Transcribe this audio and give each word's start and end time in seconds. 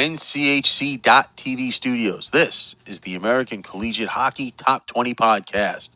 NCHC.TV 0.00 1.70
studios. 1.74 2.30
This 2.30 2.74
is 2.86 3.00
the 3.00 3.14
American 3.14 3.62
Collegiate 3.62 4.08
Hockey 4.08 4.50
Top 4.52 4.86
20 4.86 5.14
podcast, 5.14 5.90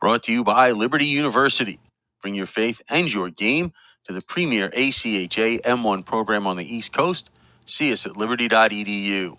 brought 0.00 0.22
to 0.22 0.32
you 0.32 0.44
by 0.44 0.70
Liberty 0.70 1.06
University. 1.06 1.80
Bring 2.22 2.36
your 2.36 2.46
faith 2.46 2.80
and 2.88 3.12
your 3.12 3.28
game 3.28 3.72
to 4.06 4.12
the 4.12 4.22
premier 4.22 4.68
ACHA 4.70 5.62
M1 5.62 6.06
program 6.06 6.46
on 6.46 6.56
the 6.56 6.72
East 6.76 6.92
Coast. 6.92 7.28
See 7.66 7.92
us 7.92 8.06
at 8.06 8.16
liberty.edu. 8.16 9.36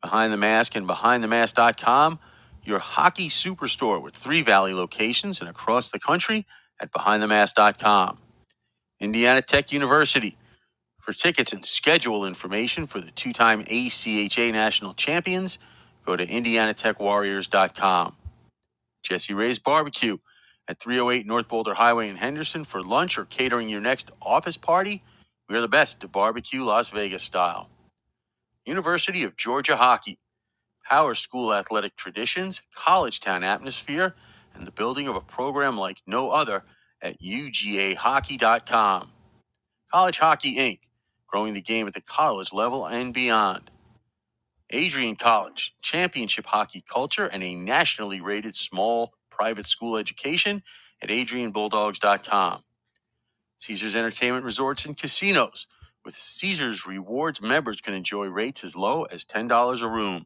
Behind 0.00 0.32
the 0.32 0.36
Mask 0.36 0.76
and 0.76 0.86
BehindTheMask.com, 0.88 2.20
your 2.62 2.78
hockey 2.78 3.28
superstore 3.28 4.00
with 4.00 4.14
three 4.14 4.42
Valley 4.42 4.74
locations 4.74 5.40
and 5.40 5.50
across 5.50 5.88
the 5.88 5.98
country 5.98 6.46
at 6.80 6.92
BehindTheMask.com. 6.92 8.18
Indiana 9.00 9.42
Tech 9.42 9.72
University. 9.72 10.36
For 11.06 11.12
tickets 11.12 11.52
and 11.52 11.64
schedule 11.64 12.26
information 12.26 12.88
for 12.88 13.00
the 13.00 13.12
two 13.12 13.32
time 13.32 13.62
ACHA 13.62 14.50
national 14.52 14.94
champions, 14.94 15.56
go 16.04 16.16
to 16.16 16.26
IndianaTechWarriors.com. 16.26 18.16
Jesse 19.04 19.32
Ray's 19.32 19.60
Barbecue 19.60 20.18
at 20.66 20.80
308 20.80 21.24
North 21.24 21.46
Boulder 21.46 21.74
Highway 21.74 22.08
in 22.08 22.16
Henderson 22.16 22.64
for 22.64 22.82
lunch 22.82 23.16
or 23.18 23.24
catering 23.24 23.68
your 23.68 23.80
next 23.80 24.10
office 24.20 24.56
party. 24.56 25.04
We 25.48 25.54
are 25.56 25.60
the 25.60 25.68
best 25.68 26.00
to 26.00 26.08
barbecue 26.08 26.64
Las 26.64 26.88
Vegas 26.88 27.22
style. 27.22 27.70
University 28.64 29.22
of 29.22 29.36
Georgia 29.36 29.76
Hockey. 29.76 30.18
Power 30.90 31.14
school 31.14 31.54
athletic 31.54 31.94
traditions, 31.94 32.62
college 32.74 33.20
town 33.20 33.44
atmosphere, 33.44 34.16
and 34.56 34.66
the 34.66 34.72
building 34.72 35.06
of 35.06 35.14
a 35.14 35.20
program 35.20 35.78
like 35.78 35.98
no 36.04 36.30
other 36.30 36.64
at 37.00 37.20
UGAHockey.com. 37.20 39.12
College 39.92 40.18
Hockey 40.18 40.56
Inc., 40.56 40.80
growing 41.36 41.52
the 41.52 41.60
game 41.60 41.86
at 41.86 41.92
the 41.92 42.00
college 42.00 42.50
level 42.50 42.86
and 42.86 43.12
beyond. 43.12 43.70
Adrian 44.70 45.16
College, 45.16 45.74
championship 45.82 46.46
hockey 46.46 46.82
culture, 46.90 47.26
and 47.26 47.42
a 47.42 47.54
nationally 47.54 48.22
rated 48.22 48.56
small 48.56 49.12
private 49.30 49.66
school 49.66 49.98
education 49.98 50.62
at 51.02 51.10
AdrianBulldogs.com. 51.10 52.62
Caesars 53.58 53.94
Entertainment 53.94 54.46
Resorts 54.46 54.86
and 54.86 54.96
Casinos. 54.96 55.66
With 56.06 56.16
Caesars 56.16 56.86
Rewards, 56.86 57.42
members 57.42 57.82
can 57.82 57.92
enjoy 57.92 58.28
rates 58.28 58.64
as 58.64 58.74
low 58.74 59.02
as 59.04 59.26
$10 59.26 59.82
a 59.82 59.88
room. 59.88 60.24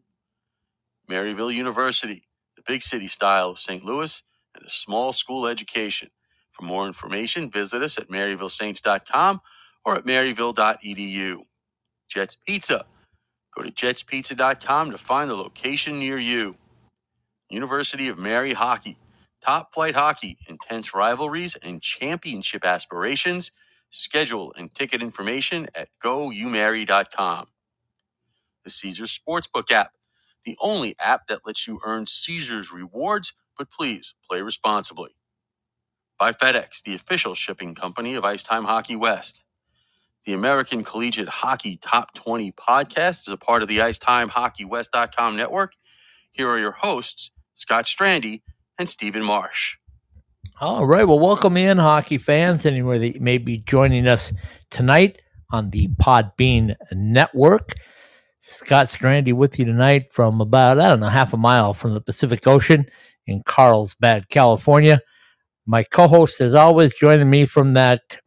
Maryville 1.11 1.53
University, 1.53 2.29
the 2.57 2.63
big 2.65 2.83
city 2.83 3.09
style 3.09 3.51
of 3.51 3.59
St. 3.59 3.85
Louis, 3.85 4.23
and 4.55 4.65
a 4.65 4.71
small 4.71 5.13
school 5.13 5.49
education. 5.49 6.11
For 6.53 6.65
more 6.65 6.87
information, 6.87 7.51
visit 7.51 7.83
us 7.83 7.99
at 7.99 8.11
maryvillesaints.com 8.11 9.41
or 9.85 9.97
at 9.97 10.07
maryville.edu. 10.07 11.45
Jets 12.11 12.37
Pizza. 12.47 12.87
Go 13.57 13.63
to 13.65 13.71
jetspizza.com 13.73 14.93
to 14.93 14.99
find 14.99 15.31
the 15.31 15.37
location 15.37 15.99
near 15.99 16.19
you. 16.19 16.57
University 17.51 18.09
of 18.09 18.19
Mary 18.19 18.55
Hockey. 18.55 18.99
Top 19.45 19.75
flight 19.75 19.95
hockey, 19.95 20.39
intense 20.49 20.95
rivalries, 20.95 21.57
and 21.63 21.83
championship 21.83 22.65
aspirations. 22.67 23.53
Schedule 23.91 24.53
and 24.59 24.75
ticket 24.75 25.03
information 25.03 25.69
at 25.75 25.89
goumary.com. 26.05 27.47
The 28.65 28.71
Caesars 28.71 29.19
Sportsbook 29.19 29.71
app, 29.71 29.93
the 30.45 30.57
only 30.61 30.97
app 31.01 31.29
that 31.29 31.47
lets 31.47 31.67
you 31.69 31.81
earn 31.85 32.07
Caesars 32.07 32.73
rewards, 32.73 33.35
but 33.59 33.71
please 33.71 34.15
play 34.31 34.43
responsibly. 34.43 35.17
By 36.19 36.33
FedEx, 36.33 36.83
the 36.85 36.95
official 36.95 37.35
shipping 37.35 37.75
company 37.75 38.15
of 38.15 38.25
Icetime 38.25 38.65
Hockey 38.65 38.97
West. 38.97 39.43
The 40.27 40.35
American 40.35 40.85
Collegiate 40.85 41.31
Hockey 41.31 41.79
Top 41.79 42.13
20 42.15 42.53
podcast 42.53 43.27
is 43.27 43.33
a 43.33 43.39
part 43.39 43.63
of 43.63 43.69
the 43.69 43.79
IcetimeHockeyWest.com 43.79 45.35
network. 45.35 45.73
Here 46.31 46.47
are 46.47 46.59
your 46.59 46.73
hosts, 46.73 47.31
Scott 47.55 47.87
Strandy 47.87 48.43
and 48.79 48.87
Stephen 48.87 49.23
Marsh. 49.23 49.79
All 50.61 50.85
right. 50.85 51.05
Well, 51.05 51.19
welcome 51.19 51.57
in, 51.57 51.79
hockey 51.79 52.19
fans, 52.19 52.67
anywhere 52.67 52.99
that 52.99 53.19
may 53.19 53.39
be 53.39 53.59
joining 53.59 54.07
us 54.07 54.35
tonight 54.71 55.23
on 55.51 55.71
the 55.71 55.89
Podbean 55.89 56.75
Network. 56.93 57.73
Scott 58.43 58.89
Strandy 58.89 59.33
with 59.33 59.59
you 59.59 59.65
tonight 59.65 60.13
from 60.13 60.43
about, 60.43 60.79
I 60.79 60.89
don't 60.89 61.01
know, 61.01 61.09
half 61.09 61.33
a 61.33 61.39
mile 61.39 61.73
from 61.73 61.95
the 61.95 62.01
Pacific 62.03 62.47
Ocean 62.47 62.85
in 63.27 63.41
Carlsbad, 63.47 64.29
California. 64.29 65.01
My 65.65 65.83
co 65.83 66.09
host, 66.09 66.43
as 66.43 66.55
always, 66.55 66.95
joining 66.95 67.31
me 67.31 67.47
from 67.47 67.73
that. 67.73 68.20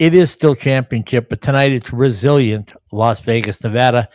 It 0.00 0.14
is 0.14 0.30
still 0.30 0.54
championship, 0.54 1.28
but 1.28 1.42
tonight 1.42 1.72
it's 1.72 1.92
resilient 1.92 2.72
Las 2.90 3.20
Vegas, 3.20 3.62
Nevada. 3.62 4.08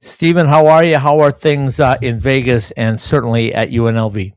Stephen, 0.00 0.46
how 0.46 0.68
are 0.68 0.82
you? 0.82 0.96
How 0.96 1.20
are 1.20 1.30
things 1.30 1.78
uh, 1.78 1.96
in 2.00 2.18
Vegas 2.18 2.70
and 2.70 2.98
certainly 2.98 3.52
at 3.52 3.68
UNLV? 3.68 4.32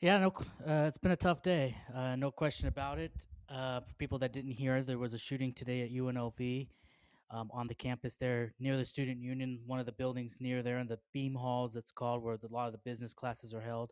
Yeah, 0.00 0.18
no, 0.18 0.32
uh, 0.64 0.84
it's 0.86 0.96
been 0.96 1.10
a 1.10 1.16
tough 1.16 1.42
day. 1.42 1.76
Uh, 1.92 2.14
no 2.14 2.30
question 2.30 2.68
about 2.68 3.00
it. 3.00 3.10
Uh, 3.48 3.80
for 3.80 3.92
people 3.94 4.20
that 4.20 4.32
didn't 4.32 4.52
hear, 4.52 4.80
there 4.80 4.96
was 4.96 5.12
a 5.12 5.18
shooting 5.18 5.52
today 5.52 5.82
at 5.82 5.90
UNLV 5.90 6.68
um, 7.32 7.50
on 7.52 7.66
the 7.66 7.74
campus 7.74 8.14
there 8.14 8.54
near 8.60 8.76
the 8.76 8.84
Student 8.84 9.20
Union, 9.20 9.58
one 9.66 9.80
of 9.80 9.86
the 9.86 9.92
buildings 9.92 10.36
near 10.38 10.62
there 10.62 10.78
in 10.78 10.86
the 10.86 11.00
Beam 11.12 11.34
Halls, 11.34 11.74
it's 11.74 11.90
called, 11.90 12.22
where 12.22 12.36
the, 12.36 12.46
a 12.46 12.54
lot 12.54 12.66
of 12.66 12.72
the 12.72 12.78
business 12.78 13.12
classes 13.12 13.52
are 13.52 13.60
held. 13.60 13.90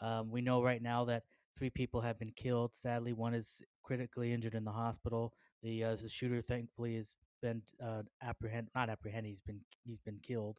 Um, 0.00 0.30
we 0.30 0.42
know 0.42 0.62
right 0.62 0.80
now 0.80 1.06
that 1.06 1.24
three 1.58 1.70
people 1.70 2.00
have 2.00 2.18
been 2.18 2.32
killed. 2.36 2.70
Sadly, 2.74 3.12
one 3.12 3.34
is 3.34 3.62
critically 3.90 4.32
injured 4.32 4.54
in 4.54 4.62
the 4.62 4.70
hospital. 4.70 5.32
The, 5.64 5.82
uh, 5.82 5.96
the 5.96 6.08
shooter, 6.08 6.40
thankfully, 6.40 6.94
has 6.94 7.12
been 7.42 7.60
uh, 7.84 8.02
apprehend 8.22 8.68
not 8.72 8.88
apprehended. 8.88 9.30
He's 9.30 9.40
been 9.40 9.60
he's 9.84 9.98
been 9.98 10.20
killed. 10.22 10.58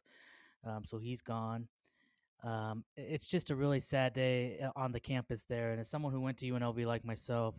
Um, 0.66 0.82
so 0.84 0.98
he's 0.98 1.22
gone. 1.22 1.66
Um, 2.44 2.84
it's 2.94 3.28
just 3.28 3.48
a 3.48 3.56
really 3.56 3.80
sad 3.80 4.12
day 4.12 4.60
uh, 4.60 4.70
on 4.76 4.92
the 4.92 5.00
campus 5.00 5.46
there, 5.48 5.70
and 5.70 5.80
as 5.80 5.88
someone 5.88 6.12
who 6.12 6.20
went 6.20 6.36
to 6.38 6.46
UNLV 6.46 6.84
like 6.84 7.06
myself, 7.06 7.54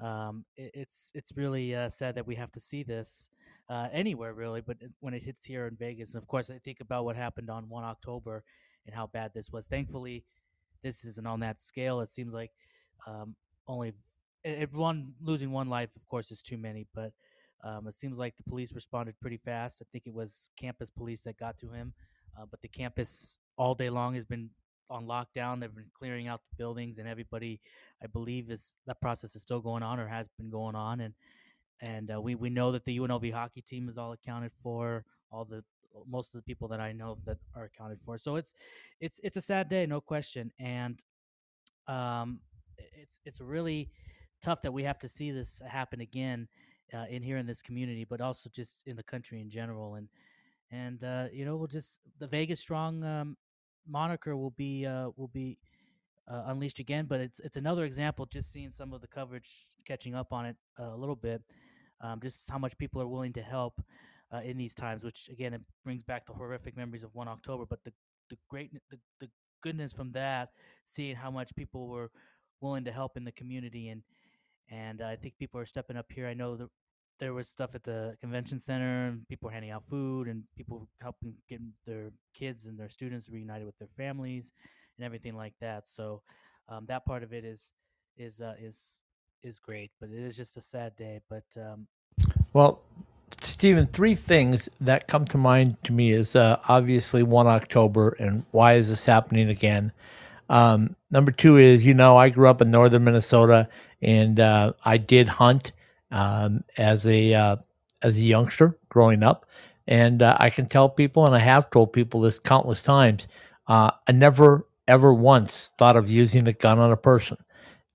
um, 0.00 0.44
it, 0.56 0.72
it's 0.74 1.12
it's 1.14 1.30
really 1.36 1.76
uh, 1.76 1.88
sad 1.88 2.16
that 2.16 2.26
we 2.26 2.34
have 2.34 2.50
to 2.52 2.60
see 2.60 2.82
this 2.82 3.30
uh, 3.70 3.86
anywhere 3.92 4.34
really, 4.34 4.62
but 4.62 4.78
when 4.98 5.14
it 5.14 5.22
hits 5.22 5.44
here 5.44 5.68
in 5.68 5.76
Vegas, 5.76 6.14
and 6.14 6.20
of 6.20 6.26
course 6.26 6.50
I 6.50 6.58
think 6.58 6.80
about 6.80 7.04
what 7.04 7.14
happened 7.14 7.50
on 7.50 7.68
one 7.68 7.84
October 7.84 8.42
and 8.84 8.96
how 8.96 9.06
bad 9.06 9.30
this 9.32 9.52
was. 9.52 9.66
Thankfully, 9.66 10.24
this 10.82 11.04
isn't 11.04 11.26
on 11.26 11.38
that 11.40 11.62
scale. 11.62 12.00
It 12.00 12.10
seems 12.10 12.34
like 12.34 12.50
um, 13.06 13.36
only 13.68 13.92
one 14.72 15.14
losing 15.20 15.50
one 15.50 15.68
life, 15.68 15.90
of 15.96 16.06
course, 16.08 16.30
is 16.30 16.42
too 16.42 16.58
many, 16.58 16.86
but 16.94 17.12
um, 17.64 17.88
it 17.88 17.94
seems 17.94 18.18
like 18.18 18.36
the 18.36 18.44
police 18.44 18.72
responded 18.72 19.18
pretty 19.20 19.38
fast. 19.38 19.82
I 19.82 19.86
think 19.90 20.06
it 20.06 20.14
was 20.14 20.50
campus 20.56 20.90
police 20.90 21.22
that 21.22 21.38
got 21.38 21.58
to 21.58 21.70
him, 21.70 21.92
uh, 22.38 22.46
but 22.50 22.60
the 22.62 22.68
campus 22.68 23.38
all 23.56 23.74
day 23.74 23.90
long 23.90 24.14
has 24.14 24.24
been 24.24 24.50
on 24.90 25.06
lockdown. 25.06 25.60
They've 25.60 25.74
been 25.74 25.90
clearing 25.98 26.28
out 26.28 26.40
the 26.50 26.56
buildings, 26.56 26.98
and 26.98 27.08
everybody, 27.08 27.60
I 28.02 28.06
believe, 28.06 28.50
is 28.50 28.74
that 28.86 29.00
process 29.00 29.34
is 29.34 29.42
still 29.42 29.60
going 29.60 29.82
on 29.82 29.98
or 29.98 30.06
has 30.06 30.28
been 30.38 30.50
going 30.50 30.74
on. 30.74 31.00
And 31.00 31.14
and 31.80 32.10
uh, 32.12 32.20
we 32.20 32.34
we 32.34 32.50
know 32.50 32.72
that 32.72 32.84
the 32.84 32.98
UNLV 32.98 33.32
hockey 33.32 33.62
team 33.62 33.88
is 33.88 33.98
all 33.98 34.12
accounted 34.12 34.52
for. 34.62 35.04
All 35.30 35.44
the 35.44 35.62
most 36.06 36.34
of 36.34 36.38
the 36.38 36.42
people 36.42 36.68
that 36.68 36.80
I 36.80 36.92
know 36.92 37.18
that 37.24 37.38
are 37.54 37.64
accounted 37.64 38.00
for. 38.04 38.18
So 38.18 38.36
it's 38.36 38.54
it's 39.00 39.20
it's 39.22 39.36
a 39.36 39.40
sad 39.40 39.68
day, 39.68 39.86
no 39.86 40.00
question. 40.00 40.52
And 40.58 41.02
um, 41.86 42.40
it's 42.76 43.20
it's 43.24 43.40
really 43.40 43.90
tough 44.40 44.62
that 44.62 44.72
we 44.72 44.84
have 44.84 44.98
to 45.00 45.08
see 45.08 45.30
this 45.30 45.60
happen 45.66 46.00
again 46.00 46.48
uh, 46.94 47.04
in 47.10 47.22
here 47.22 47.36
in 47.36 47.46
this 47.46 47.62
community, 47.62 48.04
but 48.04 48.20
also 48.20 48.48
just 48.48 48.86
in 48.86 48.96
the 48.96 49.02
country 49.02 49.40
in 49.40 49.50
general. 49.50 49.94
And 49.94 50.08
and 50.70 51.02
uh, 51.02 51.26
you 51.32 51.44
know, 51.44 51.56
we'll 51.56 51.66
just 51.66 52.00
the 52.18 52.26
Vegas 52.26 52.60
Strong 52.60 53.04
um, 53.04 53.36
moniker 53.86 54.36
will 54.36 54.50
be 54.50 54.86
uh, 54.86 55.10
will 55.16 55.28
be 55.28 55.58
uh, 56.30 56.44
unleashed 56.46 56.78
again. 56.78 57.06
But 57.06 57.20
it's 57.20 57.40
it's 57.40 57.56
another 57.56 57.84
example. 57.84 58.26
Just 58.26 58.52
seeing 58.52 58.72
some 58.72 58.92
of 58.92 59.00
the 59.00 59.08
coverage 59.08 59.66
catching 59.86 60.14
up 60.14 60.32
on 60.32 60.46
it 60.46 60.56
uh, 60.78 60.94
a 60.94 60.96
little 60.96 61.16
bit, 61.16 61.42
um, 62.00 62.20
just 62.20 62.50
how 62.50 62.58
much 62.58 62.76
people 62.78 63.00
are 63.00 63.08
willing 63.08 63.32
to 63.34 63.42
help 63.42 63.80
uh, 64.32 64.40
in 64.44 64.56
these 64.56 64.74
times. 64.74 65.02
Which 65.02 65.28
again, 65.30 65.54
it 65.54 65.62
brings 65.84 66.02
back 66.02 66.26
the 66.26 66.34
horrific 66.34 66.76
memories 66.76 67.02
of 67.02 67.14
one 67.14 67.28
October. 67.28 67.64
But 67.66 67.84
the 67.84 67.92
the 68.30 68.36
great 68.48 68.72
the, 68.90 68.98
the 69.20 69.30
goodness 69.62 69.92
from 69.92 70.12
that, 70.12 70.50
seeing 70.86 71.16
how 71.16 71.30
much 71.30 71.54
people 71.56 71.88
were 71.88 72.10
willing 72.60 72.84
to 72.84 72.92
help 72.92 73.16
in 73.16 73.24
the 73.24 73.32
community 73.32 73.88
and 73.88 74.02
and 74.70 75.02
I 75.02 75.16
think 75.16 75.38
people 75.38 75.60
are 75.60 75.66
stepping 75.66 75.96
up 75.96 76.06
here. 76.10 76.26
I 76.26 76.34
know 76.34 76.56
that 76.56 76.68
there 77.20 77.34
was 77.34 77.48
stuff 77.48 77.74
at 77.74 77.82
the 77.84 78.16
convention 78.20 78.60
center, 78.60 79.08
and 79.08 79.28
people 79.28 79.48
were 79.48 79.52
handing 79.52 79.70
out 79.70 79.84
food, 79.88 80.28
and 80.28 80.44
people 80.56 80.88
helping 81.00 81.34
get 81.48 81.60
their 81.86 82.10
kids 82.34 82.66
and 82.66 82.78
their 82.78 82.88
students 82.88 83.28
reunited 83.28 83.66
with 83.66 83.78
their 83.78 83.88
families, 83.96 84.52
and 84.96 85.04
everything 85.04 85.34
like 85.34 85.54
that. 85.60 85.84
So 85.92 86.22
um, 86.68 86.86
that 86.86 87.04
part 87.04 87.22
of 87.22 87.32
it 87.32 87.44
is 87.44 87.72
is 88.16 88.40
uh, 88.40 88.54
is 88.60 89.00
is 89.42 89.58
great, 89.58 89.90
but 90.00 90.10
it 90.10 90.18
is 90.18 90.36
just 90.36 90.56
a 90.56 90.62
sad 90.62 90.96
day. 90.96 91.20
But 91.28 91.44
um, 91.56 91.86
well, 92.52 92.82
Stephen, 93.40 93.86
three 93.86 94.14
things 94.14 94.68
that 94.80 95.08
come 95.08 95.24
to 95.26 95.38
mind 95.38 95.76
to 95.84 95.92
me 95.92 96.12
is 96.12 96.36
uh, 96.36 96.60
obviously 96.68 97.22
one 97.22 97.46
October, 97.46 98.10
and 98.18 98.44
why 98.50 98.74
is 98.74 98.88
this 98.88 99.06
happening 99.06 99.48
again? 99.48 99.92
Um, 100.50 100.96
number 101.10 101.30
two 101.30 101.58
is, 101.58 101.84
you 101.84 101.92
know, 101.92 102.16
I 102.16 102.30
grew 102.30 102.48
up 102.48 102.62
in 102.62 102.70
northern 102.70 103.04
Minnesota 103.04 103.68
and 104.02 104.38
uh, 104.40 104.72
I 104.84 104.96
did 104.96 105.28
hunt 105.28 105.72
um, 106.10 106.64
as 106.76 107.06
a 107.06 107.34
uh, 107.34 107.56
as 108.02 108.16
a 108.16 108.22
youngster 108.22 108.78
growing 108.88 109.22
up, 109.22 109.46
and 109.86 110.22
uh, 110.22 110.36
I 110.38 110.50
can 110.50 110.66
tell 110.66 110.88
people, 110.88 111.26
and 111.26 111.34
I 111.34 111.40
have 111.40 111.70
told 111.70 111.92
people 111.92 112.20
this 112.20 112.38
countless 112.38 112.82
times. 112.82 113.26
Uh, 113.66 113.90
I 114.06 114.12
never 114.12 114.66
ever 114.86 115.12
once 115.12 115.70
thought 115.78 115.96
of 115.96 116.10
using 116.10 116.46
a 116.46 116.52
gun 116.52 116.78
on 116.78 116.92
a 116.92 116.96
person, 116.96 117.36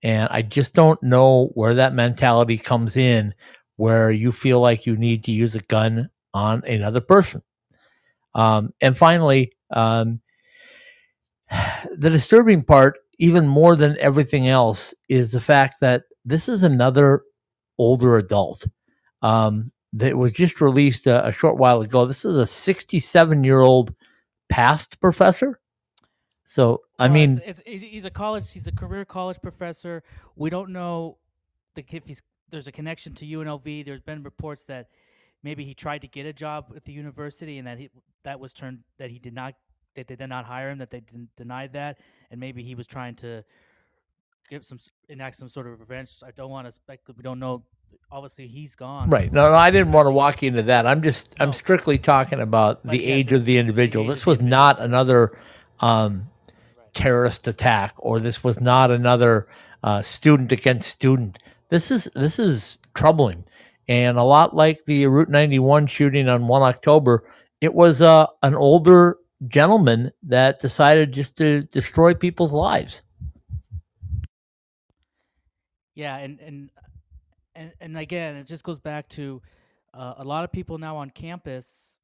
and 0.03 0.27
I 0.31 0.41
just 0.41 0.73
don't 0.73 1.01
know 1.01 1.47
where 1.53 1.75
that 1.75 1.93
mentality 1.93 2.57
comes 2.57 2.97
in, 2.97 3.33
where 3.77 4.11
you 4.11 4.31
feel 4.31 4.59
like 4.59 4.85
you 4.85 4.95
need 4.95 5.23
to 5.25 5.31
use 5.31 5.55
a 5.55 5.61
gun 5.61 6.09
on 6.33 6.63
another 6.65 7.01
person. 7.01 7.41
Um, 8.35 8.73
and 8.81 8.97
finally, 8.97 9.53
um, 9.71 10.21
the 11.97 12.09
disturbing 12.09 12.63
part, 12.63 12.99
even 13.23 13.47
more 13.47 13.77
than 13.77 13.95
everything 14.01 14.49
else, 14.49 14.93
is 15.07 15.31
the 15.31 15.39
fact 15.39 15.79
that 15.79 16.03
this 16.25 16.49
is 16.49 16.61
another 16.61 17.23
older 17.77 18.17
adult 18.17 18.67
um, 19.21 19.71
that 19.93 20.17
was 20.17 20.33
just 20.33 20.59
released 20.59 21.07
a, 21.07 21.27
a, 21.27 21.31
short 21.31 21.55
while 21.55 21.79
ago. 21.79 22.05
This 22.05 22.25
is 22.25 22.35
a 22.35 22.45
67 22.45 23.45
year 23.45 23.61
old 23.61 23.95
past 24.49 24.99
professor. 24.99 25.61
So, 26.43 26.81
I 26.99 27.05
well, 27.05 27.13
mean, 27.13 27.41
it's, 27.45 27.61
it's, 27.65 27.81
he's 27.81 28.03
a 28.03 28.11
college, 28.11 28.51
he's 28.51 28.67
a 28.67 28.73
career 28.73 29.05
college 29.05 29.37
professor. 29.41 30.03
We 30.35 30.49
don't 30.49 30.71
know 30.71 31.17
the, 31.75 31.85
if 31.89 32.05
he's 32.05 32.21
there's 32.49 32.67
a 32.67 32.73
connection 32.73 33.13
to 33.15 33.25
UNLV. 33.25 33.85
There's 33.85 34.01
been 34.01 34.21
reports 34.21 34.63
that 34.63 34.89
maybe 35.43 35.63
he 35.63 35.73
tried 35.73 36.01
to 36.01 36.09
get 36.09 36.25
a 36.25 36.33
job 36.33 36.73
at 36.75 36.83
the 36.83 36.91
university 36.91 37.57
and 37.57 37.65
that 37.67 37.79
he 37.79 37.89
that 38.25 38.41
was 38.41 38.51
turned 38.51 38.79
that 38.99 39.11
he 39.11 39.17
did 39.17 39.33
not 39.33 39.55
that 39.95 40.07
they 40.07 40.15
did 40.15 40.27
not 40.27 40.45
hire 40.45 40.69
him, 40.69 40.79
that 40.79 40.91
they 40.91 41.01
denied 41.35 41.73
that, 41.73 41.97
and 42.31 42.39
maybe 42.39 42.63
he 42.63 42.75
was 42.75 42.87
trying 42.87 43.15
to 43.15 43.43
give 44.49 44.63
some 44.63 44.77
enact 45.09 45.35
some 45.35 45.49
sort 45.49 45.67
of 45.67 45.79
revenge. 45.79 46.11
I 46.25 46.31
don't 46.31 46.49
want 46.49 46.67
to 46.67 46.71
speculate. 46.71 47.17
We 47.17 47.23
don't 47.23 47.39
know. 47.39 47.63
Obviously, 48.11 48.47
he's 48.47 48.75
gone. 48.75 49.09
Right. 49.09 49.31
No, 49.31 49.49
no, 49.49 49.55
I 49.55 49.69
didn't 49.69 49.91
want 49.91 50.07
to 50.07 50.11
walk 50.11 50.43
into 50.43 50.63
that. 50.63 50.85
I'm 50.85 51.01
just 51.01 51.35
no. 51.39 51.45
I'm 51.45 51.53
strictly 51.53 51.97
talking 51.97 52.39
about 52.39 52.85
the 52.85 53.05
age 53.05 53.31
of 53.33 53.45
the 53.45 53.57
individual. 53.57 54.05
This 54.05 54.25
was 54.25 54.41
not 54.41 54.81
another 54.81 55.37
um, 55.79 56.29
right. 56.77 56.93
terrorist 56.93 57.47
attack, 57.47 57.93
or 57.97 58.19
this 58.19 58.43
was 58.43 58.59
not 58.59 58.91
another 58.91 59.47
uh, 59.83 60.01
student 60.01 60.51
against 60.51 60.89
student. 60.89 61.37
This 61.69 61.91
is 61.91 62.09
this 62.15 62.39
is 62.39 62.77
troubling, 62.93 63.45
and 63.87 64.17
a 64.17 64.23
lot 64.23 64.55
like 64.55 64.85
the 64.85 65.07
Route 65.07 65.29
91 65.29 65.87
shooting 65.87 66.27
on 66.29 66.47
one 66.47 66.61
October. 66.61 67.23
It 67.61 67.73
was 67.73 68.01
uh, 68.01 68.27
an 68.41 68.55
older 68.55 69.17
gentleman 69.47 70.11
that 70.23 70.59
decided 70.59 71.11
just 71.11 71.37
to 71.37 71.63
destroy 71.63 72.13
people's 72.13 72.51
lives. 72.51 73.01
Yeah, 75.95 76.17
and 76.17 76.39
and 76.39 76.69
and 77.55 77.71
and 77.79 77.97
again, 77.97 78.35
it 78.35 78.47
just 78.47 78.63
goes 78.63 78.79
back 78.79 79.09
to 79.09 79.41
uh, 79.93 80.15
a 80.17 80.23
lot 80.23 80.43
of 80.43 80.51
people 80.51 80.77
now 80.77 80.97
on 80.97 81.09
campus. 81.09 81.99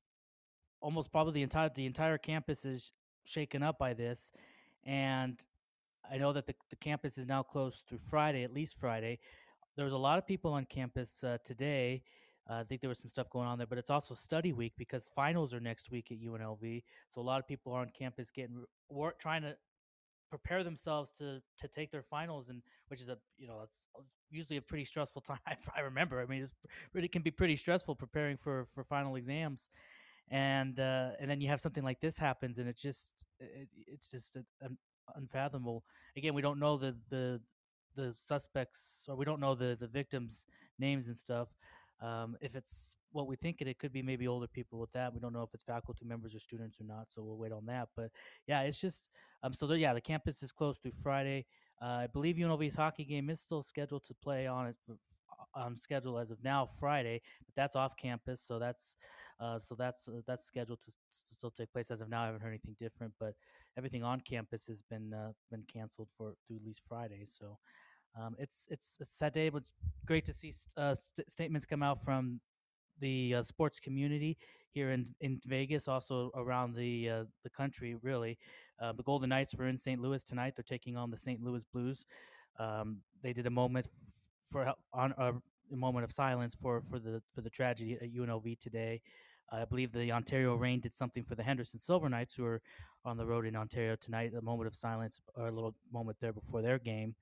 Almost 0.81 1.11
probably 1.11 1.33
the 1.33 1.43
entire 1.43 1.69
the 1.73 1.85
entire 1.85 2.17
campus 2.17 2.65
is 2.65 2.91
shaken 3.23 3.63
up 3.63 3.79
by 3.79 3.93
this, 3.93 4.31
and 4.85 5.43
I 6.09 6.17
know 6.17 6.33
that 6.33 6.45
the 6.45 6.55
the 6.69 6.75
campus 6.75 7.17
is 7.17 7.27
now 7.27 7.43
closed 7.43 7.83
through 7.87 7.99
Friday, 8.09 8.43
at 8.43 8.53
least 8.53 8.79
Friday. 8.79 9.19
There 9.75 9.85
was 9.85 9.93
a 9.93 9.97
lot 9.97 10.17
of 10.17 10.27
people 10.27 10.53
on 10.53 10.65
campus 10.65 11.23
uh, 11.23 11.37
today 11.43 12.03
uh, 12.49 12.55
I 12.55 12.63
think 12.63 12.81
there 12.81 12.89
was 12.89 12.99
some 12.99 13.09
stuff 13.09 13.29
going 13.29 13.47
on 13.47 13.57
there, 13.57 13.67
but 13.67 13.77
it's 13.77 13.89
also 13.89 14.13
study 14.13 14.53
week 14.53 14.73
because 14.77 15.09
finals 15.13 15.53
are 15.53 15.59
next 15.59 15.91
week 15.91 16.11
at 16.11 16.17
UNLV. 16.19 16.83
So 17.13 17.21
a 17.21 17.23
lot 17.23 17.39
of 17.39 17.47
people 17.47 17.73
are 17.73 17.81
on 17.81 17.89
campus 17.89 18.31
getting 18.31 18.63
work, 18.89 19.19
trying 19.19 19.43
to 19.43 19.55
prepare 20.29 20.63
themselves 20.63 21.11
to 21.11 21.41
to 21.59 21.67
take 21.67 21.91
their 21.91 22.01
finals, 22.03 22.49
and 22.49 22.61
which 22.87 23.01
is 23.01 23.09
a 23.09 23.17
you 23.37 23.47
know 23.47 23.61
it's 23.63 23.87
usually 24.31 24.57
a 24.57 24.61
pretty 24.61 24.85
stressful 24.85 25.21
time. 25.27 25.37
I 25.75 25.81
remember. 25.81 26.21
I 26.21 26.25
mean, 26.25 26.41
it's 26.41 26.53
really 26.93 27.07
can 27.07 27.21
be 27.21 27.31
pretty 27.31 27.55
stressful 27.55 27.95
preparing 27.95 28.37
for 28.37 28.67
for 28.73 28.83
final 28.83 29.15
exams, 29.15 29.69
and 30.29 30.79
uh, 30.79 31.11
and 31.19 31.29
then 31.29 31.41
you 31.41 31.49
have 31.49 31.61
something 31.61 31.83
like 31.83 31.99
this 31.99 32.17
happens, 32.17 32.57
and 32.57 32.67
it's 32.67 32.81
just 32.81 33.25
it, 33.39 33.67
it's 33.87 34.09
just 34.09 34.37
unfathomable. 35.15 35.83
Again, 36.17 36.33
we 36.33 36.41
don't 36.41 36.59
know 36.59 36.77
the 36.77 36.95
the 37.09 37.41
the 37.95 38.13
suspects, 38.15 39.05
or 39.07 39.15
we 39.15 39.25
don't 39.25 39.39
know 39.39 39.55
the 39.55 39.77
the 39.79 39.87
victims' 39.87 40.47
names 40.79 41.07
and 41.07 41.17
stuff. 41.17 41.49
Um, 42.01 42.37
if 42.39 42.55
it's 42.55 42.95
what 43.11 43.27
we 43.27 43.35
think 43.35 43.61
it, 43.61 43.67
it 43.67 43.77
could 43.77 43.91
be 43.91 44.01
maybe 44.01 44.27
older 44.27 44.47
people 44.47 44.79
with 44.79 44.91
that. 44.93 45.13
We 45.13 45.19
don't 45.19 45.33
know 45.33 45.43
if 45.43 45.49
it's 45.53 45.63
faculty 45.63 46.05
members 46.05 46.33
or 46.33 46.39
students 46.39 46.79
or 46.79 46.85
not, 46.85 47.07
so 47.09 47.21
we'll 47.23 47.37
wait 47.37 47.51
on 47.51 47.65
that. 47.65 47.89
But 47.95 48.11
yeah, 48.47 48.61
it's 48.61 48.79
just 48.79 49.09
um, 49.43 49.53
so 49.53 49.67
there, 49.67 49.77
yeah, 49.77 49.93
the 49.93 50.01
campus 50.01 50.41
is 50.41 50.51
closed 50.51 50.81
through 50.81 50.93
Friday. 51.03 51.45
Uh, 51.81 51.85
I 51.85 52.07
believe 52.07 52.35
UNLV's 52.37 52.75
hockey 52.75 53.05
game 53.05 53.29
is 53.29 53.39
still 53.39 53.61
scheduled 53.61 54.03
to 54.05 54.13
play 54.13 54.47
on 54.47 54.67
it 54.67 54.77
uh, 54.89 54.93
on 55.55 55.75
schedule 55.75 56.19
as 56.19 56.31
of 56.31 56.43
now 56.43 56.65
Friday, 56.65 57.21
but 57.45 57.55
that's 57.55 57.75
off 57.75 57.97
campus, 57.97 58.41
so 58.41 58.59
that's 58.59 58.95
uh, 59.39 59.59
so 59.59 59.75
that's 59.75 60.07
uh, 60.07 60.21
that's 60.27 60.45
scheduled 60.45 60.81
to, 60.81 60.91
to, 60.91 61.33
still 61.33 61.51
take 61.51 61.71
place 61.71 61.91
as 61.91 62.01
of 62.01 62.09
now. 62.09 62.23
I 62.23 62.25
haven't 62.25 62.41
heard 62.41 62.49
anything 62.49 62.75
different, 62.77 63.13
but 63.19 63.33
everything 63.77 64.03
on 64.03 64.21
campus 64.21 64.67
has 64.67 64.81
been 64.81 65.13
uh, 65.13 65.31
been 65.49 65.63
canceled 65.71 66.09
for 66.17 66.33
through 66.45 66.57
at 66.57 66.65
least 66.65 66.81
Friday. 66.87 67.23
So 67.25 67.57
um, 68.19 68.35
it's 68.37 68.67
it's 68.69 68.97
a 69.01 69.05
sad 69.05 69.33
day, 69.33 69.49
but 69.49 69.61
it's 69.63 69.73
great 70.05 70.25
to 70.25 70.33
see 70.33 70.53
uh, 70.77 70.95
st- 70.95 71.29
statements 71.29 71.65
come 71.65 71.83
out 71.83 72.03
from 72.03 72.39
the 72.99 73.35
uh, 73.35 73.43
sports 73.43 73.79
community 73.79 74.37
here 74.71 74.91
in, 74.91 75.05
in 75.21 75.39
Vegas, 75.45 75.87
also 75.87 76.31
around 76.35 76.75
the 76.75 77.09
uh, 77.09 77.23
the 77.43 77.49
country. 77.49 77.95
Really, 78.01 78.37
uh, 78.81 78.91
the 78.93 79.03
Golden 79.03 79.29
Knights 79.29 79.55
were 79.55 79.67
in 79.67 79.77
St. 79.77 80.01
Louis 80.01 80.23
tonight. 80.23 80.53
They're 80.55 80.63
taking 80.63 80.97
on 80.97 81.11
the 81.11 81.17
St. 81.17 81.41
Louis 81.41 81.63
Blues. 81.73 82.05
Um, 82.59 82.97
they 83.23 83.33
did 83.33 83.45
a 83.45 83.51
moment 83.51 83.87
for 84.51 84.73
on 84.93 85.13
a 85.17 85.33
moment 85.75 86.03
of 86.03 86.11
silence 86.11 86.55
for 86.55 86.81
for 86.81 86.99
the 86.99 87.21
for 87.33 87.41
the 87.41 87.49
tragedy 87.49 87.93
at 87.93 88.13
UNLV 88.13 88.59
today. 88.59 89.01
I 89.51 89.65
believe 89.65 89.91
the 89.91 90.11
Ontario 90.11 90.55
Reign 90.55 90.79
did 90.79 90.93
something 90.93 91.23
for 91.23 91.33
the 91.33 91.41
Henderson 91.41 91.79
Silver 91.79 92.07
Knights, 92.07 92.35
who 92.35 92.45
are 92.45 92.61
on 93.03 93.17
the 93.17 93.25
road 93.25 93.47
in 93.47 93.55
Ontario 93.55 93.95
tonight. 93.95 94.33
A 94.37 94.41
moment 94.41 94.67
of 94.67 94.75
silence, 94.75 95.21
or 95.35 95.47
a 95.47 95.51
little 95.51 95.73
moment 95.91 96.17
there 96.19 96.33
before 96.33 96.61
their 96.61 96.77
game. 96.77 97.15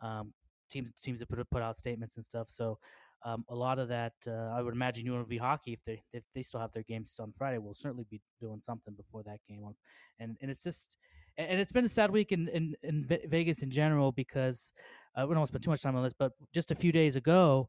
Um, 0.00 0.32
teams 0.70 0.90
teams 1.00 1.20
that 1.20 1.28
put 1.28 1.48
put 1.50 1.62
out 1.62 1.78
statements 1.78 2.16
and 2.16 2.24
stuff. 2.24 2.48
So 2.50 2.78
um, 3.24 3.44
a 3.48 3.54
lot 3.54 3.78
of 3.78 3.88
that, 3.88 4.12
uh, 4.26 4.54
I 4.56 4.62
would 4.62 4.74
imagine 4.74 5.06
UNLV 5.06 5.40
hockey, 5.40 5.72
if 5.72 5.80
they 5.84 6.02
if 6.12 6.22
they 6.34 6.42
still 6.42 6.60
have 6.60 6.72
their 6.72 6.82
games 6.82 7.18
on 7.20 7.32
Friday, 7.36 7.58
will 7.58 7.74
certainly 7.74 8.06
be 8.10 8.20
doing 8.40 8.60
something 8.60 8.94
before 8.94 9.22
that 9.24 9.40
game. 9.48 9.64
On, 9.64 9.74
and 10.20 10.36
and 10.40 10.50
it's 10.50 10.62
just 10.62 10.96
and 11.36 11.60
it's 11.60 11.72
been 11.72 11.84
a 11.84 11.88
sad 11.88 12.10
week 12.10 12.32
in 12.32 12.48
in, 12.48 12.74
in 12.82 13.04
Vegas 13.04 13.62
in 13.62 13.70
general 13.70 14.12
because 14.12 14.72
uh, 15.16 15.22
we 15.22 15.34
don't 15.34 15.38
want 15.38 15.48
to 15.48 15.52
spend 15.52 15.64
too 15.64 15.70
much 15.70 15.82
time 15.82 15.96
on 15.96 16.04
this, 16.04 16.14
but 16.16 16.32
just 16.52 16.70
a 16.70 16.74
few 16.74 16.92
days 16.92 17.16
ago. 17.16 17.68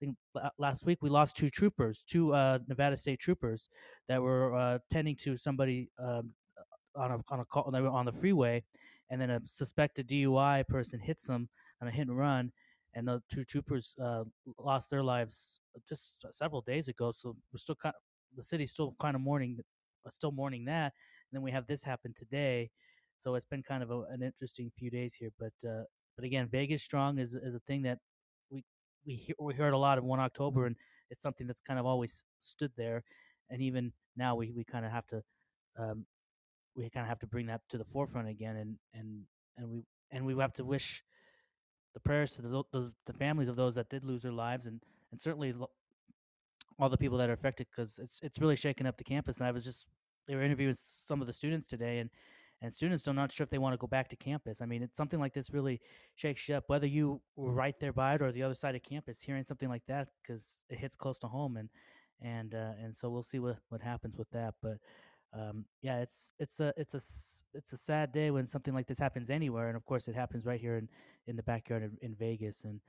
I 0.00 0.04
think 0.04 0.16
last 0.58 0.86
week 0.86 0.98
we 1.02 1.08
lost 1.08 1.36
two 1.36 1.50
troopers, 1.50 2.04
two 2.06 2.32
uh, 2.32 2.60
Nevada 2.68 2.96
State 2.96 3.18
troopers 3.18 3.68
that 4.06 4.22
were 4.22 4.54
uh, 4.54 4.78
tending 4.88 5.16
to 5.16 5.36
somebody 5.36 5.90
um, 5.98 6.34
on 6.94 7.10
a 7.10 7.18
on 7.30 7.40
a 7.40 7.44
call 7.44 7.74
on 7.74 8.04
the 8.04 8.12
freeway, 8.12 8.62
and 9.10 9.20
then 9.20 9.30
a 9.30 9.40
suspected 9.44 10.06
DUI 10.06 10.68
person 10.68 11.00
hits 11.00 11.24
them 11.24 11.48
on 11.80 11.88
a 11.88 11.90
hit 11.90 12.08
and 12.08 12.16
run, 12.16 12.52
and 12.94 13.06
the 13.06 13.22
two 13.32 13.44
troopers 13.44 13.94
uh, 14.02 14.24
lost 14.58 14.90
their 14.90 15.02
lives 15.02 15.60
just 15.88 16.26
several 16.32 16.60
days 16.62 16.88
ago. 16.88 17.12
So 17.12 17.36
we're 17.52 17.58
still 17.58 17.76
kind 17.76 17.94
of 17.94 18.02
the 18.36 18.42
city's 18.42 18.70
still 18.70 18.94
kind 19.00 19.14
of 19.14 19.20
mourning, 19.22 19.58
uh, 20.06 20.10
still 20.10 20.32
mourning 20.32 20.64
that. 20.66 20.92
And 21.30 21.36
then 21.36 21.42
we 21.42 21.50
have 21.50 21.66
this 21.66 21.82
happen 21.82 22.12
today, 22.14 22.70
so 23.18 23.34
it's 23.34 23.46
been 23.46 23.62
kind 23.62 23.82
of 23.82 23.90
a, 23.90 24.00
an 24.10 24.22
interesting 24.22 24.70
few 24.78 24.90
days 24.90 25.14
here. 25.14 25.30
But 25.38 25.68
uh, 25.68 25.84
but 26.16 26.24
again, 26.24 26.48
Vegas 26.50 26.82
strong 26.82 27.18
is 27.18 27.34
is 27.34 27.54
a 27.54 27.60
thing 27.60 27.82
that 27.82 27.98
we 28.50 28.64
we 29.06 29.14
hear, 29.14 29.36
we 29.38 29.54
heard 29.54 29.74
a 29.74 29.78
lot 29.78 29.98
of 29.98 30.04
one 30.04 30.20
October, 30.20 30.66
and 30.66 30.76
it's 31.10 31.22
something 31.22 31.46
that's 31.46 31.60
kind 31.60 31.78
of 31.78 31.86
always 31.86 32.24
stood 32.38 32.72
there. 32.76 33.04
And 33.50 33.62
even 33.62 33.92
now, 34.16 34.36
we, 34.36 34.50
we 34.50 34.64
kind 34.64 34.84
of 34.84 34.92
have 34.92 35.06
to 35.08 35.22
um, 35.78 36.06
we 36.74 36.88
kind 36.90 37.04
of 37.04 37.08
have 37.08 37.20
to 37.20 37.26
bring 37.26 37.46
that 37.46 37.62
to 37.70 37.78
the 37.78 37.84
forefront 37.84 38.28
again, 38.28 38.56
and 38.56 38.76
and 38.94 39.24
and 39.56 39.68
we 39.68 39.84
and 40.10 40.24
we 40.24 40.34
have 40.40 40.52
to 40.54 40.64
wish 40.64 41.02
the 41.94 42.00
prayers 42.00 42.32
to 42.32 42.42
the, 42.42 42.62
those, 42.72 42.94
the 43.06 43.12
families 43.12 43.48
of 43.48 43.56
those 43.56 43.74
that 43.74 43.88
did 43.88 44.04
lose 44.04 44.22
their 44.22 44.32
lives, 44.32 44.66
and 44.66 44.82
and 45.10 45.20
certainly 45.20 45.54
all 46.78 46.88
the 46.88 46.98
people 46.98 47.18
that 47.18 47.28
are 47.30 47.34
affected, 47.34 47.66
because 47.70 47.98
it's 47.98 48.20
it's 48.22 48.38
really 48.38 48.56
shaking 48.56 48.86
up 48.86 48.96
the 48.96 49.04
campus. 49.04 49.38
And 49.38 49.46
I 49.46 49.50
was 49.50 49.64
just 49.64 49.86
they 50.26 50.34
were 50.34 50.42
interviewing 50.42 50.74
some 50.74 51.20
of 51.20 51.26
the 51.26 51.32
students 51.32 51.66
today, 51.66 51.98
and 51.98 52.10
and 52.60 52.74
students 52.74 53.06
are 53.06 53.14
not 53.14 53.30
sure 53.30 53.44
if 53.44 53.50
they 53.50 53.58
want 53.58 53.72
to 53.72 53.78
go 53.78 53.86
back 53.86 54.08
to 54.08 54.16
campus. 54.16 54.60
I 54.60 54.66
mean, 54.66 54.82
it's 54.82 54.96
something 54.96 55.20
like 55.20 55.32
this 55.32 55.52
really 55.52 55.80
shakes 56.16 56.48
you 56.48 56.56
up, 56.56 56.64
whether 56.66 56.86
you 56.86 57.20
were 57.36 57.52
right 57.52 57.78
there 57.78 57.92
by 57.92 58.14
it 58.14 58.22
or 58.22 58.32
the 58.32 58.42
other 58.42 58.54
side 58.54 58.74
of 58.74 58.82
campus. 58.82 59.22
Hearing 59.22 59.44
something 59.44 59.68
like 59.68 59.86
that 59.86 60.08
because 60.22 60.64
it 60.68 60.78
hits 60.78 60.96
close 60.96 61.18
to 61.20 61.28
home, 61.28 61.56
and 61.56 61.68
and 62.20 62.54
uh, 62.54 62.72
and 62.82 62.94
so 62.94 63.10
we'll 63.10 63.22
see 63.22 63.38
what 63.38 63.58
what 63.68 63.80
happens 63.80 64.16
with 64.16 64.30
that. 64.30 64.54
But 64.62 64.78
um, 65.32 65.64
yeah, 65.82 65.98
it's 65.98 66.32
it's 66.38 66.60
a 66.60 66.72
it's 66.76 66.94
a 66.94 67.00
it's 67.56 67.72
a 67.72 67.76
sad 67.76 68.12
day 68.12 68.30
when 68.30 68.46
something 68.46 68.74
like 68.74 68.86
this 68.86 68.98
happens 68.98 69.30
anywhere, 69.30 69.68
and 69.68 69.76
of 69.76 69.84
course 69.84 70.08
it 70.08 70.14
happens 70.14 70.46
right 70.46 70.60
here 70.60 70.76
in 70.76 70.88
in 71.26 71.36
the 71.36 71.42
backyard 71.42 71.82
in, 71.82 71.98
in 72.00 72.14
Vegas 72.14 72.64
and 72.64 72.80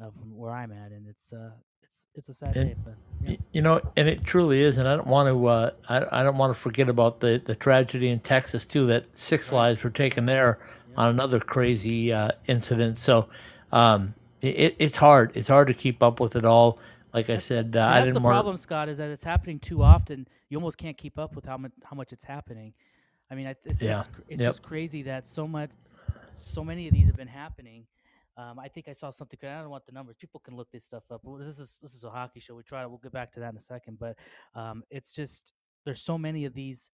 uh, 0.00 0.10
from 0.10 0.36
where 0.36 0.52
I'm 0.52 0.72
at, 0.72 0.92
and 0.92 1.06
it's 1.08 1.32
uh 1.32 1.50
it's 1.82 2.06
it's 2.14 2.28
a 2.28 2.34
sad 2.34 2.56
and, 2.56 2.68
day. 2.70 2.76
But 2.84 2.94
yeah. 3.24 3.36
you 3.52 3.62
know, 3.62 3.80
and 3.96 4.08
it 4.08 4.24
truly 4.24 4.62
is, 4.62 4.78
and 4.78 4.88
I 4.88 4.96
don't 4.96 5.08
want 5.08 5.28
to 5.28 5.46
uh, 5.46 5.70
I 5.88 6.20
I 6.20 6.22
don't 6.22 6.36
want 6.36 6.54
to 6.54 6.60
forget 6.60 6.88
about 6.88 7.20
the 7.20 7.42
the 7.44 7.54
tragedy 7.54 8.08
in 8.08 8.20
Texas 8.20 8.64
too 8.64 8.86
that 8.86 9.16
six 9.16 9.50
lives 9.50 9.82
were 9.82 9.90
taken 9.90 10.26
there 10.26 10.58
yeah. 10.90 11.00
on 11.00 11.08
another 11.10 11.40
crazy 11.40 12.12
uh, 12.12 12.30
incident. 12.46 12.98
So 12.98 13.28
um, 13.72 14.14
it, 14.40 14.76
it's 14.78 14.96
hard 14.96 15.32
it's 15.34 15.48
hard 15.48 15.66
to 15.68 15.74
keep 15.74 16.02
up 16.02 16.20
with 16.20 16.36
it 16.36 16.44
all. 16.44 16.78
Like 17.12 17.30
I 17.30 17.38
said, 17.38 17.76
uh, 17.76 17.80
I 17.80 17.94
that's 17.94 18.06
didn't 18.06 18.14
the 18.14 18.20
problem, 18.28 18.56
Scott, 18.56 18.88
is 18.88 18.98
that 18.98 19.10
it's 19.10 19.24
happening 19.24 19.58
too 19.58 19.82
often. 19.82 20.26
You 20.48 20.58
almost 20.58 20.78
can't 20.78 20.96
keep 20.96 21.18
up 21.18 21.34
with 21.36 21.44
how 21.44 21.56
much 21.56 21.72
how 21.84 21.96
much 21.96 22.12
it's 22.12 22.24
happening. 22.24 22.74
I 23.30 23.34
mean, 23.34 23.46
it's 23.64 23.82
Yeah. 23.82 23.94
just 23.94 24.10
it's 24.28 24.40
Yep. 24.42 24.48
just 24.50 24.62
crazy 24.62 25.02
that 25.02 25.26
so 25.26 25.46
much, 25.46 25.70
so 26.32 26.64
many 26.64 26.88
of 26.88 26.94
these 26.94 27.06
have 27.06 27.16
been 27.16 27.28
happening. 27.28 27.86
Um, 28.36 28.58
I 28.58 28.68
think 28.68 28.88
I 28.88 28.92
saw 28.92 29.10
something. 29.10 29.38
I 29.42 29.60
don't 29.60 29.70
want 29.70 29.86
the 29.86 29.92
numbers. 29.92 30.16
People 30.16 30.40
can 30.40 30.56
look 30.56 30.70
this 30.70 30.84
stuff 30.84 31.04
up. 31.10 31.22
This 31.38 31.58
is 31.58 31.78
this 31.82 31.94
is 31.94 32.04
a 32.04 32.10
hockey 32.10 32.40
show. 32.40 32.54
We 32.54 32.62
try. 32.62 32.86
We'll 32.86 32.98
get 32.98 33.12
back 33.12 33.32
to 33.32 33.40
that 33.40 33.50
in 33.52 33.56
a 33.58 33.60
second. 33.60 33.98
But 33.98 34.16
um, 34.54 34.84
it's 34.90 35.14
just 35.14 35.52
there's 35.84 36.00
so 36.00 36.16
many 36.16 36.44
of 36.44 36.54
these 36.54 36.90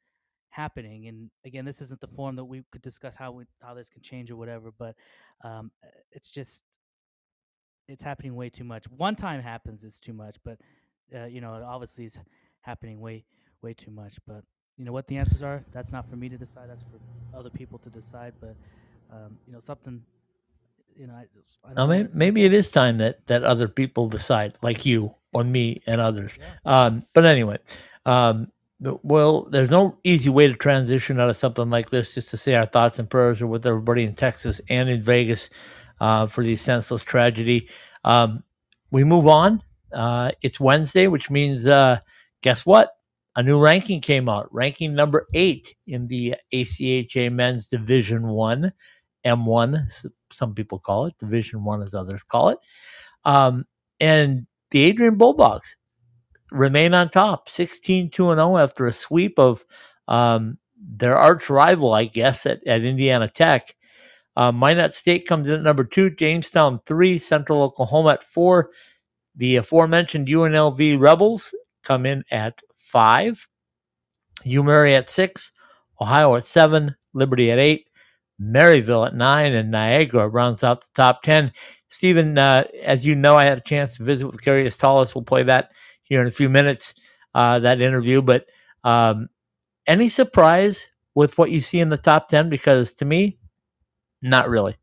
happening. 0.50 1.06
And 1.08 1.30
again, 1.44 1.64
this 1.64 1.82
isn't 1.82 2.00
the 2.00 2.08
forum 2.08 2.36
that 2.36 2.44
we 2.44 2.62
could 2.72 2.82
discuss 2.82 3.14
how 3.14 3.32
we, 3.32 3.44
how 3.62 3.74
this 3.74 3.88
can 3.88 4.02
change 4.02 4.30
or 4.30 4.36
whatever. 4.36 4.70
But 4.76 4.96
um, 5.44 5.70
uh, 5.84 5.88
it's 6.12 6.30
just 6.30 6.64
it's 7.88 8.02
happening 8.02 8.34
way 8.34 8.50
too 8.50 8.64
much. 8.64 8.84
One 8.90 9.14
time 9.14 9.40
happens, 9.40 9.84
it's 9.84 10.00
too 10.00 10.12
much. 10.12 10.36
But 10.44 10.58
uh, 11.14 11.24
you 11.26 11.40
know, 11.40 11.54
it 11.54 11.62
obviously 11.62 12.06
is 12.06 12.18
happening 12.60 13.00
way 13.00 13.24
way 13.62 13.74
too 13.74 13.90
much. 13.90 14.18
But 14.26 14.42
you 14.76 14.84
know 14.84 14.92
what 14.92 15.06
the 15.06 15.16
answers 15.16 15.42
are? 15.42 15.64
That's 15.72 15.92
not 15.92 16.08
for 16.08 16.16
me 16.16 16.28
to 16.28 16.38
decide. 16.38 16.68
That's 16.68 16.82
for 16.82 17.38
other 17.38 17.50
people 17.50 17.78
to 17.80 17.90
decide. 17.90 18.34
But 18.40 18.56
um, 19.12 19.38
you 19.46 19.52
know, 19.52 19.60
something. 19.60 20.02
You 20.98 21.06
know, 21.08 21.12
I 21.12 21.26
just, 21.34 21.58
I 21.62 21.68
don't 21.68 21.76
Now, 21.76 21.86
maybe, 21.86 22.08
maybe 22.14 22.44
it 22.46 22.54
is 22.54 22.70
time 22.70 22.98
that 22.98 23.26
that 23.26 23.44
other 23.44 23.68
people 23.68 24.08
decide, 24.08 24.56
like 24.62 24.86
you 24.86 25.14
or 25.32 25.44
me 25.44 25.82
and 25.86 26.00
others. 26.00 26.38
Yeah. 26.38 26.84
Um, 26.86 27.04
but 27.12 27.26
anyway, 27.26 27.58
um, 28.06 28.50
well, 28.80 29.46
there's 29.50 29.70
no 29.70 29.98
easy 30.04 30.30
way 30.30 30.46
to 30.46 30.54
transition 30.54 31.20
out 31.20 31.28
of 31.28 31.36
something 31.36 31.68
like 31.68 31.90
this. 31.90 32.14
Just 32.14 32.30
to 32.30 32.38
say 32.38 32.54
our 32.54 32.66
thoughts 32.66 32.98
and 32.98 33.10
prayers 33.10 33.42
are 33.42 33.46
with 33.46 33.66
everybody 33.66 34.04
in 34.04 34.14
Texas 34.14 34.60
and 34.70 34.88
in 34.88 35.02
Vegas 35.02 35.50
uh, 36.00 36.26
for 36.26 36.44
the 36.44 36.56
senseless 36.56 37.02
tragedy. 37.02 37.68
Um, 38.04 38.42
we 38.90 39.04
move 39.04 39.26
on. 39.26 39.62
Uh, 39.92 40.32
it's 40.42 40.60
Wednesday, 40.60 41.06
which 41.06 41.30
means 41.30 41.66
uh, 41.66 42.00
guess 42.42 42.66
what? 42.66 42.90
A 43.34 43.42
new 43.42 43.58
ranking 43.58 44.00
came 44.00 44.28
out, 44.28 44.52
ranking 44.52 44.94
number 44.94 45.26
eight 45.34 45.76
in 45.86 46.06
the 46.08 46.36
ACHA 46.54 47.30
Men's 47.30 47.68
Division 47.68 48.28
One, 48.28 48.72
M1. 49.26 50.06
Some 50.32 50.54
people 50.54 50.78
call 50.78 51.06
it 51.06 51.18
Division 51.18 51.62
One, 51.62 51.82
as 51.82 51.94
others 51.94 52.22
call 52.22 52.48
it. 52.50 52.58
Um, 53.24 53.66
and 54.00 54.46
the 54.70 54.84
Adrian 54.84 55.16
Bulldogs 55.16 55.76
remain 56.50 56.94
on 56.94 57.10
top, 57.10 57.48
16 57.48 58.10
2 58.10 58.22
0 58.34 58.56
after 58.56 58.86
a 58.86 58.92
sweep 58.92 59.38
of 59.38 59.64
um, 60.08 60.58
their 60.78 61.16
arch 61.16 61.50
rival, 61.50 61.92
I 61.92 62.04
guess, 62.04 62.46
at, 62.46 62.66
at 62.66 62.82
Indiana 62.82 63.28
Tech. 63.28 63.75
Uh, 64.36 64.52
Minot 64.52 64.92
State 64.92 65.26
comes 65.26 65.48
in 65.48 65.54
at 65.54 65.62
number 65.62 65.84
two, 65.84 66.10
Jamestown 66.10 66.80
three, 66.84 67.18
Central 67.18 67.62
Oklahoma 67.62 68.10
at 68.10 68.24
four. 68.24 68.70
The 69.34 69.56
aforementioned 69.56 70.28
UNLV 70.28 71.00
Rebels 71.00 71.54
come 71.82 72.04
in 72.06 72.24
at 72.30 72.58
five, 72.78 73.48
UMary 74.44 74.96
at 74.96 75.10
six, 75.10 75.52
Ohio 76.00 76.36
at 76.36 76.44
seven, 76.44 76.96
Liberty 77.14 77.50
at 77.50 77.58
eight, 77.58 77.86
Maryville 78.40 79.06
at 79.06 79.14
nine, 79.14 79.54
and 79.54 79.70
Niagara 79.70 80.28
rounds 80.28 80.62
out 80.62 80.82
the 80.82 80.90
top 80.94 81.22
10. 81.22 81.52
Stephen, 81.88 82.36
uh, 82.36 82.64
as 82.82 83.06
you 83.06 83.14
know, 83.14 83.36
I 83.36 83.44
had 83.44 83.58
a 83.58 83.62
chance 83.62 83.96
to 83.96 84.04
visit 84.04 84.26
with 84.26 84.42
Gary 84.42 84.66
Astalos. 84.66 85.14
We'll 85.14 85.24
play 85.24 85.42
that 85.44 85.70
here 86.02 86.20
in 86.20 86.26
a 86.26 86.32
few 86.32 86.48
minutes, 86.48 86.94
uh, 87.34 87.58
that 87.60 87.80
interview. 87.80 88.20
But 88.22 88.46
um, 88.84 89.28
any 89.86 90.08
surprise 90.08 90.90
with 91.14 91.38
what 91.38 91.50
you 91.50 91.60
see 91.60 91.80
in 91.80 91.88
the 91.88 91.96
top 91.96 92.28
10? 92.28 92.50
Because 92.50 92.92
to 92.94 93.04
me, 93.04 93.38
not 94.22 94.48
really. 94.48 94.76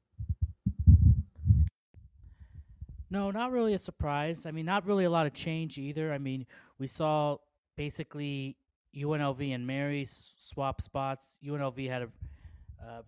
No, 3.09 3.29
not 3.29 3.51
really 3.51 3.75
a 3.75 3.79
surprise. 3.79 4.45
I 4.45 4.51
mean, 4.51 4.65
not 4.65 4.87
really 4.87 5.03
a 5.03 5.09
lot 5.09 5.27
of 5.27 5.33
change 5.33 5.77
either. 5.77 6.11
I 6.11 6.17
mean, 6.17 6.47
we 6.79 6.87
saw 6.87 7.37
basically 7.77 8.57
UNLV 8.95 9.53
and 9.53 9.67
Mary 9.67 10.07
swap 10.09 10.81
spots. 10.81 11.37
UNLV 11.45 11.87
had 11.87 12.03
a 12.03 12.09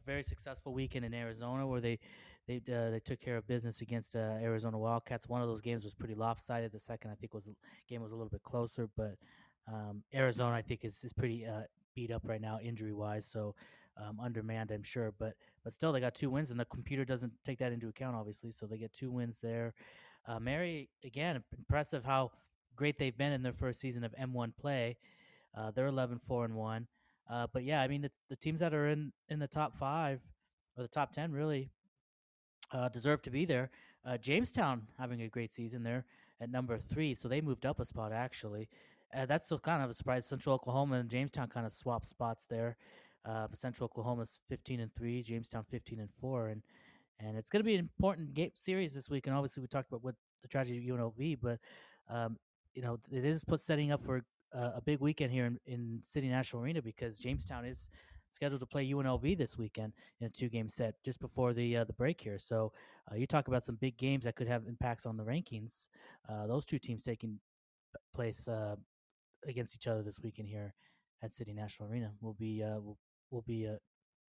very 0.05 0.23
successful 0.23 0.73
weekend 0.73 1.05
in 1.05 1.13
Arizona 1.13 1.67
where 1.67 1.81
they 1.81 1.99
they 2.47 2.57
uh, 2.57 2.91
they 2.91 3.01
took 3.03 3.19
care 3.19 3.37
of 3.37 3.47
business 3.47 3.81
against 3.81 4.15
uh, 4.15 4.37
Arizona 4.41 4.77
Wildcats. 4.77 5.27
One 5.27 5.41
of 5.41 5.47
those 5.47 5.61
games 5.61 5.83
was 5.83 5.93
pretty 5.93 6.13
lopsided. 6.13 6.71
The 6.71 6.79
second, 6.79 7.11
I 7.11 7.15
think, 7.15 7.33
was 7.33 7.43
game 7.89 8.01
was 8.01 8.11
a 8.11 8.15
little 8.15 8.29
bit 8.29 8.43
closer, 8.43 8.87
but 8.95 9.15
um, 9.67 10.03
Arizona, 10.13 10.55
I 10.55 10.61
think, 10.61 10.85
is 10.85 11.03
is 11.03 11.13
pretty 11.13 11.45
uh, 11.45 11.61
beat 11.95 12.11
up 12.11 12.21
right 12.25 12.41
now, 12.41 12.59
injury 12.61 12.93
wise. 12.93 13.25
So 13.25 13.55
um, 13.97 14.19
undermanned, 14.19 14.71
I'm 14.71 14.83
sure, 14.83 15.13
but 15.17 15.33
but 15.63 15.73
still, 15.73 15.91
they 15.91 15.99
got 15.99 16.15
two 16.15 16.29
wins, 16.29 16.51
and 16.51 16.59
the 16.59 16.65
computer 16.65 17.05
doesn't 17.05 17.33
take 17.43 17.59
that 17.59 17.71
into 17.71 17.87
account, 17.87 18.15
obviously. 18.15 18.51
So 18.51 18.65
they 18.67 18.77
get 18.77 18.93
two 18.93 19.09
wins 19.09 19.39
there. 19.41 19.73
Uh, 20.27 20.39
Mary, 20.39 20.89
again, 21.03 21.43
impressive 21.57 22.03
how 22.05 22.31
great 22.75 22.99
they've 22.99 23.17
been 23.17 23.31
in 23.31 23.41
their 23.41 23.53
first 23.53 23.79
season 23.79 24.03
of 24.03 24.13
M1 24.15 24.55
play. 24.59 24.97
Uh, 25.57 25.71
they're 25.71 25.87
11 25.87 26.19
4 26.19 26.45
and 26.45 26.55
1. 26.55 26.87
Uh, 27.29 27.47
but 27.51 27.63
yeah, 27.63 27.81
I 27.81 27.87
mean, 27.87 28.01
the, 28.01 28.11
the 28.29 28.35
teams 28.35 28.59
that 28.59 28.73
are 28.73 28.87
in, 28.89 29.11
in 29.29 29.39
the 29.39 29.47
top 29.47 29.75
five 29.75 30.21
or 30.77 30.83
the 30.83 30.89
top 30.89 31.11
10 31.11 31.31
really 31.31 31.69
uh, 32.71 32.89
deserve 32.89 33.21
to 33.23 33.31
be 33.31 33.45
there. 33.45 33.71
Uh, 34.05 34.17
Jamestown 34.17 34.83
having 34.99 35.21
a 35.21 35.27
great 35.27 35.51
season 35.51 35.83
there 35.83 36.05
at 36.39 36.51
number 36.51 36.77
three, 36.77 37.15
so 37.15 37.27
they 37.27 37.41
moved 37.41 37.65
up 37.65 37.79
a 37.79 37.85
spot 37.85 38.11
actually. 38.11 38.69
Uh, 39.15 39.25
that's 39.25 39.47
still 39.47 39.59
kind 39.59 39.81
of 39.81 39.89
a 39.89 39.93
surprise. 39.93 40.25
Central 40.27 40.53
Oklahoma 40.55 40.97
and 40.97 41.09
Jamestown 41.09 41.47
kind 41.47 41.65
of 41.65 41.71
swapped 41.71 42.07
spots 42.07 42.45
there. 42.49 42.77
Uh, 43.27 43.47
Central 43.53 43.85
Oklahoma's 43.85 44.39
15 44.49 44.79
and 44.79 44.93
three, 44.93 45.23
Jamestown 45.23 45.65
15 45.69 45.99
and 45.99 46.09
four, 46.19 46.47
and 46.47 46.61
and 47.19 47.37
it's 47.37 47.49
going 47.49 47.61
to 47.61 47.65
be 47.65 47.75
an 47.75 47.79
important 47.79 48.33
game 48.33 48.51
series 48.53 48.93
this 48.93 49.09
week. 49.09 49.25
And 49.27 49.35
obviously, 49.35 49.61
we 49.61 49.67
talked 49.67 49.89
about 49.89 50.03
what 50.03 50.15
the 50.41 50.47
tragedy 50.47 50.77
of 50.77 50.97
UNLV, 50.97 51.39
but 51.41 51.59
um, 52.09 52.37
you 52.73 52.81
know 52.81 52.99
it 53.11 53.25
is 53.25 53.43
put 53.43 53.59
setting 53.59 53.91
up 53.91 54.03
for 54.03 54.23
uh, 54.53 54.71
a 54.75 54.81
big 54.81 54.99
weekend 54.99 55.31
here 55.31 55.45
in, 55.45 55.59
in 55.65 56.01
City 56.03 56.29
National 56.29 56.61
Arena 56.61 56.81
because 56.81 57.17
Jamestown 57.17 57.65
is 57.65 57.89
scheduled 58.31 58.59
to 58.59 58.65
play 58.65 58.87
UNLV 58.89 59.37
this 59.37 59.57
weekend 59.57 59.93
in 60.19 60.27
a 60.27 60.29
two-game 60.29 60.67
set 60.67 61.01
just 61.03 61.19
before 61.19 61.53
the 61.53 61.77
uh, 61.77 61.83
the 61.83 61.93
break 61.93 62.21
here. 62.21 62.37
So 62.37 62.73
uh, 63.11 63.15
you 63.15 63.25
talk 63.25 63.47
about 63.47 63.65
some 63.65 63.75
big 63.75 63.97
games 63.97 64.25
that 64.25 64.35
could 64.35 64.47
have 64.47 64.67
impacts 64.67 65.05
on 65.05 65.17
the 65.17 65.23
rankings. 65.23 65.89
Uh, 66.29 66.45
those 66.47 66.65
two 66.65 66.79
teams 66.79 67.03
taking 67.03 67.39
place 68.13 68.47
uh, 68.47 68.75
against 69.47 69.75
each 69.75 69.87
other 69.87 70.03
this 70.03 70.19
weekend 70.19 70.49
here 70.49 70.73
at 71.23 71.33
City 71.33 71.53
National 71.53 71.89
Arena 71.89 72.11
will 72.21 72.33
be 72.33 72.61
uh, 72.63 72.79
will, 72.79 72.97
will 73.31 73.43
be 73.43 73.67
uh, 73.67 73.77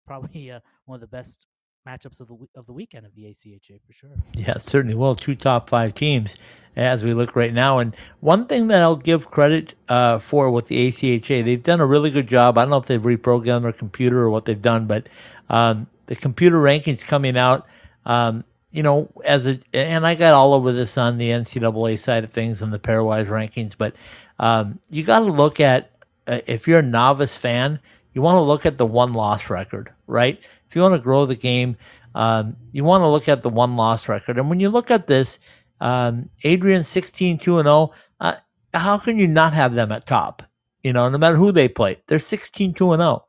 probably 0.06 0.52
uh, 0.52 0.60
one 0.86 0.96
of 0.96 1.02
the 1.02 1.08
best 1.08 1.48
matchups 1.88 2.22
of 2.22 2.28
the 2.28 2.38
of 2.56 2.66
the 2.66 2.74
weekend 2.74 3.06
of 3.06 3.14
the 3.16 3.24
ACHA 3.24 3.80
for 3.86 3.94
sure. 3.94 4.12
Yeah, 4.36 4.56
certainly. 4.66 4.96
Well, 4.96 5.16
two 5.16 5.36
top 5.36 5.70
five 5.70 5.94
teams 5.94 6.38
as 6.76 7.04
we 7.04 7.14
look 7.14 7.36
right 7.36 7.54
now. 7.54 7.80
And 7.80 7.96
one 8.20 8.48
thing 8.48 8.68
that 8.68 8.82
I'll 8.82 8.96
give 8.96 9.30
credit 9.30 9.76
uh, 9.90 10.20
for 10.20 10.50
with 10.50 10.68
the 10.68 10.88
ACHA, 10.88 11.44
they've 11.46 11.62
done 11.62 11.82
a 11.82 11.86
really 11.86 12.10
good 12.10 12.28
job. 12.28 12.58
I 12.58 12.62
don't 12.62 12.72
know 12.72 12.78
if 12.78 12.88
they've 12.88 13.02
reprogrammed 13.02 13.64
their 13.64 13.74
computer 13.74 14.20
or 14.22 14.30
what 14.30 14.46
they've 14.46 14.62
done, 14.62 14.88
but 14.88 15.08
um, 15.50 15.88
the 16.08 16.16
computer 16.16 16.58
rankings 16.58 17.06
coming 17.06 17.38
out, 17.38 17.68
um, 18.06 18.44
you 18.72 18.82
know, 18.82 19.10
as 19.24 19.46
a, 19.46 19.60
and 19.74 20.06
I 20.08 20.16
got 20.16 20.34
all 20.34 20.54
over 20.54 20.72
this 20.72 20.98
on 20.98 21.18
the 21.18 21.30
NCAA 21.30 22.00
side 22.00 22.24
of 22.24 22.32
things 22.32 22.62
and 22.62 22.74
the 22.74 22.80
pairwise 22.80 23.28
rankings, 23.28 23.76
but 23.78 23.94
um, 24.40 24.80
you 24.90 25.04
got 25.04 25.20
to 25.20 25.26
look 25.26 25.60
at 25.60 25.92
uh, 26.26 26.40
if 26.48 26.68
you're 26.68 26.80
a 26.80 26.84
novice 26.84 27.36
fan, 27.36 27.80
you 28.14 28.22
want 28.22 28.38
to 28.38 28.42
look 28.42 28.66
at 28.66 28.78
the 28.78 28.86
one 28.86 29.14
loss 29.14 29.50
record, 29.50 29.92
right? 30.08 30.40
If 30.70 30.76
you 30.76 30.82
want 30.82 30.96
to 30.96 31.00
grow 31.00 31.26
the 31.26 31.36
game, 31.36 31.78
um, 32.16 32.56
you 32.72 32.84
want 32.84 33.02
to 33.02 33.08
look 33.08 33.28
at 33.28 33.42
the 33.42 33.50
one 33.50 33.76
loss 33.76 34.08
record. 34.08 34.38
And 34.38 34.50
when 34.50 34.60
you 34.60 34.70
look 34.70 34.92
at 34.92 35.08
this, 35.08 35.40
um, 35.80 36.30
Adrian 36.44 36.84
16 36.84 37.40
2 37.40 37.58
and 37.60 37.66
0, 37.66 37.92
uh, 38.20 38.34
how 38.74 38.98
can 38.98 39.18
you 39.18 39.28
not 39.28 39.54
have 39.54 39.74
them 39.74 39.92
at 39.92 40.06
top? 40.06 40.44
You 40.84 40.94
know, 40.94 41.10
no 41.10 41.18
matter 41.18 41.38
who 41.38 41.52
they 41.52 41.68
play, 41.68 42.02
they're 42.08 42.20
16 42.20 42.74
2 42.74 42.94
and 42.94 43.02
0. 43.02 43.26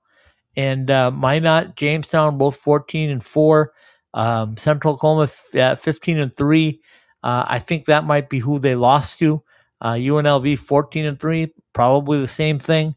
And 0.57 0.91
uh, 0.91 1.11
Minot, 1.11 1.77
Jamestown, 1.77 2.39
both 2.39 2.57
14 2.57 3.11
and 3.11 3.25
4. 3.25 3.73
Um, 4.13 4.57
Central 4.57 4.95
Oklahoma, 4.95 5.25
f- 5.25 5.55
uh, 5.55 5.77
15 5.77 6.21
and 6.21 6.37
3. 6.37 6.81
Uh, 7.23 7.45
I 7.49 7.59
think 7.59 7.87
that 7.87 8.05
might 8.05 8.29
be 8.29 8.39
who 8.39 8.59
they 8.59 8.77
lost 8.77 9.19
to. 9.19 9.43
Uh, 9.81 9.95
UNLV, 9.95 10.59
14 10.59 11.05
and 11.05 11.21
3, 11.21 11.53
probably 11.73 12.21
the 12.21 12.29
same 12.29 12.59
thing. 12.59 12.95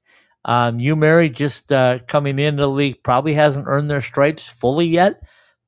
Um, 0.48 0.80
UMary 0.80 1.34
just 1.34 1.74
uh, 1.74 2.00
coming 2.08 2.40
into 2.40 2.64
the 2.64 2.70
league 2.70 3.04
probably 3.04 3.34
hasn't 3.34 3.68
earned 3.68 3.92
their 3.92 4.02
stripes 4.02 4.48
fully 4.48 4.88
yet, 4.88 5.22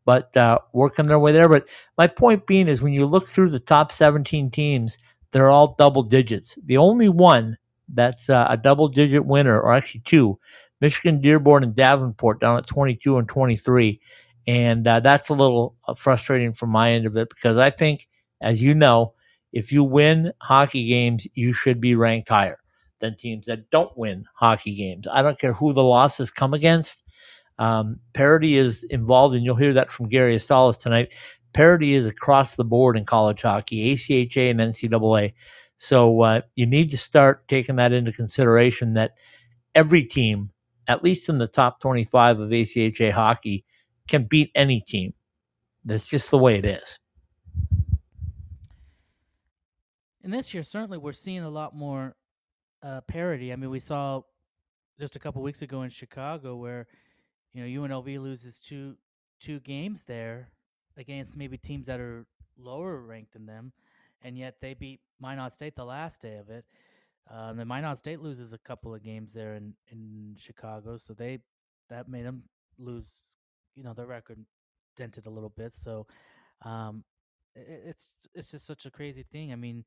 but 0.06 0.36
uh, 0.38 0.60
working 0.72 1.08
their 1.08 1.20
way 1.20 1.34
there. 1.34 1.50
But 1.50 1.66
my 1.98 2.08
point 2.08 2.48
being 2.48 2.70
is 2.70 2.82
when 2.82 2.94
you 2.94 3.06
look 3.06 3.28
through 3.28 3.50
the 3.50 3.60
top 3.60 3.92
17 3.92 4.50
teams, 4.52 4.98
they're 5.32 5.50
all 5.50 5.76
double 5.78 6.04
digits. 6.04 6.58
The 6.66 6.78
only 6.78 7.10
one 7.10 7.58
that's 7.94 8.30
uh, 8.30 8.48
a 8.50 8.56
double 8.56 8.88
digit 8.88 9.26
winner, 9.26 9.60
or 9.60 9.74
actually 9.74 10.02
two, 10.06 10.40
Michigan 10.80 11.20
Dearborn 11.20 11.64
and 11.64 11.76
Davenport 11.76 12.40
down 12.40 12.58
at 12.58 12.66
22 12.66 13.18
and 13.18 13.28
23. 13.28 14.00
And 14.48 14.88
uh, 14.88 15.02
that's 15.02 15.28
a 15.28 15.34
little 15.34 15.76
uh, 15.88 15.94
frustrating 15.96 16.54
from 16.54 16.70
my 16.70 16.94
end 16.94 17.06
of 17.06 17.18
it 17.18 17.30
because 17.30 17.58
I 17.58 17.70
think, 17.70 18.08
as 18.42 18.62
you 18.62 18.74
know, 18.74 19.14
if 19.52 19.74
you 19.74 19.84
win 19.84 20.32
hockey 20.42 20.88
games, 20.88 21.28
you 21.34 21.52
should 21.52 21.82
be 21.82 21.96
ranked 21.96 22.30
higher 22.30 22.60
than 23.00 23.16
teams 23.16 23.46
that 23.48 23.70
don't 23.70 23.98
win 23.98 24.26
hockey 24.36 24.76
games. 24.76 25.08
I 25.12 25.22
don't 25.22 25.40
care 25.40 25.54
who 25.54 25.74
the 25.74 25.84
losses 25.84 26.32
come 26.32 26.54
against. 26.54 27.04
Um, 27.58 28.00
parity 28.14 28.58
is 28.58 28.84
involved, 28.84 29.36
and 29.36 29.44
you'll 29.44 29.56
hear 29.56 29.74
that 29.74 29.92
from 29.92 30.10
Gary 30.10 30.36
Astalos 30.36 30.80
tonight. 30.80 31.10
Parity 31.54 31.94
is 31.94 32.06
across 32.06 32.56
the 32.56 32.64
board 32.64 32.96
in 32.96 33.06
college 33.06 33.42
hockey, 33.42 33.94
ACHA 33.94 34.52
and 34.52 34.60
NCAA. 34.60 35.34
So 35.78 36.22
uh, 36.22 36.42
you 36.56 36.66
need 36.66 36.92
to 36.92 36.98
start 36.98 37.48
taking 37.48 37.78
that 37.78 37.92
into 37.92 38.12
consideration 38.12 38.94
that 38.94 39.12
every 39.74 40.04
team, 40.04 40.52
at 40.88 41.04
least 41.04 41.30
in 41.30 41.38
the 41.38 41.48
top 41.48 41.80
25 41.80 42.40
of 42.40 42.50
ACHA 42.50 43.12
hockey, 43.12 43.66
can 44.08 44.26
beat 44.26 44.52
any 44.56 44.82
team. 44.82 45.14
That's 45.86 46.08
just 46.08 46.32
the 46.32 46.38
way 46.38 46.58
it 46.58 46.66
is. 46.66 47.00
And 50.22 50.34
this 50.34 50.54
year, 50.54 50.64
certainly, 50.64 50.98
we're 50.98 51.14
seeing 51.14 51.44
a 51.44 51.50
lot 51.50 51.76
more 51.76 52.16
uh, 52.84 53.02
parity. 53.02 53.52
I 53.52 53.56
mean, 53.56 53.70
we 53.70 53.80
saw 53.80 54.22
just 55.00 55.16
a 55.16 55.20
couple 55.20 55.42
weeks 55.42 55.62
ago 55.62 55.82
in 55.84 55.90
Chicago 55.90 56.56
where 56.56 56.88
you 57.54 57.64
know 57.64 57.88
UNLV 57.88 58.22
loses 58.22 58.60
two 58.60 58.96
two 59.40 59.60
games 59.60 60.04
there 60.04 60.50
against 60.98 61.36
maybe 61.36 61.58
teams 61.58 61.86
that 61.88 62.00
are 62.00 62.26
lower 62.58 63.00
ranked 63.00 63.34
than 63.34 63.46
them, 63.46 63.72
and 64.22 64.38
yet 64.38 64.56
they 64.62 64.74
beat 64.74 65.00
Minot 65.20 65.54
State 65.54 65.76
the 65.76 65.86
last 65.86 66.22
day 66.22 66.36
of 66.36 66.50
it. 66.50 66.66
Um, 67.32 67.58
then 67.58 67.68
Minot 67.68 67.98
State 68.00 68.22
loses 68.22 68.54
a 68.54 68.58
couple 68.58 68.94
of 68.94 69.04
games 69.04 69.34
there 69.34 69.56
in 69.56 69.74
in 69.92 70.36
Chicago, 70.38 70.98
so 70.98 71.14
they 71.14 71.40
that 71.90 72.08
made 72.08 72.26
them 72.26 72.44
lose. 72.78 73.38
You 73.76 73.84
know, 73.84 73.94
their 73.94 74.08
record 74.08 74.40
dented 74.98 75.26
a 75.26 75.30
little 75.30 75.50
bit. 75.50 75.76
So 75.76 76.08
um, 76.64 77.04
it, 77.56 77.84
it's 77.86 78.08
it's 78.34 78.52
just 78.52 78.66
such 78.66 78.86
a 78.86 78.92
crazy 78.92 79.24
thing. 79.24 79.52
I 79.52 79.56
mean, 79.56 79.86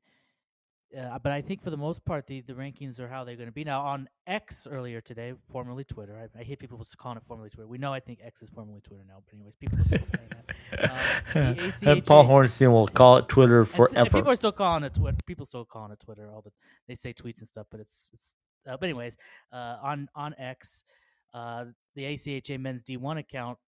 uh, 0.97 1.17
but 1.19 1.31
I 1.31 1.41
think 1.41 1.63
for 1.63 1.69
the 1.69 1.77
most 1.77 2.05
part, 2.05 2.27
the, 2.27 2.41
the 2.41 2.53
rankings 2.53 2.99
are 2.99 3.07
how 3.07 3.23
they're 3.23 3.35
going 3.35 3.47
to 3.47 3.53
be. 3.53 3.63
Now, 3.63 3.81
on 3.81 4.07
X 4.27 4.67
earlier 4.69 5.01
today, 5.01 5.33
formerly 5.49 5.83
Twitter, 5.83 6.15
I, 6.17 6.39
I 6.39 6.43
hate 6.43 6.59
people 6.59 6.85
calling 6.97 7.17
it 7.17 7.23
formerly 7.23 7.49
Twitter. 7.49 7.67
We 7.67 7.77
know 7.77 7.93
I 7.93 7.99
think 7.99 8.19
X 8.23 8.41
is 8.41 8.49
formerly 8.49 8.81
Twitter 8.81 9.03
now, 9.07 9.23
but 9.25 9.33
anyways, 9.33 9.55
people 9.55 9.79
are 9.79 9.83
still 9.83 10.03
saying 10.03 10.29
that. 10.29 10.55
Um, 11.35 11.55
ACHA, 11.55 12.05
Paul 12.05 12.25
Hornstein 12.25 12.71
will 12.71 12.87
call 12.87 13.17
it 13.17 13.27
Twitter 13.27 13.63
forever. 13.63 14.09
people 14.09 14.31
are 14.31 14.35
still 14.35 14.51
calling 14.51 14.83
it 14.83 14.95
Twitter. 14.95 15.17
People 15.27 15.45
still 15.45 15.65
calling 15.65 15.91
it 15.91 15.99
Twitter. 15.99 16.29
All 16.33 16.41
the 16.41 16.51
they 16.87 16.95
say 16.95 17.13
tweets 17.13 17.39
and 17.39 17.47
stuff, 17.47 17.67
but 17.69 17.79
it's 17.79 18.09
it's. 18.11 18.35
Uh, 18.67 18.75
but 18.77 18.85
anyways, 18.85 19.15
uh, 19.51 19.77
on 19.83 20.09
on 20.15 20.33
X, 20.39 20.83
uh, 21.33 21.65
the 21.95 22.03
ACHA 22.03 22.59
men's 22.59 22.83
D1 22.83 23.19
account 23.19 23.59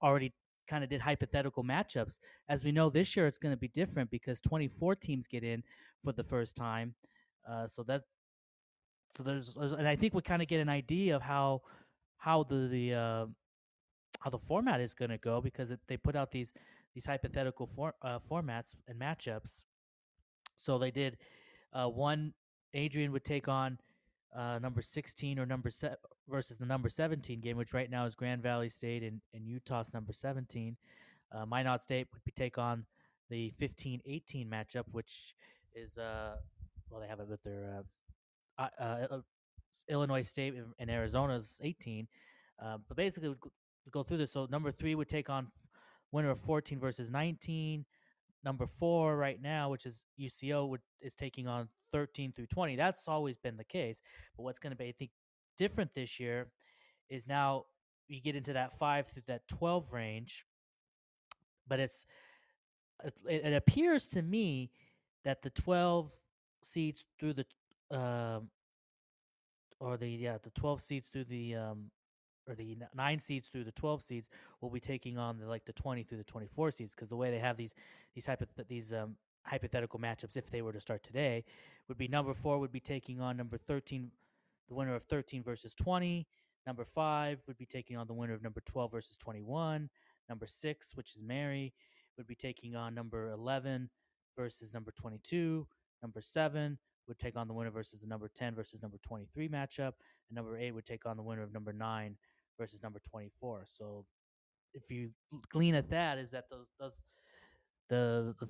already 0.00 0.32
kind 0.66 0.84
of 0.84 0.90
did 0.90 1.00
hypothetical 1.00 1.64
matchups. 1.64 2.18
As 2.48 2.64
we 2.64 2.72
know, 2.72 2.90
this 2.90 3.16
year 3.16 3.26
it's 3.26 3.38
going 3.38 3.52
to 3.52 3.58
be 3.58 3.68
different 3.68 4.10
because 4.10 4.40
24 4.40 4.96
teams 4.96 5.26
get 5.26 5.44
in 5.44 5.62
for 6.02 6.12
the 6.12 6.22
first 6.22 6.56
time. 6.56 6.94
Uh, 7.48 7.66
so 7.66 7.82
that 7.84 8.02
so 9.16 9.22
there's, 9.22 9.54
there's, 9.54 9.72
and 9.72 9.86
I 9.86 9.96
think 9.96 10.14
we 10.14 10.22
kind 10.22 10.40
of 10.40 10.48
get 10.48 10.60
an 10.60 10.68
idea 10.68 11.14
of 11.16 11.22
how 11.22 11.62
how 12.16 12.44
the 12.44 12.68
the 12.68 12.94
uh, 12.94 13.26
how 14.20 14.30
the 14.30 14.38
format 14.38 14.80
is 14.80 14.94
going 14.94 15.10
to 15.10 15.18
go 15.18 15.40
because 15.40 15.70
it, 15.70 15.80
they 15.88 15.96
put 15.96 16.16
out 16.16 16.30
these 16.30 16.52
these 16.94 17.06
hypothetical 17.06 17.66
for, 17.66 17.94
uh, 18.02 18.18
formats 18.18 18.74
and 18.86 18.98
matchups. 18.98 19.64
So 20.56 20.78
they 20.78 20.90
did 20.90 21.18
uh, 21.72 21.88
one. 21.88 22.34
Adrian 22.74 23.12
would 23.12 23.24
take 23.24 23.48
on 23.48 23.78
uh, 24.36 24.58
number 24.60 24.82
16 24.82 25.38
or 25.38 25.46
number 25.46 25.70
se- 25.70 25.96
versus 26.28 26.58
the 26.58 26.66
number 26.66 26.88
17 26.88 27.40
game, 27.40 27.56
which 27.56 27.74
right 27.74 27.90
now 27.90 28.06
is 28.06 28.14
Grand 28.14 28.42
Valley 28.42 28.68
State 28.68 29.02
and, 29.02 29.20
and 29.34 29.46
Utah's 29.46 29.92
number 29.92 30.12
17. 30.12 30.76
Uh, 31.32 31.46
Minot 31.46 31.82
State 31.82 32.08
would 32.12 32.24
be 32.24 32.32
take 32.32 32.58
on 32.58 32.84
the 33.30 33.52
15-18 33.60 34.48
matchup, 34.48 34.84
which 34.90 35.34
is 35.74 35.96
uh 35.96 36.36
well 36.90 37.00
they 37.00 37.06
have 37.06 37.20
it 37.20 37.26
with 37.26 37.42
their 37.42 37.82
uh, 38.58 38.68
uh, 38.78 39.18
Illinois 39.88 40.22
State 40.22 40.54
and 40.78 40.90
Arizona's 40.90 41.60
18. 41.62 42.06
Uh, 42.62 42.78
but 42.86 42.96
basically, 42.96 43.34
go 43.90 44.02
through 44.02 44.18
this. 44.18 44.32
So 44.32 44.46
number 44.50 44.70
three 44.70 44.94
would 44.94 45.08
take 45.08 45.30
on 45.30 45.48
winner 46.12 46.30
of 46.30 46.40
14 46.40 46.78
versus 46.78 47.10
19. 47.10 47.84
Number 48.44 48.66
four 48.66 49.16
right 49.16 49.40
now, 49.40 49.70
which 49.70 49.86
is 49.86 50.04
UCO, 50.20 50.68
would, 50.68 50.80
is 51.00 51.14
taking 51.14 51.46
on 51.46 51.68
13 51.92 52.32
through 52.32 52.46
20. 52.46 52.76
That's 52.76 53.06
always 53.06 53.36
been 53.36 53.56
the 53.56 53.64
case. 53.64 54.00
But 54.36 54.42
what's 54.42 54.58
going 54.58 54.72
to 54.72 54.76
be, 54.76 54.88
I 54.88 54.92
think, 54.92 55.10
different 55.56 55.94
this 55.94 56.18
year 56.18 56.48
is 57.08 57.26
now 57.26 57.66
you 58.08 58.20
get 58.20 58.36
into 58.36 58.52
that 58.54 58.78
five 58.78 59.06
through 59.06 59.22
that 59.26 59.46
12 59.48 59.92
range. 59.92 60.44
But 61.68 61.78
it's 61.78 62.06
it, 63.04 63.14
it 63.28 63.54
appears 63.54 64.10
to 64.10 64.22
me 64.22 64.70
that 65.24 65.42
the 65.42 65.50
12 65.50 66.12
seats 66.62 67.04
through 67.18 67.34
the 67.34 67.46
um 67.90 68.48
or 69.80 69.96
the 69.96 70.08
yeah 70.08 70.38
the 70.42 70.50
12 70.50 70.80
seats 70.80 71.08
through 71.08 71.24
the 71.24 71.56
um 71.56 71.90
or 72.48 72.54
the 72.54 72.76
nine 72.94 73.18
seeds 73.18 73.48
through 73.48 73.64
the 73.64 73.72
12 73.72 74.02
seeds 74.02 74.28
will 74.60 74.70
be 74.70 74.80
taking 74.80 75.18
on 75.18 75.38
the 75.38 75.46
like 75.46 75.64
the 75.64 75.72
20 75.72 76.02
through 76.02 76.18
the 76.18 76.24
24 76.24 76.70
seeds 76.70 76.94
because 76.94 77.08
the 77.08 77.16
way 77.16 77.30
they 77.30 77.38
have 77.38 77.56
these 77.56 77.74
these 78.14 78.26
hypoth- 78.26 78.66
these 78.68 78.92
um, 78.92 79.16
hypothetical 79.44 79.98
matchups 79.98 80.36
if 80.36 80.50
they 80.50 80.62
were 80.62 80.72
to 80.72 80.80
start 80.80 81.02
today 81.02 81.44
would 81.88 81.98
be 81.98 82.08
number 82.08 82.34
4 82.34 82.58
would 82.58 82.72
be 82.72 82.80
taking 82.80 83.20
on 83.20 83.36
number 83.36 83.58
13 83.58 84.10
the 84.68 84.74
winner 84.74 84.94
of 84.94 85.04
13 85.04 85.42
versus 85.42 85.74
20 85.74 86.26
number 86.66 86.84
5 86.84 87.42
would 87.46 87.58
be 87.58 87.66
taking 87.66 87.96
on 87.96 88.06
the 88.06 88.14
winner 88.14 88.34
of 88.34 88.42
number 88.42 88.60
12 88.64 88.90
versus 88.90 89.16
21 89.16 89.90
number 90.28 90.46
6 90.46 90.96
which 90.96 91.16
is 91.16 91.22
Mary 91.22 91.72
would 92.16 92.26
be 92.26 92.34
taking 92.34 92.76
on 92.76 92.94
number 92.94 93.30
11 93.30 93.90
versus 94.36 94.72
number 94.72 94.92
22 94.92 95.66
number 96.02 96.20
7 96.20 96.78
would 97.08 97.18
take 97.18 97.36
on 97.36 97.48
the 97.48 97.54
winner 97.54 97.70
versus 97.70 98.00
the 98.00 98.06
number 98.06 98.28
10 98.28 98.54
versus 98.54 98.80
number 98.80 98.98
23 99.02 99.48
matchup 99.48 99.94
and 100.28 100.36
number 100.36 100.56
8 100.56 100.72
would 100.72 100.86
take 100.86 101.04
on 101.04 101.16
the 101.16 101.22
winner 101.22 101.42
of 101.42 101.52
number 101.52 101.72
9 101.72 102.16
versus 102.62 102.80
number 102.80 103.00
24. 103.10 103.64
So 103.66 104.04
if 104.72 104.88
you 104.88 105.10
glean 105.50 105.74
at 105.74 105.90
that, 105.90 106.16
is 106.16 106.30
that 106.30 106.44
those, 106.48 106.68
those 106.78 107.02
the, 107.88 108.36
the 108.38 108.48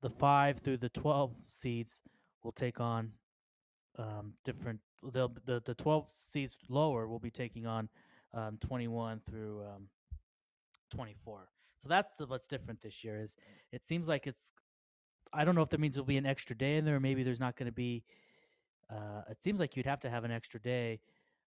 the 0.00 0.10
five 0.10 0.58
through 0.58 0.78
the 0.78 0.88
12 0.88 1.32
seeds 1.46 2.02
will 2.42 2.52
take 2.52 2.80
on 2.80 3.12
um, 3.98 4.32
different. 4.42 4.80
They'll, 5.12 5.34
the 5.44 5.60
the 5.64 5.74
12 5.74 6.10
seeds 6.18 6.56
lower 6.70 7.06
will 7.06 7.18
be 7.18 7.30
taking 7.30 7.66
on 7.66 7.90
um, 8.32 8.56
21 8.60 9.20
through 9.28 9.60
um, 9.60 9.88
24. 10.90 11.48
So 11.82 11.88
that's 11.90 12.16
the, 12.16 12.26
what's 12.26 12.46
different 12.46 12.80
this 12.80 13.04
year. 13.04 13.20
Is 13.20 13.36
it 13.70 13.86
seems 13.86 14.08
like 14.08 14.26
it's. 14.26 14.52
I 15.34 15.44
don't 15.44 15.54
know 15.54 15.62
if 15.62 15.68
that 15.70 15.80
means 15.80 15.94
there'll 15.94 16.06
be 16.06 16.16
an 16.16 16.26
extra 16.26 16.56
day 16.56 16.76
in 16.78 16.86
there, 16.86 16.96
or 16.96 17.00
maybe 17.00 17.22
there's 17.22 17.40
not 17.40 17.56
going 17.56 17.66
to 17.66 17.72
be. 17.72 18.02
Uh, 18.90 19.22
it 19.30 19.42
seems 19.42 19.60
like 19.60 19.76
you'd 19.76 19.86
have 19.86 20.00
to 20.00 20.10
have 20.10 20.24
an 20.24 20.30
extra 20.30 20.58
day 20.58 21.00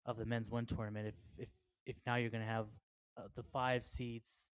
of 0.06 0.18
the 0.18 0.26
men's 0.26 0.50
one 0.52 0.68
tournament 0.68 1.08
if 1.08 1.15
if 1.38 1.50
if 1.86 1.95
now 2.06 2.15
you're 2.15 2.30
going 2.30 2.43
to 2.43 2.50
have 2.50 2.67
uh, 3.17 3.24
the 3.36 3.43
five 3.43 3.86
seats 3.86 4.50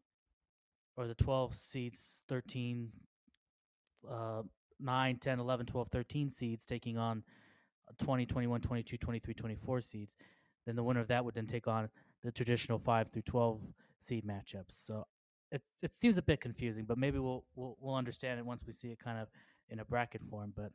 or 0.97 1.07
the 1.07 1.15
12 1.15 1.55
seats 1.55 2.23
13 2.29 2.91
uh, 4.11 4.43
9 4.79 5.17
10 5.17 5.41
11 5.41 5.67
12 5.67 5.89
13 5.89 6.31
seeds 6.31 6.67
taking 6.67 6.99
on 6.99 7.23
20 7.99 8.27
21 8.27 8.61
22 8.61 8.97
23 8.97 9.35
24 9.35 9.81
seeds 9.81 10.17
then 10.67 10.77
the 10.77 10.83
winner 10.83 11.01
of 11.01 11.09
that 11.09 11.25
would 11.25 11.35
then 11.35 11.47
take 11.47 11.67
on 11.67 11.89
the 12.23 12.31
traditional 12.31 12.79
5 12.79 13.09
through 13.09 13.23
12 13.23 13.61
seed 14.01 14.25
matchups. 14.25 14.87
So 14.87 15.07
it 15.51 15.63
it 15.83 15.95
seems 15.95 16.19
a 16.19 16.23
bit 16.23 16.41
confusing 16.41 16.85
but 16.85 16.99
maybe 16.99 17.19
we'll 17.19 17.45
we'll, 17.55 17.77
we'll 17.81 17.97
understand 17.97 18.39
it 18.39 18.47
once 18.47 18.63
we 18.67 18.73
see 18.73 18.89
it 18.89 18.99
kind 18.99 19.19
of 19.19 19.29
in 19.69 19.81
a 19.81 19.85
bracket 19.85 20.23
form 20.31 20.53
but 20.55 20.71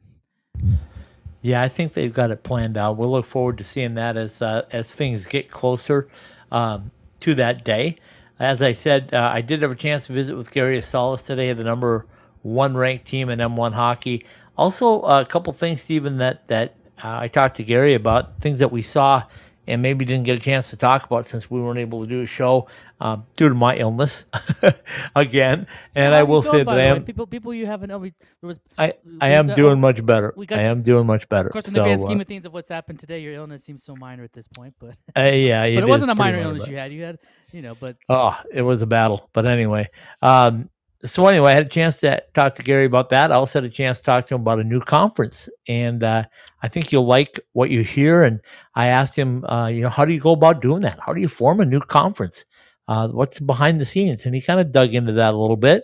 yeah, 1.45 1.61
I 1.61 1.69
think 1.69 1.93
they've 1.93 2.11
got 2.11 2.31
it 2.31 2.41
planned 2.41 2.75
out. 2.75 2.97
We'll 2.97 3.11
look 3.11 3.27
forward 3.27 3.59
to 3.59 3.63
seeing 3.63 3.93
that 3.93 4.17
as 4.17 4.41
uh, 4.41 4.65
as 4.71 4.91
things 4.91 5.27
get 5.27 5.51
closer 5.51 6.09
um, 6.51 6.89
to 7.19 7.35
that 7.35 7.63
day. 7.63 7.97
As 8.39 8.63
I 8.63 8.71
said, 8.71 9.13
uh, 9.13 9.29
I 9.31 9.41
did 9.41 9.61
have 9.61 9.69
a 9.69 9.75
chance 9.75 10.07
to 10.07 10.13
visit 10.13 10.35
with 10.35 10.49
Gary 10.49 10.79
Astalos 10.79 11.23
today, 11.23 11.53
the 11.53 11.63
number 11.63 12.07
one 12.41 12.75
ranked 12.75 13.07
team 13.07 13.29
in 13.29 13.37
M1 13.37 13.73
hockey. 13.73 14.25
Also, 14.57 15.01
a 15.03 15.23
couple 15.23 15.53
things, 15.53 15.83
Stephen, 15.83 16.17
that 16.17 16.47
that 16.47 16.73
uh, 17.03 17.19
I 17.19 17.27
talked 17.27 17.57
to 17.57 17.63
Gary 17.63 17.93
about 17.93 18.41
things 18.41 18.57
that 18.57 18.71
we 18.71 18.81
saw 18.81 19.25
and 19.67 19.81
maybe 19.81 20.05
didn't 20.05 20.23
get 20.25 20.37
a 20.37 20.39
chance 20.39 20.69
to 20.69 20.77
talk 20.77 21.05
about 21.05 21.27
since 21.27 21.49
we 21.49 21.59
weren't 21.59 21.79
able 21.79 22.03
to 22.03 22.07
do 22.07 22.21
a 22.21 22.25
show 22.25 22.67
um, 22.99 23.25
due 23.35 23.49
to 23.49 23.55
my 23.55 23.75
illness 23.75 24.25
again. 25.15 25.67
And 25.95 26.15
I 26.15 26.23
will 26.23 26.43
say 26.43 26.63
that 26.63 26.69
I 26.69 26.83
am 26.83 27.03
people. 27.03 27.27
People 27.27 27.53
you 27.53 27.65
haven't. 27.65 27.89
there 27.89 28.11
was. 28.41 28.59
I 28.77 28.93
I 29.19 29.29
am 29.29 29.47
got, 29.47 29.55
doing 29.55 29.79
much 29.79 30.05
better. 30.05 30.33
We 30.35 30.45
got 30.45 30.59
I 30.59 30.63
am 30.63 30.81
doing 30.81 31.05
much 31.05 31.27
better. 31.29 31.47
Of 31.47 31.53
course, 31.53 31.67
in 31.67 31.73
so, 31.73 31.81
the 31.81 31.85
grand 31.85 32.01
scheme 32.01 32.19
uh, 32.19 32.21
of 32.21 32.27
things 32.27 32.45
of 32.45 32.53
what's 32.53 32.69
happened 32.69 32.99
today, 32.99 33.19
your 33.19 33.33
illness 33.33 33.63
seems 33.63 33.83
so 33.83 33.95
minor 33.95 34.23
at 34.23 34.33
this 34.33 34.47
point. 34.47 34.75
But 34.79 34.95
uh, 35.15 35.21
yeah, 35.21 35.63
it 35.63 35.75
but 35.75 35.83
it 35.83 35.89
wasn't 35.89 36.11
a 36.11 36.15
minor 36.15 36.39
illness 36.39 36.67
you 36.67 36.77
had. 36.77 36.93
You 36.93 37.03
had, 37.03 37.19
you 37.51 37.61
know, 37.61 37.75
but 37.75 37.97
oh, 38.09 38.39
it 38.53 38.61
was 38.61 38.81
a 38.81 38.87
battle. 38.87 39.29
But 39.33 39.45
anyway, 39.45 39.89
um, 40.21 40.69
so 41.05 41.25
anyway, 41.27 41.51
I 41.51 41.55
had 41.55 41.65
a 41.65 41.69
chance 41.69 41.99
to 41.99 42.21
talk 42.33 42.55
to 42.55 42.63
Gary 42.63 42.85
about 42.85 43.09
that. 43.09 43.31
I 43.31 43.35
also 43.35 43.59
had 43.59 43.69
a 43.69 43.73
chance 43.73 43.99
to 43.99 44.03
talk 44.03 44.27
to 44.27 44.35
him 44.35 44.41
about 44.41 44.59
a 44.59 44.63
new 44.63 44.79
conference, 44.79 45.49
and 45.67 46.03
uh, 46.03 46.23
I 46.61 46.67
think 46.67 46.91
you'll 46.91 47.07
like 47.07 47.39
what 47.53 47.69
you 47.69 47.83
hear. 47.83 48.23
And 48.23 48.41
I 48.75 48.87
asked 48.87 49.15
him, 49.15 49.45
uh, 49.45 49.67
you 49.67 49.81
know, 49.81 49.89
how 49.89 50.05
do 50.05 50.13
you 50.13 50.19
go 50.19 50.31
about 50.31 50.61
doing 50.61 50.81
that? 50.81 50.99
How 51.05 51.13
do 51.13 51.21
you 51.21 51.27
form 51.27 51.59
a 51.59 51.65
new 51.65 51.79
conference? 51.79 52.45
Uh, 52.87 53.07
what's 53.07 53.39
behind 53.39 53.81
the 53.81 53.85
scenes? 53.85 54.25
And 54.25 54.35
he 54.35 54.41
kind 54.41 54.59
of 54.59 54.71
dug 54.71 54.93
into 54.93 55.13
that 55.13 55.33
a 55.33 55.37
little 55.37 55.57
bit. 55.57 55.83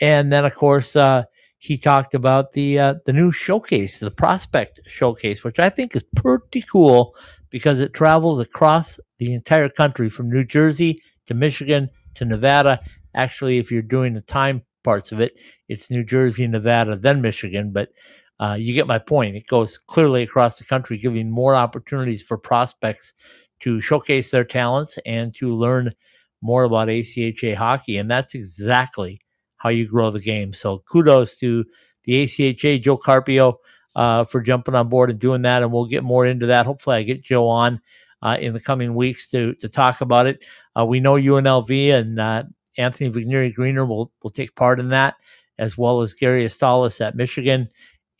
And 0.00 0.32
then, 0.32 0.44
of 0.44 0.54
course, 0.54 0.96
uh, 0.96 1.24
he 1.58 1.76
talked 1.76 2.14
about 2.14 2.52
the 2.52 2.78
uh, 2.78 2.94
the 3.04 3.12
new 3.12 3.32
showcase, 3.32 3.98
the 3.98 4.10
prospect 4.10 4.80
showcase, 4.86 5.42
which 5.42 5.58
I 5.58 5.70
think 5.70 5.96
is 5.96 6.04
pretty 6.14 6.62
cool 6.62 7.16
because 7.50 7.80
it 7.80 7.92
travels 7.92 8.40
across 8.40 9.00
the 9.18 9.34
entire 9.34 9.68
country 9.68 10.08
from 10.08 10.30
New 10.30 10.44
Jersey 10.44 11.02
to 11.26 11.34
Michigan 11.34 11.90
to 12.14 12.24
Nevada 12.24 12.80
Actually, 13.14 13.58
if 13.58 13.70
you're 13.70 13.82
doing 13.82 14.14
the 14.14 14.20
time 14.20 14.62
parts 14.84 15.12
of 15.12 15.20
it, 15.20 15.38
it's 15.68 15.90
New 15.90 16.04
Jersey, 16.04 16.46
Nevada, 16.46 16.96
then 16.96 17.20
Michigan. 17.20 17.72
But 17.72 17.90
uh, 18.40 18.56
you 18.58 18.72
get 18.74 18.86
my 18.86 18.98
point. 18.98 19.36
It 19.36 19.46
goes 19.46 19.78
clearly 19.78 20.22
across 20.22 20.58
the 20.58 20.64
country, 20.64 20.98
giving 20.98 21.30
more 21.30 21.56
opportunities 21.56 22.22
for 22.22 22.38
prospects 22.38 23.14
to 23.60 23.80
showcase 23.80 24.30
their 24.30 24.44
talents 24.44 24.98
and 25.04 25.34
to 25.36 25.54
learn 25.54 25.92
more 26.40 26.62
about 26.62 26.88
ACHA 26.88 27.56
hockey. 27.56 27.96
And 27.96 28.10
that's 28.10 28.34
exactly 28.34 29.20
how 29.56 29.70
you 29.70 29.88
grow 29.88 30.10
the 30.10 30.20
game. 30.20 30.52
So 30.52 30.84
kudos 30.90 31.36
to 31.38 31.64
the 32.04 32.24
ACHA, 32.24 32.82
Joe 32.82 32.96
Carpio, 32.96 33.58
uh, 33.96 34.24
for 34.24 34.40
jumping 34.40 34.76
on 34.76 34.88
board 34.88 35.10
and 35.10 35.18
doing 35.18 35.42
that. 35.42 35.62
And 35.62 35.72
we'll 35.72 35.86
get 35.86 36.04
more 36.04 36.24
into 36.24 36.46
that. 36.46 36.66
Hopefully, 36.66 36.96
I 36.96 37.02
get 37.02 37.24
Joe 37.24 37.48
on 37.48 37.80
uh, 38.22 38.36
in 38.40 38.52
the 38.52 38.60
coming 38.60 38.94
weeks 38.94 39.28
to 39.30 39.54
to 39.54 39.68
talk 39.68 40.00
about 40.00 40.26
it. 40.26 40.38
Uh, 40.78 40.86
we 40.86 41.00
know 41.00 41.14
UNLV 41.14 41.92
and 41.92 42.20
uh, 42.20 42.44
Anthony 42.78 43.10
Vigneri 43.10 43.52
Greener 43.52 43.84
will 43.84 44.12
will 44.22 44.30
take 44.30 44.54
part 44.54 44.80
in 44.80 44.90
that, 44.90 45.16
as 45.58 45.76
well 45.76 46.00
as 46.00 46.14
Gary 46.14 46.46
Astalos 46.46 47.04
at 47.04 47.16
Michigan. 47.16 47.68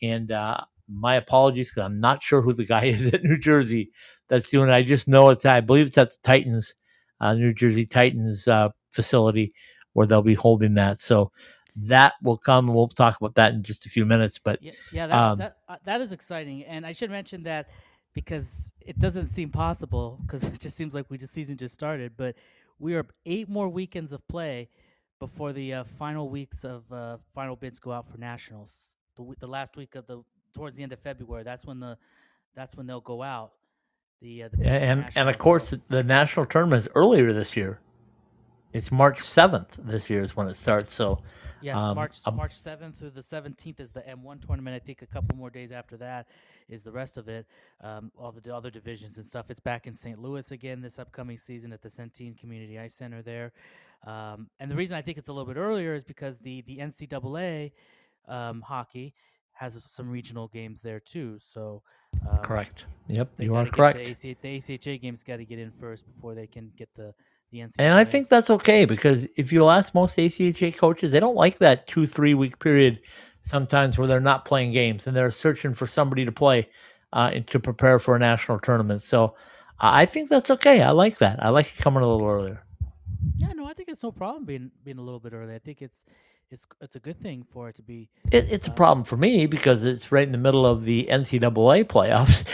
And 0.01 0.31
uh, 0.31 0.61
my 0.87 1.15
apologies 1.15 1.69
because 1.69 1.85
I'm 1.85 1.99
not 1.99 2.21
sure 2.21 2.41
who 2.41 2.53
the 2.53 2.65
guy 2.65 2.85
is 2.85 3.07
at 3.07 3.23
New 3.23 3.37
Jersey 3.37 3.91
that's 4.27 4.49
doing 4.49 4.69
it. 4.69 4.73
I 4.73 4.83
just 4.83 5.07
know 5.07 5.29
it's 5.29 5.45
I 5.45 5.61
believe 5.61 5.87
it's 5.87 5.97
at 5.97 6.11
the 6.11 6.17
Titans, 6.23 6.75
uh, 7.19 7.33
New 7.33 7.53
Jersey 7.53 7.85
Titans 7.85 8.47
uh, 8.47 8.69
facility 8.91 9.53
where 9.93 10.05
they'll 10.05 10.21
be 10.21 10.35
holding 10.35 10.75
that. 10.75 10.99
So 10.99 11.31
that 11.75 12.13
will 12.21 12.37
come. 12.37 12.67
We'll 12.67 12.87
talk 12.87 13.17
about 13.19 13.35
that 13.35 13.53
in 13.53 13.63
just 13.63 13.85
a 13.85 13.89
few 13.89 14.05
minutes. 14.05 14.39
But 14.39 14.61
yeah, 14.61 14.71
yeah 14.91 15.07
that, 15.07 15.15
um, 15.15 15.37
that, 15.39 15.57
uh, 15.67 15.75
that 15.85 16.01
is 16.01 16.11
exciting. 16.11 16.63
And 16.65 16.85
I 16.85 16.91
should 16.91 17.09
mention 17.09 17.43
that 17.43 17.69
because 18.13 18.71
it 18.81 18.99
doesn't 18.99 19.27
seem 19.27 19.49
possible 19.49 20.19
because 20.25 20.43
it 20.43 20.59
just 20.59 20.75
seems 20.75 20.93
like 20.93 21.09
we 21.09 21.17
just 21.17 21.33
season 21.33 21.57
just 21.57 21.73
started. 21.73 22.13
But 22.17 22.35
we 22.79 22.95
are 22.95 23.05
eight 23.25 23.49
more 23.49 23.69
weekends 23.69 24.13
of 24.13 24.27
play 24.27 24.69
before 25.19 25.53
the 25.53 25.73
uh, 25.73 25.83
final 25.97 26.29
weeks 26.29 26.63
of 26.63 26.91
uh, 26.91 27.17
final 27.35 27.55
bids 27.55 27.79
go 27.79 27.91
out 27.91 28.07
for 28.07 28.17
nationals. 28.17 28.89
The, 29.17 29.35
the 29.39 29.47
last 29.47 29.75
week 29.75 29.95
of 29.95 30.07
the 30.07 30.23
towards 30.53 30.77
the 30.77 30.83
end 30.83 30.93
of 30.93 30.99
February. 30.99 31.43
That's 31.43 31.65
when 31.65 31.79
the 31.79 31.97
that's 32.55 32.75
when 32.75 32.87
they'll 32.87 33.01
go 33.01 33.21
out. 33.21 33.51
The, 34.21 34.43
uh, 34.43 34.49
the 34.51 34.67
and 34.67 35.05
and 35.15 35.29
of 35.29 35.37
course 35.37 35.73
the 35.89 36.03
national 36.03 36.45
tournament 36.45 36.83
is 36.83 36.89
earlier 36.95 37.31
this 37.33 37.55
year. 37.55 37.79
It's 38.71 38.91
March 38.91 39.21
seventh 39.21 39.75
this 39.77 40.09
year 40.09 40.21
is 40.21 40.35
when 40.35 40.47
it 40.47 40.55
starts. 40.55 40.93
So 40.93 41.21
Yes, 41.61 41.77
um, 41.77 41.95
March 41.95 42.17
um, 42.25 42.35
March 42.35 42.53
seventh 42.53 42.99
through 42.99 43.11
the 43.11 43.23
seventeenth 43.23 43.79
is 43.79 43.91
the 43.91 44.01
M1 44.01 44.45
tournament. 44.45 44.75
I 44.75 44.79
think 44.79 45.01
a 45.01 45.05
couple 45.05 45.37
more 45.37 45.49
days 45.49 45.71
after 45.71 45.97
that 45.97 46.27
is 46.69 46.83
the 46.83 46.91
rest 46.91 47.17
of 47.17 47.27
it. 47.27 47.45
Um, 47.81 48.11
all 48.17 48.31
the 48.31 48.55
other 48.55 48.71
divisions 48.71 49.17
and 49.17 49.25
stuff. 49.25 49.47
It's 49.49 49.59
back 49.59 49.87
in 49.87 49.93
St. 49.93 50.19
Louis 50.19 50.51
again 50.51 50.81
this 50.81 50.99
upcoming 50.99 51.37
season 51.37 51.73
at 51.73 51.81
the 51.81 51.89
Centene 51.89 52.37
Community 52.39 52.79
Ice 52.79 52.93
Center 52.93 53.21
there. 53.21 53.51
Um, 54.05 54.49
and 54.59 54.71
the 54.71 54.75
reason 54.75 54.95
I 54.95 55.01
think 55.01 55.17
it's 55.17 55.27
a 55.27 55.33
little 55.33 55.51
bit 55.51 55.59
earlier 55.59 55.93
is 55.93 56.03
because 56.03 56.39
the 56.39 56.61
the 56.61 56.77
NCAA 56.77 57.71
um, 58.27 58.61
hockey 58.61 59.13
has 59.53 59.83
some 59.87 60.09
regional 60.09 60.47
games 60.47 60.81
there 60.81 61.01
too. 61.01 61.37
So 61.41 61.83
um, 62.29 62.37
correct. 62.37 62.85
Yep, 63.07 63.31
you 63.39 63.55
are 63.55 63.65
correct. 63.65 63.97
The, 63.97 64.11
AC, 64.11 64.37
the 64.41 64.57
ACHA 64.57 65.01
games 65.01 65.23
got 65.23 65.37
to 65.37 65.45
get 65.45 65.59
in 65.59 65.71
first 65.71 66.05
before 66.05 66.33
they 66.33 66.47
can 66.47 66.71
get 66.77 66.89
the 66.95 67.13
the 67.51 67.59
NCAA. 67.59 67.75
And 67.79 67.93
I 67.93 68.05
think 68.05 68.29
that's 68.29 68.49
okay 68.49 68.85
because 68.85 69.27
if 69.35 69.51
you 69.51 69.67
ask 69.69 69.93
most 69.93 70.17
ACHA 70.17 70.77
coaches, 70.77 71.11
they 71.11 71.19
don't 71.19 71.35
like 71.35 71.59
that 71.59 71.87
two, 71.87 72.05
three 72.05 72.33
week 72.33 72.59
period 72.59 72.99
sometimes 73.41 73.97
where 73.97 74.07
they're 74.07 74.19
not 74.19 74.45
playing 74.45 74.71
games 74.71 75.07
and 75.07 75.15
they're 75.15 75.31
searching 75.31 75.73
for 75.73 75.87
somebody 75.87 76.25
to 76.25 76.31
play 76.31 76.69
uh, 77.13 77.31
to 77.47 77.59
prepare 77.59 77.99
for 77.99 78.15
a 78.15 78.19
national 78.19 78.59
tournament. 78.59 79.01
So 79.01 79.35
I 79.79 80.05
think 80.05 80.29
that's 80.29 80.49
okay. 80.51 80.81
I 80.81 80.91
like 80.91 81.19
that. 81.19 81.43
I 81.43 81.49
like 81.49 81.73
it 81.77 81.81
coming 81.81 82.03
a 82.03 82.07
little 82.07 82.27
earlier. 82.27 82.63
Yeah, 83.37 83.53
no, 83.53 83.65
I 83.65 83.73
think 83.73 83.89
it's 83.89 84.03
no 84.03 84.11
problem 84.11 84.45
being 84.45 84.71
being 84.83 84.97
a 84.97 85.01
little 85.01 85.19
bit 85.19 85.33
early. 85.33 85.55
I 85.55 85.59
think 85.59 85.81
it's 85.81 86.05
it's 86.51 86.65
it's 86.81 86.95
a 86.95 86.99
good 86.99 87.19
thing 87.21 87.45
for 87.51 87.69
it 87.69 87.75
to 87.75 87.81
be. 87.81 88.09
It, 88.31 88.51
it's 88.51 88.67
uh, 88.67 88.71
a 88.71 88.75
problem 88.75 89.03
for 89.03 89.17
me 89.17 89.45
because 89.45 89.83
it's 89.83 90.11
right 90.11 90.25
in 90.25 90.31
the 90.31 90.37
middle 90.37 90.65
of 90.65 90.83
the 90.83 91.07
NCAA 91.09 91.85
playoffs. 91.85 92.45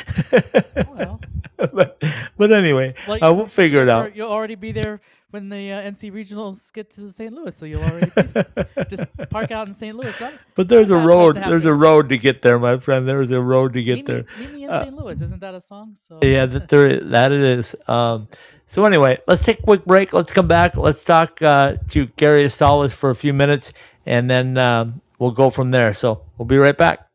oh, 0.87 0.93
well. 0.95 1.21
but, 1.73 2.01
but 2.37 2.51
anyway, 2.51 2.93
well, 3.07 3.23
uh, 3.23 3.33
we'll 3.33 3.47
figure 3.47 3.81
it 3.83 3.89
out. 3.89 4.15
You'll 4.15 4.31
already 4.31 4.55
be 4.55 4.71
there 4.71 5.01
when 5.31 5.49
the 5.49 5.71
uh, 5.71 5.81
NC 5.81 6.13
regionals 6.13 6.71
get 6.71 6.89
to 6.91 7.11
St. 7.11 7.33
Louis, 7.33 7.55
so 7.55 7.65
you'll 7.65 7.83
already 7.83 8.09
just 8.89 9.03
park 9.29 9.51
out 9.51 9.67
in 9.67 9.73
St. 9.73 9.95
Louis. 9.95 10.17
That, 10.19 10.33
but 10.55 10.69
there's 10.69 10.89
a 10.89 10.97
road. 10.97 11.35
There's 11.35 11.65
a 11.65 11.73
road 11.73 12.09
to 12.09 12.17
get 12.17 12.41
there, 12.41 12.57
my 12.57 12.77
friend. 12.77 13.07
There's 13.07 13.31
a 13.31 13.41
road 13.41 13.73
to 13.73 13.83
get 13.83 13.97
meet 13.97 14.07
there. 14.07 14.23
Me, 14.23 14.27
meet 14.39 14.53
me 14.53 14.63
in 14.63 14.69
uh, 14.69 14.83
St. 14.83 14.95
Louis. 14.95 15.21
Isn't 15.21 15.41
that 15.41 15.53
a 15.53 15.61
song? 15.61 15.95
So 15.95 16.19
yeah, 16.21 16.45
that 16.45 16.69
there 16.69 16.87
is, 16.87 17.09
that 17.11 17.31
it 17.31 17.41
is. 17.41 17.75
Um, 17.87 18.29
so 18.67 18.85
anyway, 18.85 19.19
let's 19.27 19.43
take 19.43 19.59
a 19.59 19.63
quick 19.63 19.85
break. 19.85 20.13
Let's 20.13 20.31
come 20.31 20.47
back. 20.47 20.77
Let's 20.77 21.03
talk 21.03 21.41
uh, 21.41 21.75
to 21.89 22.05
Gary 22.17 22.45
Astalos 22.45 22.91
for 22.91 23.09
a 23.09 23.15
few 23.15 23.33
minutes, 23.33 23.73
and 24.05 24.29
then 24.29 24.57
um, 24.57 25.01
we'll 25.19 25.31
go 25.31 25.49
from 25.49 25.71
there. 25.71 25.93
So 25.93 26.21
we'll 26.37 26.47
be 26.47 26.57
right 26.57 26.77
back 26.77 27.05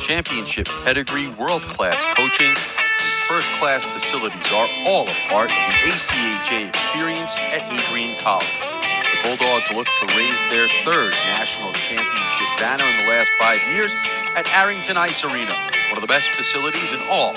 championship 0.00 0.66
pedigree, 0.84 1.28
world 1.38 1.62
class 1.62 1.98
coaching, 2.16 2.50
and 2.50 3.12
first 3.28 3.46
class 3.58 3.82
facilities 3.96 4.46
are 4.52 4.68
all 4.86 5.08
a 5.08 5.16
part 5.28 5.50
of 5.50 5.56
the 5.56 5.90
ACHA 5.90 6.68
experience 6.68 7.32
at 7.36 7.64
Adrian 7.72 8.18
College. 8.20 8.46
The 8.60 9.18
Bulldogs 9.22 9.70
look 9.72 9.86
to 9.86 10.06
raise 10.16 10.38
their 10.50 10.68
third 10.84 11.12
national 11.24 11.72
championship 11.72 12.50
banner 12.58 12.84
in 12.84 13.04
the 13.04 13.10
last 13.10 13.30
five 13.38 13.60
years 13.72 13.90
at 14.36 14.46
Arrington 14.52 14.96
Ice 14.96 15.24
Arena, 15.24 15.54
one 15.88 15.96
of 15.96 16.02
the 16.02 16.10
best 16.10 16.28
facilities 16.36 16.90
in 16.92 17.00
all 17.08 17.34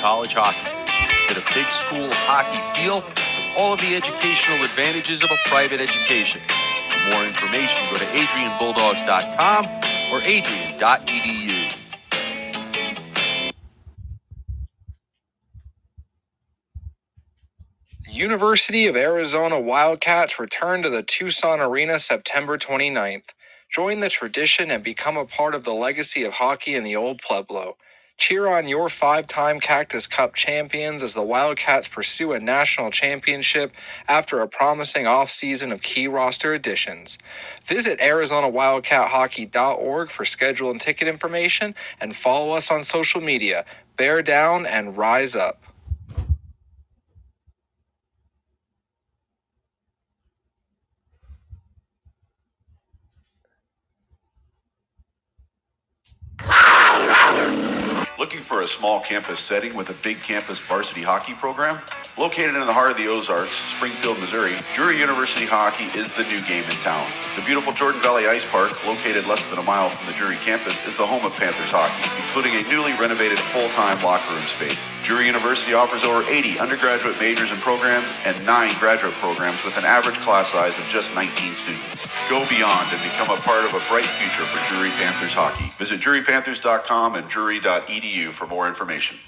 college 0.00 0.34
hockey. 0.34 0.70
Get 1.28 1.36
a 1.36 1.54
big 1.54 1.66
school 1.84 2.08
hockey 2.24 2.60
feel 2.78 3.02
with 3.04 3.56
all 3.56 3.74
of 3.74 3.80
the 3.80 3.96
educational 3.96 4.64
advantages 4.64 5.22
of 5.22 5.30
a 5.30 5.48
private 5.48 5.80
education. 5.80 6.40
For 6.90 7.10
more 7.10 7.24
information, 7.24 7.84
go 7.90 7.98
to 7.98 8.06
adrianbulldogs.com 8.06 9.66
or 10.12 10.22
adrian.edu. 10.22 11.57
University 18.18 18.86
of 18.88 18.96
Arizona 18.96 19.60
Wildcats 19.60 20.40
return 20.40 20.82
to 20.82 20.90
the 20.90 21.04
Tucson 21.04 21.60
Arena 21.60 22.00
September 22.00 22.58
29th. 22.58 23.28
Join 23.70 24.00
the 24.00 24.08
tradition 24.08 24.72
and 24.72 24.82
become 24.82 25.16
a 25.16 25.24
part 25.24 25.54
of 25.54 25.62
the 25.62 25.72
legacy 25.72 26.24
of 26.24 26.32
hockey 26.32 26.74
in 26.74 26.82
the 26.82 26.96
Old 26.96 27.22
Pueblo. 27.22 27.76
Cheer 28.16 28.48
on 28.48 28.66
your 28.66 28.88
five 28.88 29.28
time 29.28 29.60
Cactus 29.60 30.08
Cup 30.08 30.34
champions 30.34 31.04
as 31.04 31.14
the 31.14 31.22
Wildcats 31.22 31.86
pursue 31.86 32.32
a 32.32 32.40
national 32.40 32.90
championship 32.90 33.72
after 34.08 34.40
a 34.40 34.48
promising 34.48 35.04
offseason 35.04 35.72
of 35.72 35.80
key 35.80 36.08
roster 36.08 36.52
additions. 36.52 37.18
Visit 37.64 38.00
ArizonaWildcatHockey.org 38.00 40.10
for 40.10 40.24
schedule 40.24 40.72
and 40.72 40.80
ticket 40.80 41.06
information 41.06 41.72
and 42.00 42.16
follow 42.16 42.50
us 42.50 42.68
on 42.68 42.82
social 42.82 43.20
media. 43.20 43.64
Bear 43.96 44.22
down 44.22 44.66
and 44.66 44.96
rise 44.96 45.36
up. 45.36 45.62
Ah! 56.44 56.77
Looking 58.18 58.40
for 58.40 58.62
a 58.62 58.66
small 58.66 58.98
campus 58.98 59.38
setting 59.38 59.76
with 59.76 59.90
a 59.90 59.92
big 60.02 60.20
campus 60.22 60.58
varsity 60.58 61.02
hockey 61.02 61.34
program? 61.34 61.78
Located 62.18 62.56
in 62.56 62.66
the 62.66 62.72
heart 62.72 62.90
of 62.90 62.96
the 62.96 63.06
Ozarks, 63.06 63.54
Springfield, 63.78 64.18
Missouri, 64.18 64.58
Drury 64.74 64.98
University 64.98 65.46
Hockey 65.46 65.86
is 65.96 66.10
the 66.18 66.24
new 66.24 66.42
game 66.42 66.64
in 66.66 66.74
town. 66.82 67.06
The 67.38 67.46
beautiful 67.46 67.72
Jordan 67.72 68.02
Valley 68.02 68.26
Ice 68.26 68.44
Park, 68.50 68.74
located 68.84 69.30
less 69.30 69.46
than 69.46 69.60
a 69.60 69.62
mile 69.62 69.88
from 69.88 70.02
the 70.10 70.18
Drury 70.18 70.34
campus, 70.42 70.74
is 70.84 70.96
the 70.96 71.06
home 71.06 71.24
of 71.24 71.30
Panthers 71.38 71.70
hockey, 71.70 72.02
including 72.26 72.58
a 72.58 72.66
newly 72.66 72.90
renovated 72.98 73.38
full-time 73.54 74.02
locker 74.02 74.34
room 74.34 74.42
space. 74.50 74.82
Drury 75.06 75.30
University 75.30 75.78
offers 75.78 76.02
over 76.02 76.26
80 76.26 76.58
undergraduate 76.58 77.14
majors 77.22 77.52
and 77.54 77.60
programs 77.62 78.10
and 78.26 78.34
nine 78.44 78.74
graduate 78.82 79.14
programs 79.22 79.62
with 79.62 79.78
an 79.78 79.86
average 79.86 80.18
class 80.26 80.50
size 80.50 80.74
of 80.74 80.84
just 80.90 81.06
19 81.14 81.54
students. 81.54 82.02
Go 82.26 82.42
beyond 82.50 82.90
and 82.90 83.00
become 83.06 83.30
a 83.30 83.38
part 83.46 83.62
of 83.62 83.70
a 83.78 83.82
bright 83.86 84.10
future 84.18 84.42
for 84.42 84.58
Drury 84.74 84.90
Panthers 84.98 85.32
hockey. 85.38 85.70
Visit 85.78 86.02
drurypanthers.com 86.02 87.14
and 87.14 87.28
drury.edu 87.28 88.07
for 88.32 88.46
more 88.46 88.68
information. 88.68 89.18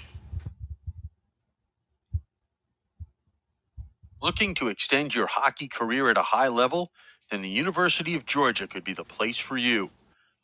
Looking 4.21 4.55
to 4.55 4.67
extend 4.69 5.15
your 5.15 5.27
hockey 5.27 5.67
career 5.67 6.09
at 6.09 6.17
a 6.17 6.23
high 6.23 6.47
level? 6.47 6.91
Then 7.31 7.43
the 7.43 7.49
University 7.49 8.15
of 8.15 8.25
Georgia 8.25 8.67
could 8.67 8.83
be 8.83 8.93
the 8.93 9.03
place 9.05 9.37
for 9.37 9.57
you. 9.57 9.91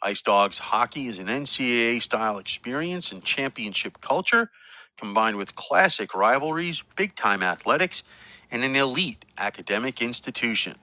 Ice 0.04 0.22
Dogs 0.22 0.60
hockey 0.60 1.08
is 1.08 1.20
an 1.20 1.28
NCAA 1.28 2.02
style 2.02 2.38
experience 2.38 3.12
and 3.12 3.24
championship 3.26 4.02
culture 4.02 4.52
combined 4.98 5.38
with 5.38 5.56
classic 5.56 6.14
rivalries, 6.16 6.84
big 6.96 7.16
time 7.16 7.44
athletics, 7.44 8.04
and 8.52 8.64
an 8.64 8.76
elite 8.76 9.26
academic 9.40 10.02
institution. 10.02 10.76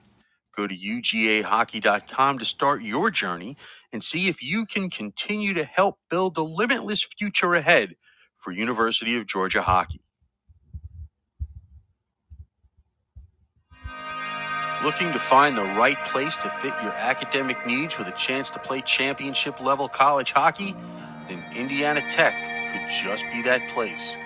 Go 0.55 0.67
to 0.67 0.75
UGAHockey.com 0.75 2.39
to 2.39 2.45
start 2.45 2.83
your 2.83 3.11
journey 3.11 3.57
and 3.95 4.03
see 4.03 4.27
if 4.27 4.43
you 4.43 4.67
can 4.67 4.91
continue 4.91 5.55
to 5.55 5.63
help 5.65 5.99
build 6.11 6.35
the 6.35 6.45
limitless 6.45 7.01
future 7.17 7.55
ahead 7.55 7.95
for 8.37 8.51
University 8.51 9.17
of 9.17 9.25
Georgia 9.25 9.63
hockey. 9.63 10.01
Looking 14.83 15.13
to 15.13 15.19
find 15.19 15.57
the 15.57 15.63
right 15.63 15.97
place 16.09 16.35
to 16.37 16.49
fit 16.61 16.73
your 16.83 16.93
academic 16.93 17.57
needs 17.67 17.97
with 17.97 18.07
a 18.07 18.17
chance 18.19 18.51
to 18.51 18.59
play 18.59 18.81
championship 18.81 19.61
level 19.61 19.89
college 19.89 20.31
hockey? 20.33 20.75
Then 21.29 21.43
Indiana 21.55 22.01
Tech 22.11 22.33
could 22.73 22.89
just 23.03 23.23
be 23.33 23.41
that 23.43 23.67
place. 23.73 24.17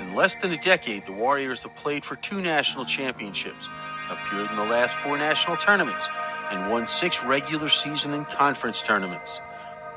In 0.00 0.14
less 0.14 0.34
than 0.36 0.52
a 0.52 0.62
decade, 0.62 1.04
the 1.06 1.14
Warriors 1.14 1.62
have 1.62 1.74
played 1.76 2.04
for 2.04 2.16
two 2.16 2.42
national 2.42 2.84
championships, 2.84 3.68
appeared 4.10 4.50
in 4.50 4.56
the 4.56 4.64
last 4.64 4.94
four 4.96 5.18
national 5.18 5.56
tournaments, 5.58 6.06
and 6.52 6.70
won 6.70 6.86
six 6.86 7.24
regular 7.24 7.68
season 7.68 8.12
and 8.12 8.26
conference 8.26 8.82
tournaments. 8.82 9.40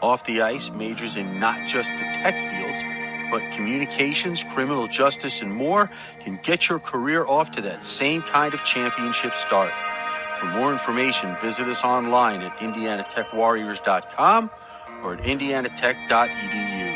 Off 0.02 0.26
the 0.26 0.41
ice, 0.41 0.72
majors 0.72 1.18
in 1.18 1.39
not 1.39 1.68
just 1.68 1.89
the 1.89 2.06
tech 2.24 2.34
fields, 2.34 2.82
but 3.32 3.41
communications, 3.56 4.44
criminal 4.54 4.88
justice, 4.88 5.41
and 5.41 5.54
more 5.54 5.89
can 6.24 6.39
get 6.44 6.70
your 6.70 6.80
career 6.80 7.26
off 7.26 7.52
to 7.52 7.62
that 7.62 7.84
same 7.84 8.22
kind 8.22 8.54
of 8.54 8.63
championship 8.63 9.34
start. 9.34 9.72
For 10.39 10.48
more 10.48 10.72
information, 10.72 11.36
visit 11.41 11.68
us 11.68 11.84
online 11.84 12.41
at 12.41 12.56
indianatechwarriors.com 12.58 14.50
or 15.04 15.13
at 15.13 15.20
indianatech.edu. 15.20 16.94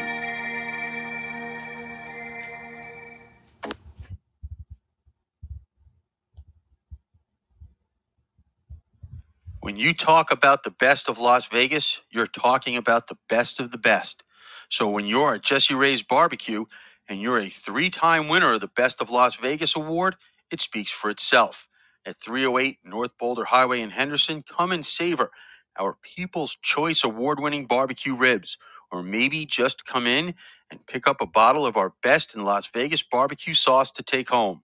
you 9.80 9.94
talk 9.94 10.32
about 10.32 10.64
the 10.64 10.72
best 10.72 11.10
of 11.10 11.20
Las 11.20 11.48
Vegas, 11.48 12.02
you're 12.12 12.28
talking 12.28 12.78
about 12.78 13.08
the 13.08 13.18
best 13.30 13.60
of 13.60 13.72
the 13.72 13.80
best. 13.80 14.24
So 14.70 14.90
when 14.90 15.08
you're 15.08 15.36
at 15.36 15.44
Jesse 15.44 15.76
Ray's 15.76 16.04
Barbecue 16.04 16.66
and 17.10 17.22
you're 17.22 17.40
a 17.40 17.50
three 17.50 17.90
time 17.92 18.30
winner 18.30 18.54
of 18.54 18.62
the 18.62 18.68
Best 18.70 19.02
of 19.02 19.10
Las 19.12 19.36
Vegas 19.38 19.76
award, 19.76 20.18
it 20.52 20.62
speaks 20.62 20.92
for 20.92 21.10
itself. 21.12 21.68
At 22.06 22.18
308 22.18 22.80
North 22.86 23.12
Boulder 23.20 23.46
Highway 23.46 23.82
in 23.82 23.92
Henderson, 23.92 24.44
come 24.44 24.72
and 24.72 24.86
savor 24.86 25.32
our 25.80 25.98
People's 26.04 26.58
Choice 26.62 27.04
Award 27.04 27.40
winning 27.40 27.66
barbecue 27.68 28.16
ribs, 28.16 28.58
or 28.92 29.04
maybe 29.04 29.46
just 29.46 29.86
come 29.86 30.08
in 30.08 30.36
and 30.72 30.86
pick 30.88 31.08
up 31.08 31.22
a 31.22 31.28
bottle 31.28 31.66
of 31.66 31.78
our 31.78 31.94
best 32.04 32.36
in 32.36 32.46
Las 32.46 32.68
Vegas 32.68 33.04
barbecue 33.04 33.56
sauce 33.56 33.92
to 33.92 34.04
take 34.04 34.30
home. 34.30 34.64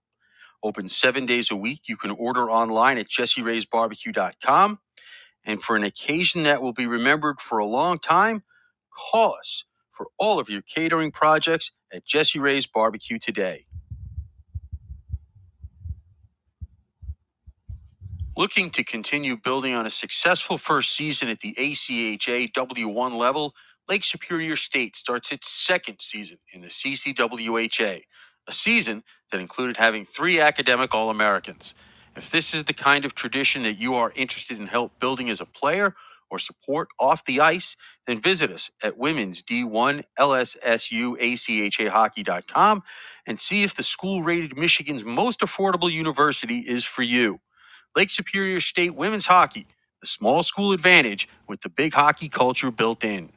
Open 0.63 0.89
seven 0.89 1.25
days 1.25 1.51
a 1.51 1.55
week. 1.55 1.83
You 1.87 1.97
can 1.97 2.11
order 2.11 2.49
online 2.51 2.97
at 2.97 3.07
jesseraysbarbecue.com. 3.09 4.79
And 5.45 5.61
for 5.61 5.75
an 5.77 5.83
occasion 5.83 6.43
that 6.43 6.61
will 6.63 6.73
be 6.73 6.87
remembered 6.87 7.41
for 7.41 7.59
a 7.59 7.65
long 7.67 7.99
time, 7.99 8.43
call 8.91 9.35
us 9.35 9.65
for 9.91 10.07
all 10.19 10.39
of 10.39 10.49
your 10.49 10.63
catering 10.63 11.11
projects 11.11 11.71
at 11.93 12.05
Jesse 12.05 12.39
Ray's 12.39 12.67
Barbecue 12.67 13.19
today. 13.19 13.65
Looking 18.37 18.71
to 18.71 18.83
continue 18.83 19.37
building 19.37 19.75
on 19.75 19.85
a 19.85 19.91
successful 19.91 20.57
first 20.57 20.95
season 20.95 21.29
at 21.29 21.41
the 21.41 21.53
ACHA 21.59 22.51
W1 22.53 23.17
level, 23.17 23.53
Lake 23.89 24.05
Superior 24.05 24.57
State 24.57 24.97
starts 24.97 25.31
its 25.31 25.51
second 25.51 25.99
season 26.01 26.39
in 26.53 26.63
the 26.63 26.69
CCWHA, 26.69 28.03
a 28.47 28.53
season 28.53 29.03
that 29.31 29.41
included 29.41 29.77
having 29.77 30.05
three 30.05 30.41
academic 30.41 30.95
All 30.95 31.11
Americans. 31.11 31.75
If 32.15 32.31
this 32.31 32.53
is 32.53 32.65
the 32.65 32.73
kind 32.73 33.05
of 33.05 33.15
tradition 33.15 33.63
that 33.63 33.79
you 33.79 33.95
are 33.95 34.13
interested 34.15 34.59
in 34.59 34.67
help 34.67 34.99
building 34.99 35.31
as 35.31 35.41
a 35.41 35.45
player 35.47 35.95
or 36.29 36.39
support 36.39 36.89
off 36.99 37.25
the 37.25 37.41
ice, 37.41 37.77
then 38.07 38.21
visit 38.21 38.51
us 38.51 38.71
at 38.83 38.97
women's 38.97 39.43
D1 39.43 40.03
LSSU 40.19 41.17
ACHA 41.19 41.89
hockey.com 41.89 42.83
and 43.27 43.39
see 43.39 43.63
if 43.63 43.75
the 43.75 43.83
school 43.83 44.23
rated 44.23 44.57
Michigan's 44.57 45.05
most 45.05 45.41
affordable 45.41 45.91
university 45.91 46.59
is 46.59 46.85
for 46.85 47.03
you. 47.03 47.41
Lake 47.95 48.11
Superior 48.11 48.61
State 48.61 48.95
Women's 48.95 49.27
Hockey, 49.27 49.67
the 50.01 50.07
small 50.07 50.43
school 50.43 50.71
advantage 50.73 51.29
with 51.47 51.61
the 51.61 51.69
big 51.69 51.93
hockey 51.93 52.29
culture 52.29 52.71
built 52.71 53.03
in. 53.03 53.31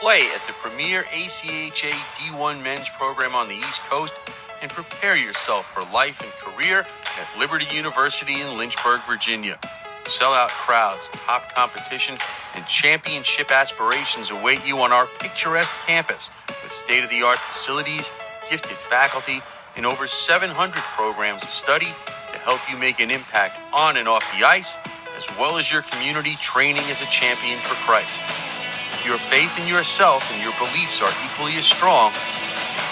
Play 0.00 0.28
at 0.34 0.46
the 0.46 0.52
premier 0.52 1.04
ACHA 1.04 1.90
D1 2.18 2.62
men's 2.62 2.86
program 2.90 3.34
on 3.34 3.48
the 3.48 3.54
East 3.54 3.80
Coast 3.88 4.12
and 4.60 4.70
prepare 4.70 5.16
yourself 5.16 5.72
for 5.72 5.84
life 5.84 6.20
and 6.20 6.30
career 6.32 6.80
at 7.18 7.38
Liberty 7.38 7.64
University 7.74 8.42
in 8.42 8.58
Lynchburg, 8.58 9.00
Virginia. 9.08 9.58
Sellout 10.04 10.50
crowds, 10.50 11.08
top 11.24 11.50
competition, 11.54 12.18
and 12.54 12.66
championship 12.66 13.50
aspirations 13.50 14.30
await 14.30 14.66
you 14.66 14.76
on 14.80 14.92
our 14.92 15.06
picturesque 15.18 15.72
campus 15.86 16.30
with 16.62 16.72
state 16.72 17.02
of 17.02 17.08
the 17.08 17.22
art 17.22 17.38
facilities, 17.38 18.06
gifted 18.50 18.76
faculty, 18.76 19.40
and 19.76 19.86
over 19.86 20.06
700 20.06 20.74
programs 20.94 21.42
of 21.42 21.48
study 21.48 21.88
to 22.32 22.38
help 22.40 22.60
you 22.70 22.76
make 22.76 23.00
an 23.00 23.10
impact 23.10 23.58
on 23.72 23.96
and 23.96 24.08
off 24.08 24.24
the 24.38 24.46
ice, 24.46 24.76
as 25.16 25.38
well 25.38 25.56
as 25.56 25.72
your 25.72 25.80
community 25.80 26.36
training 26.42 26.84
as 26.84 27.00
a 27.00 27.06
champion 27.06 27.58
for 27.60 27.74
Christ. 27.86 28.45
Your 29.06 29.18
faith 29.18 29.56
in 29.56 29.68
yourself 29.68 30.24
and 30.32 30.42
your 30.42 30.52
beliefs 30.58 31.00
are 31.00 31.12
equally 31.24 31.54
as 31.54 31.64
strong, 31.64 32.12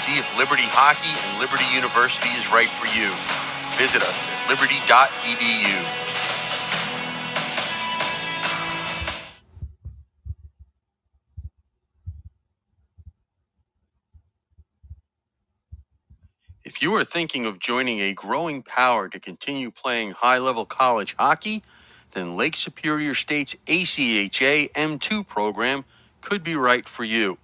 see 0.07 0.17
if 0.17 0.39
Liberty 0.39 0.63
Hockey 0.63 1.11
and 1.11 1.41
Liberty 1.41 1.65
University 1.75 2.29
is 2.39 2.47
right 2.53 2.69
for 2.69 2.87
you. 2.87 3.11
Visit 3.77 4.01
us 4.01 4.15
at 4.15 4.49
liberty.edu. 4.49 5.75
If 16.63 16.81
you 16.81 16.95
are 16.95 17.05
thinking 17.05 17.45
of 17.45 17.59
joining 17.59 17.99
a 18.01 18.13
growing 18.13 18.63
power 18.63 19.09
to 19.09 19.19
continue 19.19 19.73
playing 19.73 20.13
high 20.13 20.39
level 20.39 20.65
college 20.65 21.17
hockey, 21.19 21.65
then 22.13 22.37
Lake 22.37 22.55
Superior 22.55 23.15
State's 23.15 23.57
ACHA 23.67 24.71
M2 24.75 25.27
program 25.27 25.85
could 26.25 26.43
be 26.43 26.57
right 26.57 26.89
for 26.89 27.05
you. 27.05 27.39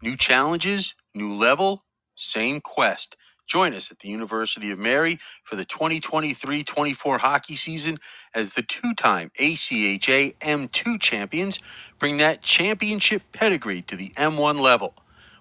New 0.02 0.16
challenges, 0.16 0.94
new 1.16 1.34
level, 1.34 1.84
same 2.16 2.62
quest. 2.62 3.16
Join 3.48 3.74
us 3.74 3.90
at 3.92 4.00
the 4.00 4.10
University 4.10 4.70
of 4.72 4.78
Mary 4.80 5.20
for 5.44 5.56
the 5.56 5.66
2023 5.66 6.64
24 6.64 7.18
hockey 7.20 7.56
season 7.56 7.98
as 8.34 8.52
the 8.54 8.62
two 8.62 8.94
time 8.94 9.32
ACHA 9.40 10.36
M2 10.38 11.00
champions 11.00 11.60
bring 11.98 12.18
that 12.18 12.42
championship 12.42 13.24
pedigree 13.32 13.82
to 13.82 13.96
the 13.96 14.10
M1 14.16 14.60
level. 14.60 14.94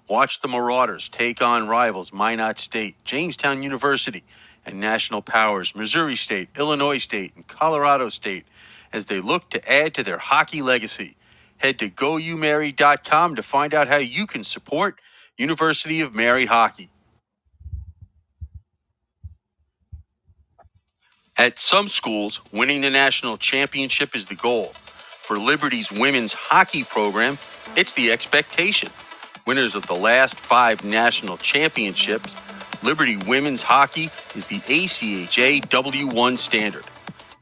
Watch 0.09 0.41
the 0.41 0.49
Marauders 0.49 1.09
take 1.09 1.41
on 1.41 1.67
rivals 1.69 2.13
Minot 2.13 2.59
State, 2.59 2.97
Jamestown 3.05 3.63
University, 3.63 4.23
and 4.65 4.79
national 4.79 5.23
powers 5.23 5.75
Missouri 5.75 6.17
State, 6.17 6.49
Illinois 6.57 6.99
State, 6.99 7.33
and 7.35 7.47
Colorado 7.47 8.09
State 8.09 8.45
as 8.93 9.07
they 9.07 9.21
look 9.21 9.49
to 9.51 9.71
add 9.71 9.95
to 9.95 10.03
their 10.03 10.19
hockey 10.19 10.61
legacy. 10.61 11.17
Head 11.57 11.79
to 11.79 11.89
goumary.com 11.89 13.35
to 13.35 13.43
find 13.43 13.73
out 13.73 13.89
how 13.89 13.97
you 13.97 14.27
can 14.27 14.43
support 14.43 14.99
University 15.37 16.01
of 16.01 16.15
Mary 16.15 16.45
hockey. 16.47 16.89
At 21.37 21.59
some 21.59 21.89
schools, 21.89 22.41
winning 22.51 22.81
the 22.81 22.91
national 22.91 23.37
championship 23.37 24.15
is 24.15 24.27
the 24.27 24.35
goal. 24.35 24.73
For 25.23 25.37
Liberty's 25.39 25.91
women's 25.91 26.33
hockey 26.33 26.83
program, 26.85 27.39
it's 27.75 27.93
the 27.93 28.11
expectation. 28.11 28.89
Winners 29.47 29.75
of 29.75 29.87
the 29.87 29.95
last 29.95 30.39
five 30.39 30.85
national 30.85 31.37
championships, 31.37 32.33
Liberty 32.83 33.17
Women's 33.17 33.63
Hockey 33.63 34.11
is 34.35 34.47
the 34.47 34.59
ACHA 34.61 35.67
W1 35.69 36.37
standard. 36.37 36.85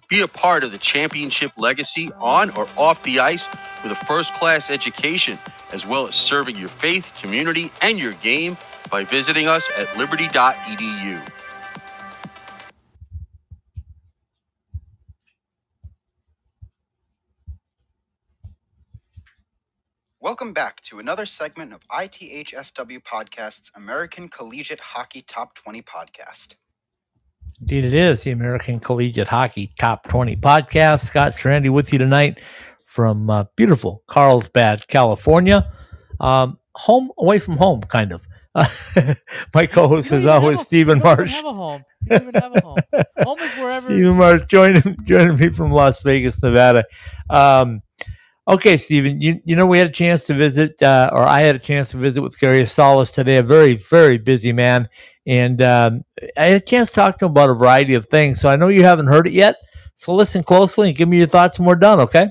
Be 0.10 0.21
a 0.21 0.27
part 0.27 0.63
of 0.63 0.71
the 0.71 0.79
championship 0.79 1.51
legacy 1.58 2.12
on 2.19 2.49
or 2.51 2.67
off 2.77 3.03
the 3.03 3.19
ice 3.19 3.47
with 3.84 3.91
a 3.91 4.06
first 4.06 4.34
class 4.36 4.69
education, 4.71 5.39
as 5.73 5.86
well 5.88 6.07
as 6.07 6.15
serving 6.15 6.55
your 6.55 6.69
faith, 6.69 7.12
community, 7.19 7.71
and 7.81 7.97
your 7.97 8.13
game 8.13 8.55
by 8.91 9.03
visiting 9.03 9.47
us 9.47 9.67
at 9.75 9.97
liberty.edu. 9.97 11.21
Welcome 20.21 20.53
back 20.53 20.79
to 20.83 20.99
another 20.99 21.25
segment 21.25 21.73
of 21.73 21.81
ITHSW 21.89 23.03
Podcast's 23.03 23.71
American 23.75 24.29
Collegiate 24.29 24.79
Hockey 24.79 25.21
Top 25.21 25.53
20 25.55 25.81
podcast. 25.81 26.53
Indeed, 27.59 27.83
it 27.83 27.93
is 27.93 28.23
the 28.23 28.31
American 28.31 28.79
Collegiate 28.79 29.27
Hockey 29.27 29.73
Top 29.77 30.07
20 30.07 30.38
podcast. 30.38 31.05
Scott 31.07 31.33
Strandy 31.33 31.69
with 31.69 31.91
you 31.91 31.99
tonight 31.99 32.39
from 32.93 33.27
uh, 33.27 33.45
beautiful 33.56 34.03
Carlsbad, 34.06 34.88
California. 34.88 35.73
Um, 36.19 36.60
home 36.75 37.12
away 37.17 37.39
from 37.39 37.58
home, 37.58 37.82
kind 37.82 38.12
of. 38.12 38.21
Uh, 38.53 38.67
my 39.56 39.65
co-host 39.65 40.12
is 40.12 40.27
always 40.27 40.62
a, 40.62 40.63
Stephen 40.63 40.99
Marsh. 40.99 41.32
have 41.32 41.43
a 41.43 41.53
home. 41.53 41.84
You 42.03 42.10
don't 42.10 42.21
even 42.21 42.36
have 42.36 42.56
a 42.56 42.62
home. 42.62 42.77
home 43.23 43.39
is 43.39 43.51
wherever. 43.58 43.88
Stephen 43.88 44.15
Marsh 44.15 44.45
joining 44.45 44.95
joining 45.06 45.38
me 45.38 45.49
from 45.49 45.71
Las 45.71 46.03
Vegas, 46.03 46.41
Nevada. 46.43 46.84
Um, 47.32 47.82
okay, 48.47 48.77
Stephen, 48.77 49.19
you 49.19 49.41
you 49.43 49.56
know 49.56 49.65
we 49.65 49.79
had 49.79 49.88
a 49.88 49.91
chance 49.91 50.25
to 50.25 50.36
visit, 50.36 50.79
uh, 50.84 51.10
or 51.12 51.23
I 51.23 51.41
had 51.41 51.56
a 51.56 51.60
chance 51.60 51.89
to 51.91 51.97
visit 51.97 52.21
with 52.21 52.39
Gary 52.39 52.62
Astalos 52.62 53.12
today. 53.12 53.38
A 53.38 53.43
very 53.43 53.75
very 53.75 54.19
busy 54.19 54.51
man, 54.51 54.88
and 55.25 55.60
um, 55.63 56.03
I 56.38 56.45
had 56.45 56.56
a 56.56 56.60
chance 56.60 56.89
to 56.89 56.95
talk 56.95 57.17
to 57.17 57.25
him 57.25 57.32
about 57.32 57.49
a 57.49 57.56
variety 57.56 57.95
of 57.95 58.06
things. 58.06 58.39
So 58.39 58.49
I 58.49 58.56
know 58.56 58.67
you 58.67 58.84
haven't 58.84 59.08
heard 59.08 59.25
it 59.25 59.34
yet. 59.34 59.56
So 59.95 60.13
listen 60.13 60.43
closely 60.43 60.89
and 60.89 60.97
give 60.97 61.10
me 61.10 61.17
your 61.17 61.27
thoughts 61.27 61.58
when 61.58 61.67
we're 61.67 61.75
done. 61.75 61.99
Okay. 62.01 62.29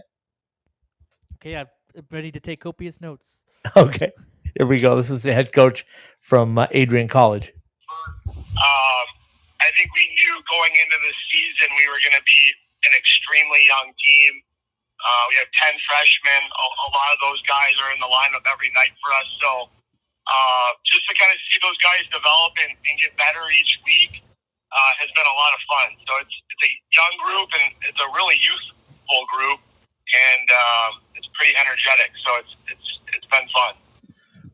Okay, 1.43 1.59
I'm 1.59 1.67
ready 2.15 2.31
to 2.31 2.39
take 2.39 2.63
copious 2.63 3.03
notes. 3.03 3.43
Okay, 3.75 4.15
here 4.55 4.67
we 4.67 4.79
go. 4.79 4.95
This 4.95 5.11
is 5.11 5.27
the 5.27 5.35
head 5.35 5.51
coach 5.51 5.83
from 6.23 6.55
uh, 6.55 6.71
Adrian 6.71 7.11
College. 7.11 7.51
Um, 8.31 9.07
I 9.59 9.69
think 9.75 9.91
we 9.91 10.07
knew 10.07 10.35
going 10.47 10.71
into 10.79 10.99
the 11.03 11.15
season 11.35 11.67
we 11.75 11.87
were 11.91 11.99
going 11.99 12.15
to 12.15 12.27
be 12.27 12.43
an 12.87 12.95
extremely 12.95 13.59
young 13.67 13.91
team. 13.91 14.33
Uh, 15.03 15.23
we 15.31 15.35
have 15.43 15.51
10 15.67 15.75
freshmen. 15.83 16.43
A, 16.47 16.67
a, 16.79 16.89
lot 16.95 17.11
of 17.11 17.19
those 17.27 17.43
guys 17.51 17.75
are 17.83 17.91
in 17.91 17.99
the 17.99 18.07
lineup 18.07 18.47
every 18.47 18.71
night 18.79 18.95
for 19.03 19.11
us. 19.19 19.27
So 19.43 19.51
uh, 19.67 20.71
just 20.87 21.03
to 21.11 21.15
kind 21.19 21.35
of 21.35 21.43
see 21.51 21.59
those 21.59 21.79
guys 21.83 22.07
develop 22.15 22.55
and, 22.67 22.79
and 22.87 22.95
get 23.03 23.19
better 23.19 23.43
each 23.51 23.83
week 23.83 24.23
uh, 24.71 24.93
has 25.03 25.11
been 25.19 25.27
a 25.27 25.37
lot 25.39 25.51
of 25.59 25.61
fun. 25.67 25.89
So 26.07 26.13
it's, 26.23 26.37
it's 26.55 26.65
a 26.71 26.73
young 26.95 27.15
group 27.27 27.51
and 27.59 27.67
it's 27.91 27.99
a 27.99 28.11
really 28.15 28.39
youthful 28.39 29.23
group, 29.35 29.59
and 30.13 30.47
um, 30.51 31.01
it's 31.15 31.29
pretty 31.35 31.55
energetic. 31.57 32.13
So 32.25 32.31
it's, 32.39 32.55
it's, 32.69 32.89
it's 33.17 33.27
been 33.27 33.49
fun. 33.53 33.75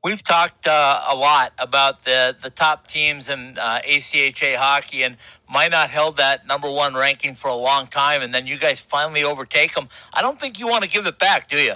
We've 0.03 0.23
talked 0.23 0.67
uh, 0.67 1.03
a 1.09 1.17
lot 1.17 1.53
about 1.59 2.05
the, 2.05 2.37
the 2.41 2.51
top 2.51 2.87
teams 2.87 3.29
in 3.29 3.59
uh, 3.59 3.81
ACHA 3.83 4.55
hockey, 4.55 5.03
and 5.03 5.17
Minot 5.51 5.91
held 5.91 6.17
that 6.19 6.47
number 6.47 6.71
one 6.71 6.95
ranking 6.95 7.35
for 7.35 7.49
a 7.49 7.57
long 7.59 7.89
time, 7.89 8.23
and 8.23 8.33
then 8.33 8.47
you 8.47 8.59
guys 8.59 8.79
finally 8.79 9.25
overtake 9.25 9.75
them. 9.75 9.89
I 10.15 10.23
don't 10.23 10.39
think 10.39 10.59
you 10.59 10.69
want 10.69 10.85
to 10.85 10.91
give 10.91 11.07
it 11.07 11.19
back, 11.19 11.51
do 11.51 11.59
you? 11.59 11.75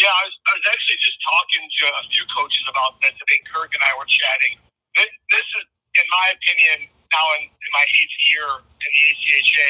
Yeah, 0.00 0.10
I 0.10 0.22
was, 0.26 0.34
I 0.48 0.52
was 0.58 0.66
actually 0.74 0.98
just 0.98 1.18
talking 1.22 1.64
to 1.70 1.84
a 1.86 2.04
few 2.10 2.24
coaches 2.34 2.64
about 2.66 2.98
this. 2.98 3.14
I 3.14 3.24
think 3.30 3.46
Kirk 3.46 3.70
and 3.70 3.84
I 3.86 3.92
were 3.94 4.08
chatting. 4.10 4.58
This, 4.98 5.10
this 5.30 5.48
is, 5.60 5.64
in 5.94 6.06
my 6.10 6.26
opinion, 6.34 6.90
now 7.14 7.26
in, 7.38 7.46
in 7.46 7.70
my 7.70 7.84
eighth 7.84 8.16
year 8.26 8.48
in 8.58 8.88
the 8.90 9.02
ACHA, 9.14 9.68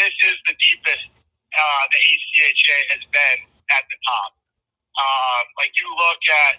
this 0.00 0.14
is 0.32 0.36
the 0.48 0.56
deepest 0.56 1.04
uh, 1.52 1.84
the 1.92 2.00
ACHA 2.00 2.78
has 2.96 3.02
been 3.12 3.38
at 3.72 3.84
the 3.88 3.98
top. 4.08 4.32
Um, 4.96 5.44
like 5.56 5.72
you 5.76 5.88
look 5.88 6.22
at, 6.48 6.54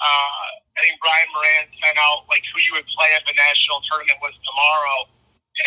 uh, 0.00 0.48
I 0.76 0.78
think 0.84 0.96
Brian 1.04 1.28
Moran 1.36 1.68
sent 1.84 1.96
out 2.00 2.24
like 2.32 2.44
who 2.52 2.60
you 2.64 2.72
would 2.76 2.88
play 2.96 3.12
if 3.12 3.24
the 3.28 3.36
national 3.36 3.84
tournament 3.92 4.18
was 4.24 4.32
tomorrow, 4.44 5.08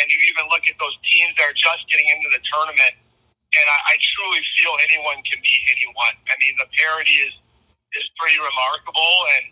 and 0.02 0.06
you 0.10 0.18
even 0.34 0.50
look 0.50 0.66
at 0.66 0.76
those 0.82 0.98
teams 1.06 1.38
that 1.38 1.46
are 1.46 1.58
just 1.58 1.86
getting 1.94 2.10
into 2.10 2.30
the 2.34 2.42
tournament, 2.50 2.94
and 2.98 3.66
I, 3.70 3.78
I 3.92 4.02
truly 4.18 4.42
feel 4.58 4.74
anyone 4.82 5.22
can 5.30 5.40
beat 5.46 5.64
anyone. 5.70 6.16
I 6.26 6.36
mean, 6.42 6.58
the 6.58 6.70
parity 6.74 7.22
is 7.22 7.34
is 7.96 8.06
pretty 8.18 8.42
remarkable, 8.42 9.16
and 9.40 9.46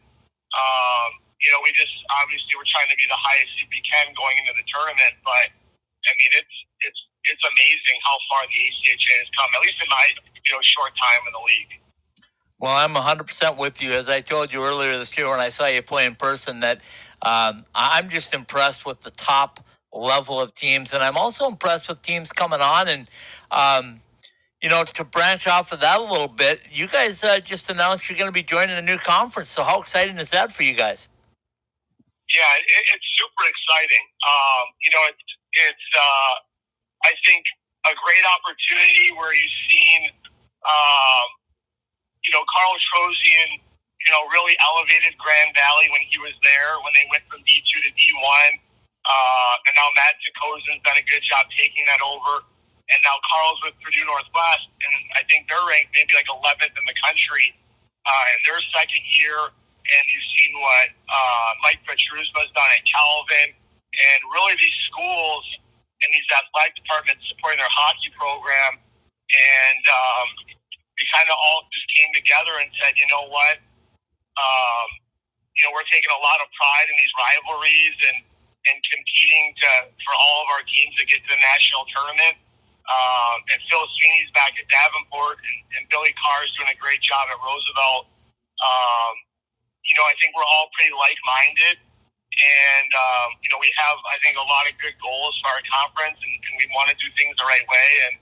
um, 0.57 1.09
you 1.39 1.53
know, 1.53 1.61
we 1.61 1.69
just 1.77 1.93
obviously 2.23 2.57
we're 2.57 2.67
trying 2.73 2.89
to 2.89 2.97
be 2.97 3.05
the 3.05 3.19
highest 3.21 3.53
we 3.69 3.81
can 3.85 4.09
going 4.17 4.41
into 4.41 4.57
the 4.57 4.65
tournament, 4.73 5.15
but 5.21 5.53
I 5.53 6.11
mean, 6.17 6.31
it's 6.33 6.55
it's 6.83 7.01
it's 7.25 7.43
amazing 7.43 7.97
how 8.03 8.17
far 8.31 8.43
the 8.47 8.59
ACHA 8.59 9.15
has 9.23 9.29
come, 9.37 9.49
at 9.55 9.61
least 9.61 9.79
in 9.79 9.89
my 9.89 10.05
you 10.15 10.51
know 10.51 10.61
short 10.61 10.91
time 10.95 11.23
in 11.27 11.33
the 11.33 11.45
league. 11.45 11.73
Well, 12.59 12.75
I'm 12.75 12.93
100% 12.93 13.57
with 13.57 13.81
you. 13.81 13.91
As 13.91 14.07
I 14.07 14.21
told 14.21 14.53
you 14.53 14.63
earlier 14.63 14.97
this 14.97 15.17
year 15.17 15.29
when 15.29 15.41
I 15.41 15.49
saw 15.49 15.65
you 15.67 15.81
play 15.81 16.05
in 16.05 16.15
person, 16.15 16.61
that 16.61 16.79
um, 17.21 17.65
I'm 17.75 18.07
just 18.09 18.33
impressed 18.33 18.85
with 18.85 19.01
the 19.01 19.11
top 19.11 19.59
level 19.91 20.39
of 20.39 20.55
teams. 20.55 20.93
And 20.93 21.03
I'm 21.03 21.17
also 21.17 21.45
impressed 21.47 21.89
with 21.89 22.01
teams 22.01 22.31
coming 22.31 22.61
on. 22.61 22.87
And, 22.87 23.09
um, 23.51 24.01
you 24.61 24.69
know, 24.69 24.85
to 24.85 25.03
branch 25.03 25.45
off 25.45 25.73
of 25.73 25.81
that 25.81 25.99
a 25.99 26.03
little 26.03 26.29
bit, 26.29 26.61
you 26.71 26.87
guys 26.87 27.21
uh, 27.21 27.41
just 27.41 27.69
announced 27.69 28.09
you're 28.09 28.17
going 28.17 28.29
to 28.29 28.33
be 28.33 28.43
joining 28.43 28.77
a 28.77 28.81
new 28.81 28.97
conference. 28.97 29.49
So, 29.49 29.63
how 29.63 29.81
exciting 29.81 30.17
is 30.17 30.29
that 30.29 30.53
for 30.53 30.63
you 30.63 30.73
guys? 30.73 31.09
Yeah, 32.33 32.47
it, 32.59 32.85
it's 32.95 33.07
super 33.19 33.43
exciting. 33.43 34.05
Um, 34.23 34.65
you 34.85 34.91
know, 34.91 35.03
it's, 35.09 35.23
it's 35.67 35.87
uh, 35.99 36.33
I 37.03 37.13
think, 37.27 37.43
a 37.83 37.93
great 37.99 38.23
opportunity 38.23 39.11
where 39.19 39.35
you've 39.35 39.59
seen. 39.67 40.01
Um, 40.63 41.27
you 42.23 42.31
know, 42.31 42.43
Carl 42.47 42.75
Trozian, 42.79 43.59
you 43.59 44.09
know, 44.15 44.23
really 44.31 44.55
elevated 44.71 45.15
Grand 45.19 45.51
Valley 45.51 45.91
when 45.91 45.99
he 46.07 46.15
was 46.19 46.31
there, 46.43 46.79
when 46.87 46.95
they 46.95 47.03
went 47.11 47.27
from 47.27 47.43
D2 47.43 47.67
to 47.83 47.91
D1. 47.91 48.47
Uh, 49.03 49.67
and 49.67 49.73
now 49.75 49.91
Matt 49.99 50.15
Takosin's 50.23 50.79
done 50.87 50.95
a 50.95 51.03
good 51.03 51.23
job 51.27 51.51
taking 51.51 51.83
that 51.91 51.99
over. 51.99 52.47
And 52.87 52.99
now 53.03 53.19
Carl's 53.27 53.59
with 53.63 53.75
Purdue 53.79 54.03
Northwest, 54.03 54.67
and 54.83 54.93
I 55.15 55.23
think 55.31 55.47
they're 55.47 55.63
ranked 55.63 55.95
maybe 55.95 56.19
like 56.19 56.27
11th 56.27 56.75
in 56.75 56.83
the 56.83 56.97
country 56.99 57.55
uh, 58.03 58.25
in 58.35 58.39
their 58.47 58.59
second 58.75 59.03
year. 59.07 59.39
And 59.39 60.03
you've 60.07 60.29
seen 60.35 60.51
what 60.55 60.87
uh, 61.11 61.49
Mike 61.63 61.79
Petruzma's 61.83 62.51
done 62.55 62.71
at 62.71 62.83
Calvin. 62.87 63.51
And 63.51 64.19
really, 64.31 64.55
these 64.59 64.79
schools 64.87 65.43
and 66.03 66.09
these 66.11 66.27
athletic 66.29 66.75
departments 66.75 67.23
supporting 67.31 67.59
their 67.63 67.71
hockey 67.71 68.11
program. 68.19 68.79
And 69.33 69.83
um, 69.87 70.27
we 70.99 71.03
kind 71.09 71.25
of 71.31 71.35
all 71.39 71.65
just 71.73 71.87
came 71.97 72.11
together 72.13 72.53
and 72.61 72.69
said, 72.77 72.99
you 72.99 73.07
know 73.09 73.25
what, 73.31 73.57
um, 74.37 74.87
you 75.57 75.65
know, 75.65 75.71
we're 75.73 75.87
taking 75.89 76.13
a 76.13 76.21
lot 76.21 76.41
of 76.41 76.49
pride 76.53 76.87
in 76.89 76.95
these 76.97 77.13
rivalries 77.17 77.97
and 78.09 78.19
and 78.63 78.79
competing 78.87 79.51
to 79.59 79.69
for 80.07 80.15
all 80.15 80.37
of 80.43 80.47
our 80.55 80.63
teams 80.71 80.95
to 80.95 81.03
get 81.03 81.19
to 81.27 81.29
the 81.35 81.41
national 81.41 81.83
tournament. 81.91 82.39
Um, 82.83 83.43
and 83.51 83.59
Phil 83.67 83.83
Sweeney's 83.99 84.31
back 84.35 84.55
at 84.59 84.67
Davenport, 84.67 85.39
and, 85.39 85.57
and 85.79 85.83
Billy 85.87 86.11
Carr's 86.19 86.51
doing 86.59 86.71
a 86.71 86.79
great 86.79 86.99
job 86.99 87.31
at 87.31 87.39
Roosevelt. 87.39 88.11
Um, 88.59 89.13
you 89.87 89.95
know, 89.99 90.07
I 90.07 90.15
think 90.19 90.35
we're 90.35 90.47
all 90.47 90.71
pretty 90.75 90.95
like-minded, 90.95 91.79
and 92.33 92.89
um, 92.91 93.37
you 93.45 93.49
know, 93.53 93.61
we 93.61 93.69
have 93.77 93.97
I 94.09 94.17
think 94.25 94.35
a 94.37 94.45
lot 94.45 94.65
of 94.65 94.73
good 94.81 94.97
goals 94.97 95.37
for 95.41 95.53
our 95.53 95.63
conference, 95.69 96.17
and, 96.17 96.33
and 96.33 96.53
we 96.57 96.65
want 96.73 96.89
to 96.89 96.97
do 96.97 97.07
things 97.13 97.37
the 97.37 97.45
right 97.45 97.65
way. 97.69 97.89
And 98.09 98.13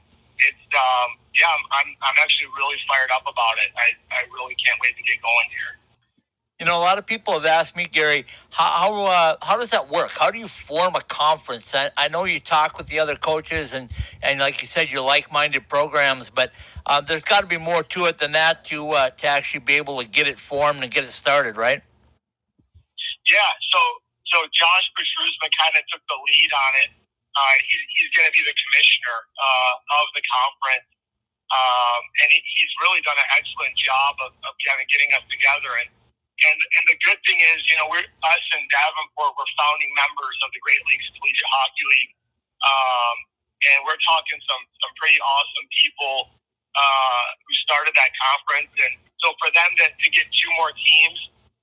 it's 0.42 0.68
um, 0.76 1.16
yeah, 1.36 1.48
I'm, 1.48 1.64
I'm, 1.72 1.90
I'm 2.02 2.18
actually 2.20 2.52
really 2.58 2.78
fired 2.88 3.12
up 3.14 3.24
about 3.24 3.56
it. 3.64 3.72
I, 3.78 3.96
I 4.12 4.28
really 4.36 4.56
can't 4.60 4.78
wait 4.82 4.98
to 4.98 5.04
get 5.04 5.22
going 5.24 5.48
here. 5.52 5.82
You 6.60 6.68
know, 6.68 6.78
a 6.78 6.84
lot 6.86 7.00
of 7.00 7.08
people 7.08 7.34
have 7.34 7.46
asked 7.46 7.76
me, 7.76 7.88
Gary, 7.92 8.26
how 8.52 8.70
how, 8.70 9.06
uh, 9.06 9.38
how 9.42 9.58
does 9.58 9.72
that 9.72 9.90
work? 9.90 10.12
How 10.12 10.30
do 10.30 10.38
you 10.38 10.48
form 10.48 10.96
a 10.96 11.02
conference? 11.02 11.74
I, 11.74 11.90
I, 11.98 12.08
know 12.08 12.26
you 12.26 12.40
talk 12.40 12.78
with 12.78 12.86
the 12.86 13.00
other 13.00 13.16
coaches, 13.16 13.74
and, 13.74 13.90
and 14.22 14.40
like 14.40 14.62
you 14.62 14.68
said, 14.68 14.92
you're 14.92 15.02
like-minded 15.02 15.68
programs, 15.68 16.30
but 16.30 16.52
uh, 16.86 17.02
there's 17.02 17.24
got 17.24 17.42
to 17.42 17.48
be 17.48 17.58
more 17.58 17.82
to 17.82 18.06
it 18.06 18.20
than 18.20 18.34
that 18.34 18.64
to 18.66 18.92
uh, 18.92 19.10
to 19.10 19.28
actually 19.28 19.62
be 19.62 19.74
able 19.74 20.00
to 20.00 20.08
get 20.08 20.28
it 20.28 20.38
formed 20.38 20.84
and 20.84 20.92
get 20.92 21.04
it 21.04 21.10
started, 21.10 21.58
right? 21.58 21.82
Yeah. 23.32 23.52
So 23.72 23.80
so 24.28 24.38
Josh 24.52 24.88
Petruzma 24.96 25.48
kind 25.56 25.76
of 25.80 25.84
took 25.88 26.04
the 26.08 26.20
lead 26.20 26.52
on 26.52 26.74
it 26.84 26.92
uh, 27.36 27.56
he, 27.64 27.76
he's 27.96 28.12
going 28.16 28.28
to 28.28 28.36
be 28.36 28.44
the 28.44 28.56
commissioner 28.56 29.18
uh, 29.40 29.74
of 30.04 30.06
the 30.16 30.24
conference. 30.28 30.88
Um, 31.52 32.02
and 32.24 32.28
he, 32.32 32.40
he's 32.56 32.74
really 32.80 33.04
done 33.04 33.20
an 33.20 33.30
excellent 33.36 33.76
job 33.76 34.16
of, 34.24 34.32
of 34.48 34.54
kind 34.68 34.80
of 34.80 34.88
getting 34.92 35.12
us 35.16 35.24
together. 35.28 35.72
And, 35.84 35.90
and 35.92 36.58
and 36.58 36.84
the 36.90 36.98
good 37.04 37.20
thing 37.28 37.40
is, 37.44 37.60
you 37.68 37.76
know, 37.76 37.88
we're 37.92 38.04
us 38.04 38.46
in 38.56 38.64
Davenport, 38.72 39.36
we're 39.36 39.54
founding 39.60 39.92
members 39.94 40.38
of 40.42 40.50
the 40.56 40.62
Great 40.64 40.82
Lakes 40.90 41.06
Collegiate 41.20 41.52
Hockey 41.54 41.86
League, 41.86 42.14
um, 42.66 43.18
and 43.68 43.78
we're 43.86 44.00
talking 44.02 44.40
some 44.50 44.64
some 44.82 44.92
pretty 44.98 45.22
awesome 45.22 45.68
people 45.70 46.16
uh, 46.74 47.26
who 47.46 47.54
started 47.62 47.94
that 47.94 48.10
conference. 48.18 48.74
And 48.74 48.94
so 49.22 49.38
for 49.38 49.54
them 49.54 49.70
to, 49.84 49.86
to 49.92 50.08
get 50.10 50.26
two 50.34 50.50
more 50.58 50.74
teams, 50.74 51.20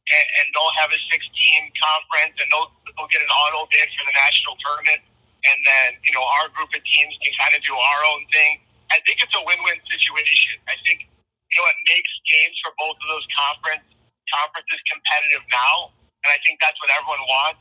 and, 0.09 0.27
and 0.41 0.47
they'll 0.57 0.77
have 0.81 0.91
a 0.93 1.01
six 1.13 1.25
team 1.37 1.69
conference, 1.77 2.37
and 2.41 2.49
they'll 2.51 2.71
they'll 2.97 3.11
get 3.13 3.21
an 3.23 3.33
auto 3.33 3.69
bid 3.69 3.89
for 3.97 4.05
the 4.09 4.15
national 4.17 4.57
tournament 4.65 5.03
and 5.47 5.59
then 5.63 5.89
you 6.03 6.13
know 6.13 6.25
our 6.41 6.51
group 6.51 6.71
of 6.75 6.83
teams 6.83 7.15
can 7.23 7.33
kind 7.39 7.55
of 7.55 7.63
do 7.63 7.75
our 7.75 8.01
own 8.11 8.23
thing. 8.35 8.59
I 8.91 8.99
think 9.05 9.21
it's 9.21 9.35
a 9.37 9.43
win-win 9.45 9.79
situation. 9.87 10.59
I 10.67 10.75
think 10.83 11.07
you 11.07 11.57
know 11.61 11.67
it 11.71 11.79
makes 11.87 12.11
games 12.27 12.57
for 12.65 12.73
both 12.81 12.99
of 12.99 13.09
those 13.09 13.27
conference 13.33 13.87
conferences 14.29 14.81
competitive 14.91 15.45
now, 15.49 15.95
and 16.27 16.31
I 16.35 16.39
think 16.45 16.59
that's 16.61 16.77
what 16.83 16.91
everyone 16.93 17.23
wants. 17.29 17.61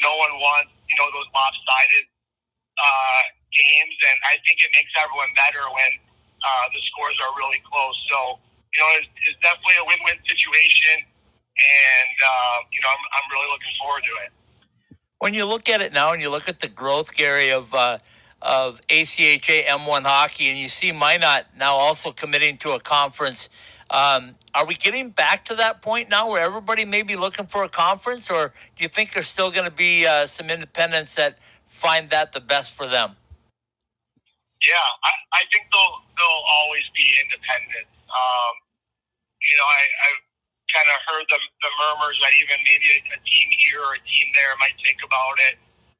No 0.00 0.14
one 0.16 0.40
wants 0.40 0.72
you 0.88 0.96
know 0.96 1.08
those 1.12 1.28
lopsided 1.34 2.06
uh, 2.78 3.22
games, 3.52 3.96
and 4.08 4.18
I 4.24 4.40
think 4.46 4.62
it 4.64 4.72
makes 4.72 4.90
everyone 4.96 5.30
better 5.36 5.62
when 5.70 5.92
uh, 6.42 6.66
the 6.72 6.80
scores 6.94 7.18
are 7.22 7.32
really 7.36 7.60
close. 7.68 7.96
So 8.08 8.18
you 8.72 8.78
know 8.80 8.90
it's, 9.02 9.10
it's 9.28 9.40
definitely 9.44 9.78
a 9.84 9.86
win-win 9.86 10.18
situation, 10.24 11.04
and 11.58 12.16
uh, 12.22 12.58
you 12.72 12.80
know 12.82 12.90
I'm, 12.90 13.04
I'm 13.12 13.26
really 13.32 13.50
looking 13.50 13.74
forward 13.80 14.02
to 14.04 14.14
it. 14.26 14.32
When 15.18 15.34
you 15.34 15.46
look 15.46 15.68
at 15.68 15.80
it 15.80 15.92
now, 15.92 16.12
and 16.12 16.22
you 16.22 16.30
look 16.30 16.48
at 16.48 16.60
the 16.60 16.68
growth, 16.68 17.14
Gary, 17.14 17.50
of 17.50 17.74
uh, 17.74 17.98
of 18.40 18.80
ACHA 18.88 19.66
M1 19.66 20.04
hockey, 20.04 20.48
and 20.48 20.58
you 20.58 20.68
see 20.68 20.92
Minot 20.92 21.46
now 21.58 21.74
also 21.76 22.12
committing 22.12 22.56
to 22.58 22.72
a 22.72 22.80
conference. 22.80 23.48
Um, 23.90 24.36
are 24.54 24.66
we 24.66 24.74
getting 24.74 25.10
back 25.10 25.46
to 25.46 25.54
that 25.56 25.82
point 25.82 26.10
now 26.10 26.30
where 26.30 26.42
everybody 26.42 26.84
may 26.84 27.02
be 27.02 27.16
looking 27.16 27.46
for 27.46 27.64
a 27.64 27.68
conference, 27.68 28.30
or 28.30 28.52
do 28.76 28.82
you 28.82 28.88
think 28.88 29.14
there's 29.14 29.28
still 29.28 29.50
going 29.50 29.64
to 29.64 29.74
be 29.74 30.06
uh, 30.06 30.26
some 30.26 30.50
independents 30.50 31.14
that 31.16 31.38
find 31.68 32.10
that 32.10 32.32
the 32.32 32.40
best 32.40 32.72
for 32.72 32.86
them? 32.86 33.16
Yeah, 34.62 34.74
I, 35.04 35.12
I 35.38 35.42
think 35.52 35.66
they'll 35.72 35.96
they'll 36.18 36.44
always 36.50 36.84
be 36.94 37.06
independent. 37.22 37.86
Um, 38.10 38.54
you 39.42 39.56
know, 39.56 39.68
I, 39.68 39.82
I've 40.06 40.22
kind 40.74 40.88
of 40.88 40.98
heard 41.08 41.26
the, 41.32 41.40
the 41.40 41.72
murmurs 41.80 42.16
that 42.20 42.32
even 42.36 42.58
maybe 42.64 42.88
a, 42.92 43.00
a 43.16 43.20
team 43.24 43.48
here 43.56 43.80
or 43.80 43.96
a 43.96 44.02
team 44.04 44.26
there 44.36 44.52
might 44.60 44.76
think 44.84 45.00
about 45.04 45.36
it. 45.48 45.56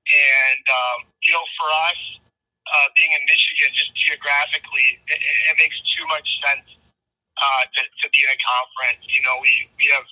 And 0.09 0.65
um, 0.69 0.99
you 1.25 1.33
know, 1.33 1.45
for 1.61 1.69
us, 1.91 2.01
uh, 2.69 2.89
being 2.97 3.13
in 3.13 3.23
Michigan, 3.29 3.73
just 3.77 3.93
geographically, 3.97 5.01
it, 5.09 5.21
it 5.21 5.57
makes 5.57 5.77
too 5.97 6.05
much 6.09 6.25
sense 6.45 6.69
uh, 7.37 7.63
to, 7.77 7.81
to 7.85 8.07
be 8.13 8.21
in 8.25 8.31
a 8.33 8.41
conference. 8.41 9.03
You 9.13 9.23
know, 9.25 9.37
we 9.41 9.53
we 9.77 9.89
have 9.93 10.05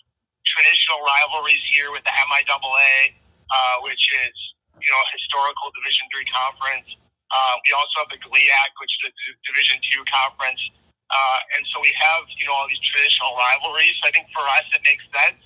traditional 0.46 1.04
rivalries 1.04 1.62
here 1.72 1.92
with 1.92 2.04
the 2.04 2.14
MIAA, 2.14 3.16
uh, 3.16 3.76
which 3.84 4.04
is 4.24 4.34
you 4.80 4.90
know 4.90 5.00
a 5.00 5.08
historical 5.16 5.72
Division 5.80 6.04
three 6.12 6.28
conference. 6.28 6.88
Uh, 7.26 7.54
we 7.66 7.74
also 7.74 8.06
have 8.06 8.10
the 8.14 8.20
GLIAC, 8.22 8.70
which 8.78 8.92
is 9.02 9.02
a 9.10 9.12
Division 9.50 9.76
two 9.90 10.02
conference, 10.06 10.62
uh, 11.10 11.38
and 11.56 11.62
so 11.70 11.78
we 11.78 11.94
have 11.94 12.26
you 12.34 12.46
know 12.50 12.54
all 12.54 12.66
these 12.66 12.82
traditional 12.82 13.34
rivalries. 13.38 13.94
I 14.02 14.10
think 14.10 14.26
for 14.34 14.42
us 14.42 14.66
it 14.74 14.82
makes 14.82 15.06
sense, 15.14 15.38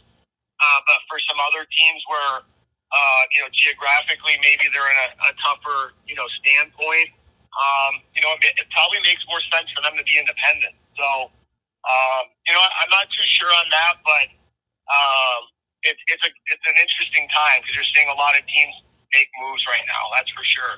uh, 0.61 0.81
but 0.89 0.99
for 1.13 1.21
some 1.29 1.37
other 1.53 1.69
teams 1.69 2.01
where 2.09 2.35
uh, 2.45 3.23
you 3.37 3.41
know 3.45 3.51
geographically 3.53 4.41
maybe 4.41 4.73
they're 4.73 4.91
in 4.91 5.01
a, 5.05 5.11
a 5.29 5.33
tougher 5.45 5.93
you 6.09 6.17
know 6.17 6.27
standpoint, 6.41 7.13
um, 7.57 8.01
you 8.17 8.25
know 8.25 8.33
it, 8.41 8.57
it 8.57 8.69
probably 8.73 9.05
makes 9.05 9.21
more 9.29 9.43
sense 9.53 9.69
for 9.77 9.85
them 9.85 9.95
to 10.01 10.05
be 10.09 10.17
independent. 10.17 10.75
So 10.97 11.29
um, 11.85 12.25
you 12.49 12.53
know 12.57 12.63
I'm 12.65 12.93
not 12.93 13.13
too 13.13 13.27
sure 13.29 13.53
on 13.61 13.69
that, 13.69 14.01
but 14.01 14.27
um, 14.89 15.41
it, 15.85 15.97
it's 16.09 16.25
a 16.25 16.31
it's 16.57 16.67
an 16.69 16.77
interesting 16.81 17.29
time 17.31 17.61
because 17.61 17.77
you're 17.77 17.93
seeing 17.93 18.09
a 18.09 18.17
lot 18.17 18.33
of 18.37 18.45
teams 18.49 18.73
make 19.13 19.29
moves 19.41 19.65
right 19.69 19.85
now. 19.87 20.09
That's 20.17 20.31
for 20.33 20.45
sure. 20.45 20.75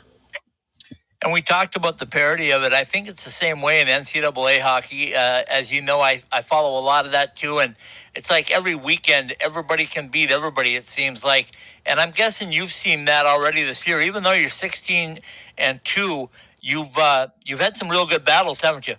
And 1.23 1.33
we 1.33 1.43
talked 1.43 1.77
about 1.77 1.99
the 1.99 2.07
parity 2.07 2.53
of 2.53 2.65
it. 2.65 2.73
I 2.73 2.85
think 2.85 3.09
it's 3.09 3.25
the 3.25 3.31
same 3.31 3.63
way 3.63 3.81
in 3.81 3.89
NCAA 3.89 4.61
hockey. 4.61 5.15
Uh, 5.15 5.45
as 5.49 5.73
you 5.73 5.83
know, 5.83 6.01
I, 6.01 6.23
I 6.33 6.43
follow 6.43 6.79
a 6.81 6.83
lot 6.85 7.07
of 7.07 7.13
that 7.13 7.37
too. 7.37 7.61
And 7.61 7.77
it's 8.15 8.31
like 8.31 8.51
every 8.51 8.75
weekend, 8.75 9.35
everybody 9.41 9.87
can 9.87 10.09
beat 10.09 10.31
everybody, 10.33 10.77
it 10.77 10.87
seems 10.87 11.25
like. 11.25 11.53
And 11.87 12.01
I'm 12.01 12.13
guessing 12.13 12.53
you've 12.53 12.73
seen 12.73 13.07
that 13.07 13.27
already 13.27 13.65
this 13.65 13.87
year. 13.87 14.01
Even 14.03 14.25
though 14.25 14.33
you're 14.33 14.51
16 14.51 15.21
and 15.59 15.81
2, 15.85 16.31
you've, 16.61 16.99
uh, 16.99 17.29
you've 17.45 17.61
had 17.61 17.77
some 17.77 17.91
real 17.91 18.07
good 18.07 18.25
battles, 18.25 18.61
haven't 18.63 18.89
you? 18.89 18.97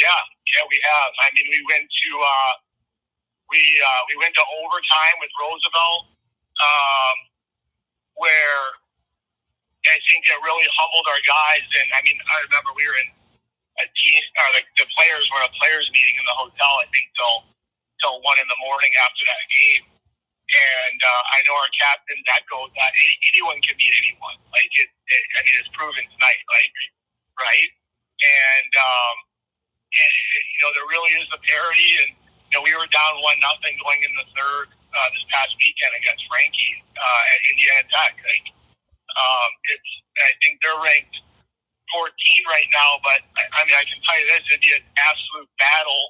Yeah, 0.00 0.22
yeah, 0.56 0.64
we 0.70 0.80
have. 0.82 1.12
I 1.22 1.28
mean, 1.36 1.46
we 1.52 1.60
went 1.70 1.86
to 1.86 2.10
uh, 2.18 2.54
we 3.50 3.60
uh, 3.60 4.02
we 4.10 4.16
went 4.18 4.34
to 4.34 4.44
overtime 4.44 5.16
with 5.20 5.30
Roosevelt, 5.38 6.02
um, 6.58 7.16
where 8.16 8.60
I 9.88 9.96
think 10.12 10.28
that 10.28 10.38
really 10.44 10.68
humbled 10.76 11.06
our 11.08 11.22
guys. 11.24 11.64
And 11.80 11.88
I 11.96 12.00
mean, 12.04 12.18
I 12.20 12.36
remember 12.44 12.76
we 12.76 12.84
were 12.84 12.98
in 13.00 13.10
a 13.80 13.86
team, 13.88 14.20
or 14.36 14.48
like 14.52 14.68
the 14.76 14.84
players 14.92 15.24
were 15.32 15.40
a 15.40 15.52
players 15.56 15.88
meeting 15.94 16.16
in 16.20 16.26
the 16.28 16.36
hotel. 16.36 16.72
I 16.84 16.86
think 16.92 17.08
till 17.16 17.48
till 18.04 18.16
one 18.24 18.40
in 18.40 18.48
the 18.48 18.60
morning 18.64 18.92
after 19.00 19.22
that 19.24 19.44
game. 19.48 19.84
And 20.50 20.98
uh, 20.98 21.22
I 21.30 21.38
know 21.46 21.54
our 21.54 21.72
captain 21.78 22.18
echoed 22.34 22.74
that 22.74 22.92
anyone 23.30 23.62
can 23.62 23.78
beat 23.78 23.94
anyone. 24.02 24.34
Like 24.50 24.72
it, 24.82 24.90
it 24.90 25.22
I 25.38 25.46
mean, 25.46 25.56
it's 25.62 25.70
proven 25.72 26.02
tonight. 26.02 26.42
Like 26.50 26.74
right, 27.38 27.70
and 27.70 28.72
um, 28.74 29.16
and, 29.94 30.14
you 30.42 30.60
know 30.60 30.70
there 30.74 30.88
really 30.90 31.14
is 31.22 31.28
a 31.30 31.40
parity. 31.40 32.02
And 32.02 32.10
you 32.50 32.54
know 32.58 32.62
we 32.66 32.74
were 32.74 32.90
down 32.90 33.22
one 33.22 33.38
nothing 33.38 33.78
going 33.78 34.02
in 34.02 34.12
the 34.18 34.26
third 34.34 34.74
uh, 34.74 35.08
this 35.14 35.24
past 35.30 35.54
weekend 35.56 35.94
against 36.02 36.26
Frankie 36.26 36.82
uh, 36.98 37.32
at 37.32 37.38
Indiana 37.54 37.84
Tech. 37.86 38.18
Like 38.18 38.50
um, 39.16 39.50
it's 39.74 39.90
I 40.20 40.32
think 40.44 40.60
they're 40.62 40.82
ranked 40.82 41.16
14 41.94 42.10
right 42.50 42.68
now, 42.74 43.00
but 43.02 43.20
I, 43.38 43.42
I 43.52 43.60
mean 43.66 43.76
I 43.76 43.86
can 43.86 43.98
tell 44.06 44.18
you 44.20 44.26
this: 44.30 44.42
it'd 44.50 44.62
be 44.64 44.74
an 44.76 44.86
absolute 44.98 45.50
battle 45.58 46.04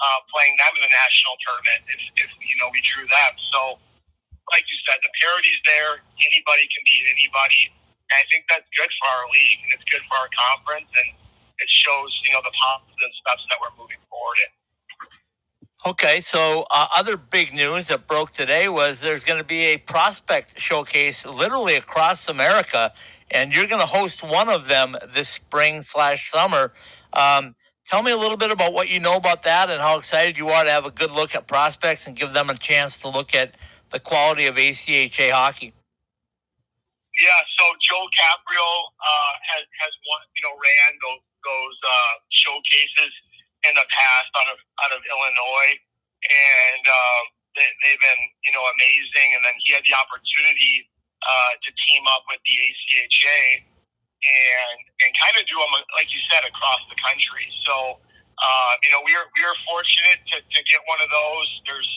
uh, 0.00 0.20
playing 0.32 0.54
them 0.60 0.72
in 0.76 0.82
the 0.84 0.92
national 0.92 1.34
tournament 1.46 1.80
if, 1.88 2.02
if 2.26 2.30
you 2.42 2.56
know 2.60 2.68
we 2.74 2.82
drew 2.84 3.06
them. 3.06 3.32
So, 3.54 3.78
like 4.52 4.66
you 4.68 4.78
said, 4.84 5.00
the 5.02 5.12
parity's 5.22 5.60
there. 5.68 6.02
Anybody 6.20 6.64
can 6.68 6.82
beat 6.88 7.06
anybody. 7.12 7.72
And 8.10 8.16
I 8.20 8.24
think 8.28 8.44
that's 8.52 8.68
good 8.76 8.92
for 9.00 9.08
our 9.08 9.26
league 9.32 9.60
and 9.64 9.70
it's 9.80 9.86
good 9.88 10.04
for 10.12 10.16
our 10.20 10.30
conference 10.34 10.90
and 10.92 11.10
it 11.58 11.70
shows 11.86 12.10
you 12.28 12.34
know 12.36 12.42
the 12.44 12.52
positive 12.52 13.12
steps 13.24 13.44
that 13.48 13.58
we're 13.62 13.74
moving 13.80 14.00
forward 14.12 14.38
in. 14.44 14.52
Okay, 15.84 16.20
so 16.20 16.64
uh, 16.70 16.86
other 16.96 17.16
big 17.18 17.52
news 17.56 17.88
that 17.88 18.06
broke 18.06 18.32
today 18.32 18.68
was 18.68 19.00
there's 19.00 19.24
going 19.24 19.40
to 19.40 19.44
be 19.44 19.62
a 19.64 19.78
prospect 19.78 20.60
showcase 20.60 21.26
literally 21.26 21.74
across 21.74 22.28
America, 22.28 22.94
and 23.32 23.52
you're 23.52 23.66
going 23.66 23.80
to 23.80 23.86
host 23.88 24.22
one 24.22 24.48
of 24.48 24.68
them 24.68 24.96
this 25.12 25.28
spring 25.28 25.82
slash 25.82 26.30
summer. 26.30 26.72
Um, 27.14 27.56
tell 27.84 28.04
me 28.04 28.12
a 28.12 28.16
little 28.16 28.36
bit 28.36 28.52
about 28.52 28.74
what 28.74 28.90
you 28.90 29.00
know 29.00 29.16
about 29.16 29.42
that 29.42 29.70
and 29.70 29.80
how 29.80 29.98
excited 29.98 30.38
you 30.38 30.50
are 30.50 30.62
to 30.62 30.70
have 30.70 30.86
a 30.86 30.92
good 30.92 31.10
look 31.10 31.34
at 31.34 31.48
prospects 31.48 32.06
and 32.06 32.16
give 32.16 32.32
them 32.32 32.48
a 32.48 32.56
chance 32.56 33.00
to 33.00 33.08
look 33.08 33.34
at 33.34 33.56
the 33.90 33.98
quality 34.00 34.46
of 34.46 34.54
ACHA 34.54 35.32
hockey. 35.32 35.74
Yeah, 37.20 37.40
so 37.60 37.64
Joe 37.90 38.06
Caprio 38.16 38.70
uh, 39.04 39.32
has 39.54 39.64
has 39.82 39.92
one, 40.08 40.22
you 40.34 40.42
know 40.48 40.54
ran 40.56 40.92
those 41.02 41.22
those 41.44 41.78
uh, 41.86 42.14
showcases 42.30 43.12
in 43.74 43.82
the 43.82 43.90
past 43.90 44.30
out 44.38 44.48
of 44.54 44.58
out 44.86 44.92
of 44.94 45.02
Illinois, 45.02 45.74
and 46.22 46.84
um, 46.86 47.22
they, 47.58 47.66
they've 47.82 47.98
been 47.98 48.22
you 48.46 48.54
know 48.54 48.62
amazing. 48.78 49.34
And 49.34 49.42
then 49.42 49.58
he 49.66 49.74
had 49.74 49.82
the 49.82 49.98
opportunity 49.98 50.86
uh, 51.26 51.52
to 51.58 51.68
team 51.90 52.06
up 52.06 52.22
with 52.30 52.38
the 52.46 52.54
ACHA 52.54 53.66
and 54.22 54.78
and 55.02 55.10
kind 55.18 55.34
of 55.36 55.44
do 55.50 55.58
them 55.58 55.74
like 55.98 56.06
you 56.14 56.22
said 56.30 56.46
across 56.46 56.80
the 56.86 56.98
country. 57.02 57.50
So 57.66 57.98
uh, 58.38 58.72
you 58.86 58.94
know 58.94 59.02
we 59.02 59.10
are 59.18 59.26
we 59.34 59.42
are 59.42 59.58
fortunate 59.66 60.22
to, 60.30 60.36
to 60.38 60.60
get 60.70 60.80
one 60.86 61.02
of 61.02 61.10
those. 61.10 61.48
There's 61.66 61.90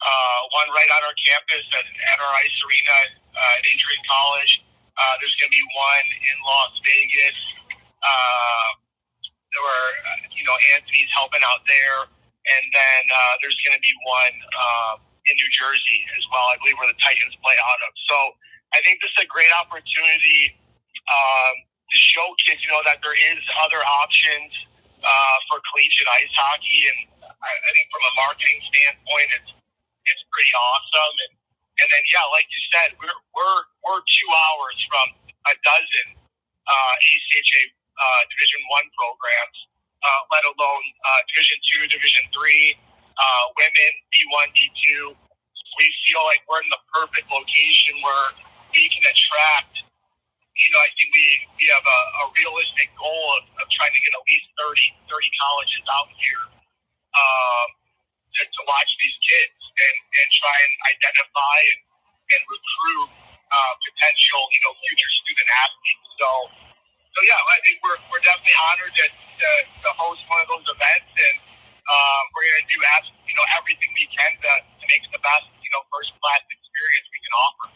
uh, 0.00 0.40
one 0.56 0.68
right 0.72 0.90
on 0.96 1.02
our 1.12 1.16
campus 1.28 1.64
at, 1.76 1.86
at 2.16 2.18
our 2.24 2.32
ice 2.40 2.56
arena 2.64 2.96
uh, 3.36 3.58
at 3.60 3.64
Adrian 3.68 4.02
College. 4.08 4.64
Uh, 4.96 5.14
there's 5.22 5.36
going 5.38 5.50
to 5.50 5.54
be 5.54 5.66
one 5.76 6.06
in 6.26 6.36
Las 6.42 6.72
Vegas. 6.82 7.38
Uh, 8.02 8.68
there 9.54 9.64
were, 9.64 9.88
uh, 10.12 10.20
you 10.36 10.44
know, 10.44 10.56
Anthony's 10.76 11.10
helping 11.16 11.42
out 11.44 11.64
there, 11.64 12.06
and 12.08 12.64
then 12.72 13.02
uh, 13.08 13.34
there's 13.40 13.56
going 13.64 13.76
to 13.76 13.84
be 13.84 13.94
one 14.04 14.36
uh, 14.52 14.94
in 15.28 15.34
New 15.36 15.50
Jersey 15.56 16.00
as 16.16 16.24
well. 16.32 16.52
I 16.52 16.56
believe 16.60 16.76
where 16.80 16.90
the 16.90 17.00
Titans 17.00 17.34
play 17.40 17.56
out 17.60 17.80
of. 17.84 17.92
So 18.08 18.16
I 18.76 18.84
think 18.84 19.00
this 19.00 19.12
is 19.16 19.24
a 19.24 19.30
great 19.30 19.52
opportunity 19.56 20.52
um, 21.08 21.54
to 21.64 21.96
show 22.12 22.28
kids, 22.44 22.60
you 22.64 22.70
know, 22.72 22.84
that 22.84 23.00
there 23.00 23.16
is 23.16 23.40
other 23.64 23.80
options 24.04 24.52
uh, 25.00 25.36
for 25.48 25.60
collegiate 25.72 26.10
ice 26.20 26.34
hockey, 26.36 26.90
and 26.92 26.98
I, 27.24 27.52
I 27.52 27.70
think 27.72 27.88
from 27.88 28.04
a 28.04 28.12
marketing 28.20 28.60
standpoint, 28.68 29.28
it's 29.32 29.50
it's 30.08 30.24
pretty 30.32 30.52
awesome. 30.52 31.14
And 31.28 31.32
and 31.80 31.88
then 31.88 32.04
yeah, 32.12 32.26
like 32.34 32.48
you 32.50 32.62
said, 32.74 32.88
we're 33.00 33.18
we're 33.32 33.60
we're 33.86 34.02
two 34.04 34.30
hours 34.30 34.76
from 34.90 35.06
a 35.48 35.54
dozen 35.64 36.08
uh, 36.68 36.94
ACHA 37.00 37.62
uh, 37.98 38.22
Division 38.30 38.62
One 38.70 38.86
programs, 38.94 39.58
uh, 40.02 40.20
let 40.30 40.44
alone 40.46 40.84
uh, 41.02 41.20
Division 41.34 41.58
Two, 41.74 41.82
Division 41.90 42.24
Three, 42.30 42.78
uh, 43.18 43.44
women 43.58 43.92
D 44.14 44.16
one, 44.32 44.50
D 44.54 44.70
two. 44.86 45.14
We 45.78 45.86
feel 46.10 46.22
like 46.26 46.42
we're 46.50 46.62
in 46.62 46.70
the 46.74 46.82
perfect 46.90 47.28
location 47.30 47.98
where 48.02 48.26
we 48.74 48.86
can 48.90 49.04
attract. 49.06 49.82
You 50.58 50.70
know, 50.74 50.82
I 50.82 50.90
think 50.98 51.08
we 51.14 51.26
we 51.58 51.64
have 51.70 51.86
a, 51.86 52.00
a 52.22 52.24
realistic 52.34 52.90
goal 52.98 53.26
of, 53.38 53.44
of 53.62 53.66
trying 53.70 53.94
to 53.94 54.00
get 54.02 54.12
at 54.14 54.24
least 54.26 54.46
30, 54.58 54.90
30 55.06 55.40
colleges 55.42 55.84
out 55.86 56.10
here 56.18 56.44
um, 57.14 57.68
to, 58.34 58.40
to 58.42 58.60
watch 58.66 58.90
these 58.98 59.16
kids 59.22 59.58
and, 59.78 59.96
and 60.02 60.28
try 60.34 60.56
and 60.58 60.74
identify 60.98 61.58
and, 61.74 61.80
and 62.34 62.42
recruit 62.50 63.10
uh, 63.48 63.74
potential, 63.80 64.42
you 64.50 64.60
know, 64.66 64.74
future 64.82 65.12
student 65.24 65.48
athletes. 65.62 66.06
So 66.18 66.28
so 67.18 67.26
yeah, 67.26 67.34
I 67.34 67.58
think 67.66 67.82
we're, 67.82 67.98
we're 68.14 68.22
definitely 68.22 68.54
honored 68.54 68.94
to, 68.94 69.04
to, 69.10 69.50
to 69.82 69.88
host 69.98 70.22
one 70.30 70.38
of 70.38 70.46
those 70.46 70.62
events, 70.70 71.10
and 71.10 71.36
um, 71.82 72.22
we're 72.30 72.46
going 72.46 72.62
to 72.62 72.70
do 72.70 72.78
you 72.78 73.34
know 73.34 73.46
everything 73.58 73.90
we 73.98 74.06
can 74.14 74.38
to, 74.38 74.52
to 74.62 74.84
make 74.86 75.02
the 75.10 75.18
best 75.18 75.50
you 75.58 75.70
know 75.74 75.82
first 75.90 76.14
class 76.22 76.46
experience 76.46 77.06
we 77.10 77.18
can 77.18 77.34
offer. 77.34 77.66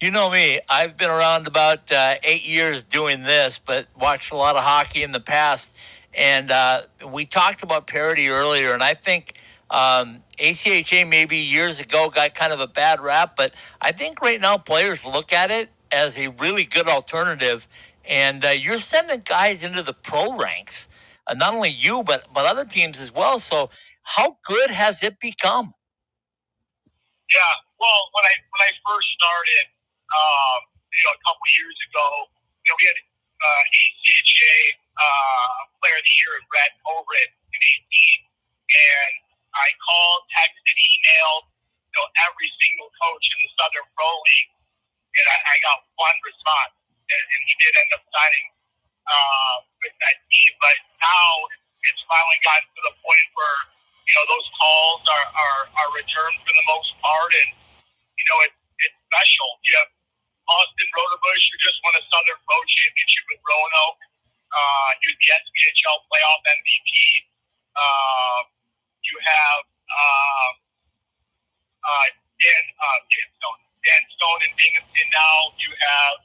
You 0.00 0.08
know 0.08 0.32
me, 0.32 0.64
I've 0.72 0.96
been 0.96 1.12
around 1.12 1.44
about 1.44 1.92
uh, 1.92 2.16
eight 2.24 2.48
years 2.48 2.82
doing 2.82 3.28
this, 3.28 3.60
but 3.60 3.92
watched 3.92 4.32
a 4.32 4.40
lot 4.40 4.56
of 4.56 4.64
hockey 4.64 5.02
in 5.04 5.12
the 5.12 5.20
past. 5.20 5.76
And 6.14 6.50
uh, 6.50 6.88
we 7.04 7.26
talked 7.26 7.62
about 7.62 7.86
parity 7.86 8.30
earlier, 8.30 8.72
and 8.72 8.82
I 8.82 8.94
think 8.94 9.34
um, 9.68 10.24
ACHA 10.40 11.06
maybe 11.06 11.36
years 11.36 11.78
ago 11.78 12.08
got 12.08 12.34
kind 12.34 12.54
of 12.54 12.60
a 12.60 12.66
bad 12.66 13.00
rap, 13.00 13.36
but 13.36 13.52
I 13.82 13.92
think 13.92 14.22
right 14.22 14.40
now 14.40 14.56
players 14.56 15.04
look 15.04 15.30
at 15.30 15.50
it 15.50 15.68
as 15.90 16.16
a 16.16 16.28
really 16.28 16.64
good 16.64 16.88
alternative. 16.88 17.66
And 18.08 18.44
uh, 18.44 18.50
you're 18.50 18.80
sending 18.80 19.22
guys 19.24 19.64
into 19.64 19.82
the 19.82 19.94
pro 19.94 20.36
ranks, 20.36 20.88
uh, 21.28 21.34
not 21.34 21.54
only 21.54 21.70
you 21.70 22.02
but 22.04 22.26
but 22.34 22.46
other 22.46 22.64
teams 22.66 23.00
as 23.00 23.12
well. 23.14 23.40
So 23.40 23.70
how 24.04 24.38
good 24.46 24.70
has 24.70 25.02
it 25.02 25.20
become? 25.20 25.74
Yeah, 27.28 27.54
well, 27.82 28.02
when 28.14 28.24
I 28.24 28.34
when 28.54 28.62
I 28.64 28.72
first 28.86 29.08
started, 29.18 29.64
um, 30.14 30.60
you 30.94 31.02
know, 31.04 31.14
a 31.18 31.22
couple 31.26 31.44
years 31.58 31.78
ago, 31.90 32.06
you 32.64 32.68
know, 32.70 32.76
we 32.78 32.86
had 32.86 32.98
uh, 33.42 33.62
ACHA 33.82 34.56
uh, 34.96 35.50
Player 35.82 35.98
of 35.98 36.06
the 36.06 36.16
Year 36.22 36.32
in 36.38 36.44
Cobrit 36.86 37.30
in 37.52 37.60
18, 37.60 38.22
and 38.22 39.14
I 39.58 39.68
called, 39.82 40.22
texted, 40.30 40.76
emailed, 40.78 41.44
you 41.90 41.94
know, 41.98 42.06
every 42.30 42.50
single 42.62 42.90
coach 43.02 43.24
in 43.34 43.38
the 43.44 43.50
Southern 43.58 43.88
Pro 43.98 44.08
League, 44.08 44.52
and 45.18 45.26
I, 45.26 45.36
I 45.52 45.56
got 45.66 45.78
one 45.98 46.18
response, 46.22 46.74
and, 47.08 47.24
and 47.24 47.40
he 47.48 47.54
did 47.64 47.72
end 47.76 47.90
up 47.96 48.04
signing 48.12 48.46
uh, 49.08 49.54
with 49.80 49.94
that 50.04 50.16
team. 50.28 50.52
But 50.60 50.76
now 51.00 51.28
it's 51.88 52.02
finally 52.08 52.40
gotten 52.44 52.68
to 52.68 52.82
the 52.92 52.94
point 53.00 53.26
where 53.34 53.58
you 54.08 54.14
know 54.16 54.24
those 54.28 54.48
calls 54.56 55.02
are 55.08 55.28
are, 55.32 55.62
are 55.84 55.90
returned 55.96 56.38
for 56.44 56.52
the 56.52 56.66
most 56.68 56.90
part, 57.00 57.32
and 57.32 57.50
you 58.16 58.24
know 58.28 58.38
it's 58.48 58.60
it's 58.84 58.98
special. 59.08 59.48
You 59.68 59.72
have 59.80 59.90
Austin 60.48 60.88
Rodebush, 60.96 61.44
who 61.52 61.56
just 61.60 61.78
won 61.84 61.94
a 61.96 62.02
Southern 62.08 62.40
Pro 62.44 62.58
Championship 62.64 63.24
with 63.28 63.40
Roanoke. 63.44 64.00
Uh, 64.48 64.90
he 65.04 65.12
was 65.12 65.18
the 65.20 65.28
SPHL 65.28 65.98
playoff 66.08 66.40
MVP. 66.40 66.88
Uh, 67.76 68.40
you 69.04 69.16
have 69.20 69.62
uh, 69.68 70.50
uh, 71.84 72.06
Dan, 72.40 72.64
uh, 72.80 72.98
Dan 73.12 73.28
Stone, 73.36 73.60
Dan 73.84 74.02
Stone 74.16 74.40
in 74.48 74.52
Binghamton 74.56 75.08
now. 75.12 75.36
You 75.60 75.70
have 75.76 76.16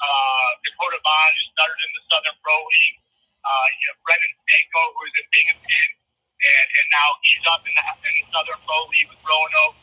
uh, 0.00 0.50
Dakota 0.66 1.00
Bond, 1.02 1.32
who 1.38 1.44
started 1.54 1.78
in 1.78 1.90
the 1.94 2.04
Southern 2.10 2.36
Pro 2.42 2.56
League. 2.56 2.98
Uh, 3.44 3.66
you 3.76 3.84
have 3.92 4.00
Brendan 4.02 4.32
Stanko, 4.40 4.82
who's 4.96 5.14
in 5.20 5.26
Binghamton, 5.28 5.88
and, 6.40 6.66
and 6.68 6.86
now 6.96 7.08
he's 7.20 7.44
up 7.52 7.62
in 7.68 7.74
the, 7.76 7.84
in 8.08 8.14
the 8.24 8.26
Southern 8.32 8.60
Pro 8.64 8.78
League 8.88 9.08
with 9.12 9.20
Roanoke. 9.20 9.76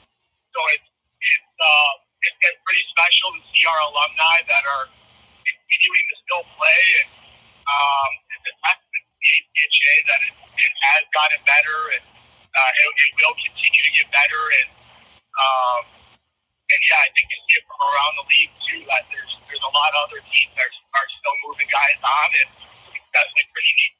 So 0.51 0.59
it's 0.73 0.89
it's 1.21 1.53
uh, 1.61 1.93
it's 2.25 2.39
been 2.41 2.57
pretty 2.65 2.85
special 2.89 3.29
to 3.37 3.41
see 3.53 3.63
our 3.69 3.79
alumni 3.87 4.41
that 4.49 4.63
are 4.65 4.85
continuing 5.45 6.05
to 6.09 6.15
still 6.25 6.45
play, 6.57 6.81
and 7.05 7.09
um, 7.69 8.11
it's 8.33 8.47
a 8.49 8.55
testament 8.65 9.03
to 9.05 9.13
the 9.21 9.29
ACHA 9.37 9.93
that 10.09 10.21
it, 10.25 10.33
it 10.65 10.73
has 10.91 11.03
gotten 11.13 11.41
better, 11.45 11.79
and 11.97 12.05
uh, 12.51 12.71
it, 12.81 12.89
it 12.89 13.11
will 13.21 13.35
continue 13.37 13.81
to 13.85 13.91
get 13.93 14.07
better, 14.09 14.43
and 14.61 14.69
um, 15.37 16.00
and 16.71 16.81
yeah, 16.87 17.03
I 17.03 17.09
think 17.11 17.27
you 17.27 17.39
see 17.43 17.55
it 17.59 17.65
from 17.67 17.79
around 17.83 18.13
the 18.15 18.25
league 18.31 18.53
too. 18.67 18.81
That 18.87 19.03
there's 19.11 19.33
there's 19.51 19.65
a 19.67 19.73
lot 19.75 19.91
of 19.91 20.07
other 20.07 20.23
teams 20.31 20.53
that 20.55 20.67
are, 20.95 21.09
still 21.19 21.37
moving 21.45 21.67
guys 21.67 21.99
on, 21.99 22.29
and 22.33 22.49
it's 22.95 23.09
definitely 23.11 23.47
pretty 23.51 23.73
neat. 23.75 23.93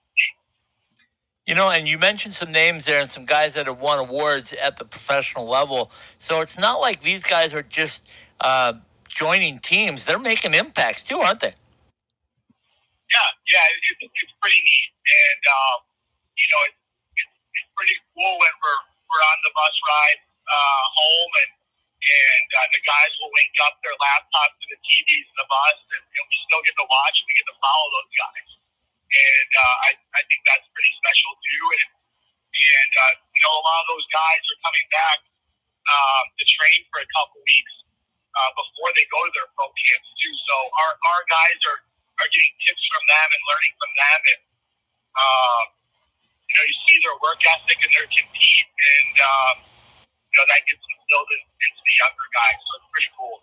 You 1.50 1.56
know, 1.58 1.70
and 1.70 1.88
you 1.88 1.98
mentioned 1.98 2.34
some 2.34 2.52
names 2.52 2.86
there 2.86 3.02
and 3.02 3.10
some 3.12 3.26
guys 3.26 3.56
that 3.56 3.68
have 3.68 3.82
won 3.82 4.00
awards 4.00 4.54
at 4.54 4.78
the 4.78 4.86
professional 4.86 5.50
level. 5.50 5.92
So 6.18 6.40
it's 6.40 6.58
not 6.58 6.80
like 6.80 7.04
these 7.04 7.24
guys 7.24 7.54
are 7.54 7.66
just 7.66 8.08
uh, 8.40 8.80
joining 9.10 9.60
teams; 9.60 10.06
they're 10.06 10.22
making 10.22 10.54
impacts 10.54 11.04
too, 11.04 11.20
aren't 11.20 11.42
they? 11.42 11.54
Yeah, 13.12 13.30
yeah, 13.52 13.66
it, 13.92 14.08
it's 14.08 14.36
pretty 14.40 14.62
neat, 14.64 14.90
and 15.04 15.42
um, 15.52 15.80
you 16.40 16.48
know, 16.56 16.62
it, 16.72 16.76
it, 17.20 17.28
it's 17.28 17.70
pretty 17.76 17.98
cool 18.16 18.40
when 18.40 18.54
we're 18.64 18.82
we're 19.12 19.24
on 19.28 19.38
the 19.44 19.52
bus 19.52 19.76
ride 19.84 20.20
uh, 20.48 20.84
home, 20.96 21.32
and 21.44 21.52
and 22.02 22.48
uh, 22.58 22.68
the 22.74 22.82
guys 22.84 23.12
will 23.22 23.34
link 23.38 23.54
up 23.62 23.78
their 23.86 23.96
laptops 24.02 24.58
to 24.58 24.68
the 24.74 24.80
TVs 24.82 25.26
in 25.30 25.38
the 25.38 25.48
bus, 25.48 25.78
and, 25.94 26.04
and 26.04 26.24
we 26.26 26.36
still 26.50 26.64
get 26.66 26.76
to 26.82 26.88
watch 26.90 27.16
and 27.22 27.26
we 27.30 27.34
get 27.38 27.48
to 27.48 27.58
follow 27.62 27.88
those 27.94 28.14
guys 28.18 28.50
and 29.12 29.52
uh, 29.52 29.76
I, 29.88 29.92
I 30.16 30.22
think 30.28 30.42
that's 30.48 30.68
pretty 30.72 30.94
special 30.96 31.32
too. 31.36 31.66
And 31.80 31.90
and 32.52 32.92
uh, 32.96 33.14
you 33.36 33.42
know, 33.44 33.54
a 33.56 33.64
lot 33.64 33.80
of 33.84 33.88
those 33.96 34.08
guys 34.12 34.42
are 34.44 34.60
coming 34.64 34.88
back 34.92 35.20
um, 35.88 36.26
to 36.36 36.44
train 36.60 36.80
for 36.92 37.00
a 37.04 37.10
couple 37.16 37.40
weeks 37.44 37.76
uh, 38.36 38.52
before 38.56 38.92
they 38.96 39.08
go 39.12 39.20
to 39.24 39.32
their 39.36 39.50
pro 39.56 39.68
camps 39.68 40.10
too. 40.20 40.34
So 40.48 40.56
our 40.88 40.92
our 40.96 41.22
guys 41.28 41.60
are 41.72 41.80
are 42.24 42.30
getting 42.32 42.56
tips 42.64 42.84
from 42.92 43.04
them 43.08 43.28
and 43.32 43.42
learning 43.48 43.74
from 43.80 43.92
them, 44.00 44.20
and 44.36 44.42
um, 45.16 45.66
you 46.48 46.56
know, 46.56 46.66
you 46.68 46.78
see 46.88 46.98
their 47.04 47.18
work 47.20 47.42
ethic 47.44 47.80
and 47.84 47.92
their 47.96 48.08
compete, 48.12 48.68
and 48.68 49.16
um, 49.20 49.56
you 50.32 50.36
know 50.40 50.48
that 50.48 50.64
gets 50.68 50.84
into 51.20 51.82
the 51.84 51.96
younger 52.00 52.28
guys. 52.34 52.60
So 52.60 52.72
it's 52.78 52.90
pretty 52.92 53.12
cool. 53.18 53.38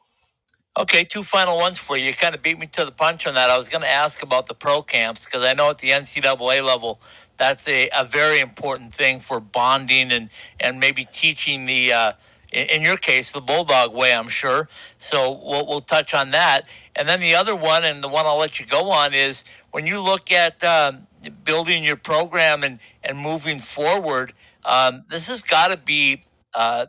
Okay, 0.76 1.04
two 1.04 1.24
final 1.24 1.56
ones 1.56 1.76
for 1.76 1.96
you. 1.96 2.06
You 2.06 2.14
kind 2.14 2.34
of 2.34 2.42
beat 2.42 2.58
me 2.58 2.66
to 2.68 2.84
the 2.84 2.92
punch 2.92 3.26
on 3.26 3.34
that. 3.34 3.50
I 3.50 3.58
was 3.58 3.68
going 3.68 3.82
to 3.82 3.90
ask 3.90 4.22
about 4.22 4.46
the 4.46 4.54
pro 4.54 4.82
camps 4.82 5.24
because 5.24 5.42
I 5.42 5.52
know 5.52 5.70
at 5.70 5.78
the 5.78 5.90
NCAA 5.90 6.64
level, 6.64 7.00
that's 7.36 7.66
a, 7.66 7.88
a 7.96 8.04
very 8.04 8.40
important 8.40 8.94
thing 8.94 9.20
for 9.20 9.40
bonding 9.40 10.12
and, 10.12 10.30
and 10.60 10.78
maybe 10.78 11.04
teaching 11.04 11.66
the, 11.66 11.92
uh, 11.92 12.12
in, 12.52 12.68
in, 12.68 12.82
your 12.82 12.96
case, 12.96 13.32
the 13.32 13.40
Bulldog 13.40 13.92
way, 13.92 14.12
I'm 14.12 14.28
sure. 14.28 14.68
So 14.98 15.40
we'll, 15.44 15.66
we'll 15.66 15.80
touch 15.80 16.14
on 16.14 16.30
that. 16.30 16.64
And 16.94 17.08
then 17.08 17.20
the 17.20 17.34
other 17.34 17.56
one, 17.56 17.84
and 17.84 18.02
the 18.02 18.08
one 18.08 18.26
I'll 18.26 18.38
let 18.38 18.60
you 18.60 18.66
go 18.66 18.90
on, 18.90 19.14
is 19.14 19.44
when 19.70 19.86
you 19.86 20.00
look 20.00 20.30
at 20.30 20.62
um, 20.62 21.06
building 21.44 21.82
your 21.82 21.96
program 21.96 22.62
and, 22.62 22.78
and 23.02 23.18
moving 23.18 23.60
forward, 23.60 24.32
um, 24.64 25.04
this 25.10 25.26
has 25.26 25.42
got 25.42 25.68
to 25.68 25.76
be 25.76 26.24
uh, 26.54 26.86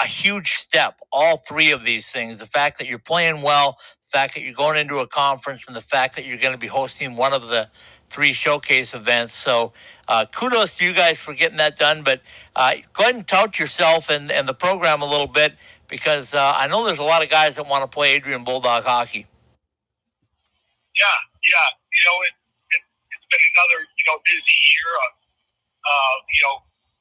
a 0.00 0.06
huge 0.06 0.54
step. 0.54 1.00
All 1.12 1.36
three 1.36 1.70
of 1.70 1.84
these 1.84 2.06
things 2.06 2.38
the 2.38 2.46
fact 2.46 2.78
that 2.78 2.86
you're 2.86 2.98
playing 2.98 3.42
well, 3.42 3.78
the 4.04 4.10
fact 4.18 4.34
that 4.34 4.42
you're 4.42 4.54
going 4.54 4.78
into 4.78 4.98
a 4.98 5.06
conference, 5.06 5.66
and 5.66 5.76
the 5.76 5.80
fact 5.82 6.16
that 6.16 6.24
you're 6.24 6.38
going 6.38 6.52
to 6.52 6.58
be 6.58 6.66
hosting 6.66 7.16
one 7.16 7.32
of 7.32 7.42
the 7.42 7.68
three 8.10 8.32
showcase 8.32 8.94
events. 8.94 9.34
So, 9.34 9.72
uh, 10.06 10.26
kudos 10.26 10.76
to 10.78 10.84
you 10.84 10.92
guys 10.92 11.18
for 11.18 11.34
getting 11.34 11.58
that 11.58 11.76
done. 11.78 12.02
But 12.02 12.22
uh, 12.54 12.74
go 12.92 13.04
ahead 13.04 13.14
and 13.16 13.26
tout 13.26 13.58
yourself 13.58 14.08
and, 14.08 14.30
and 14.30 14.48
the 14.48 14.54
program 14.54 15.02
a 15.02 15.06
little 15.06 15.26
bit 15.26 15.54
because 15.88 16.34
uh, 16.34 16.52
I 16.56 16.66
know 16.66 16.84
there's 16.86 16.98
a 16.98 17.06
lot 17.06 17.22
of 17.22 17.30
guys 17.30 17.56
that 17.56 17.66
want 17.66 17.82
to 17.82 17.90
play 17.90 18.14
Adrian 18.14 18.44
Bulldog 18.44 18.84
hockey. 18.84 19.26
Yeah, 20.94 21.18
yeah. 21.42 21.68
You 21.90 22.02
know, 22.06 22.16
it, 22.22 22.34
it, 22.74 22.82
has 23.14 23.24
been 23.30 23.44
another, 23.54 23.78
you 23.82 24.04
know, 24.06 24.18
busy 24.22 24.58
year 24.74 24.90
of, 25.06 25.10
uh, 25.82 26.14
you 26.30 26.42
know, 26.46 26.56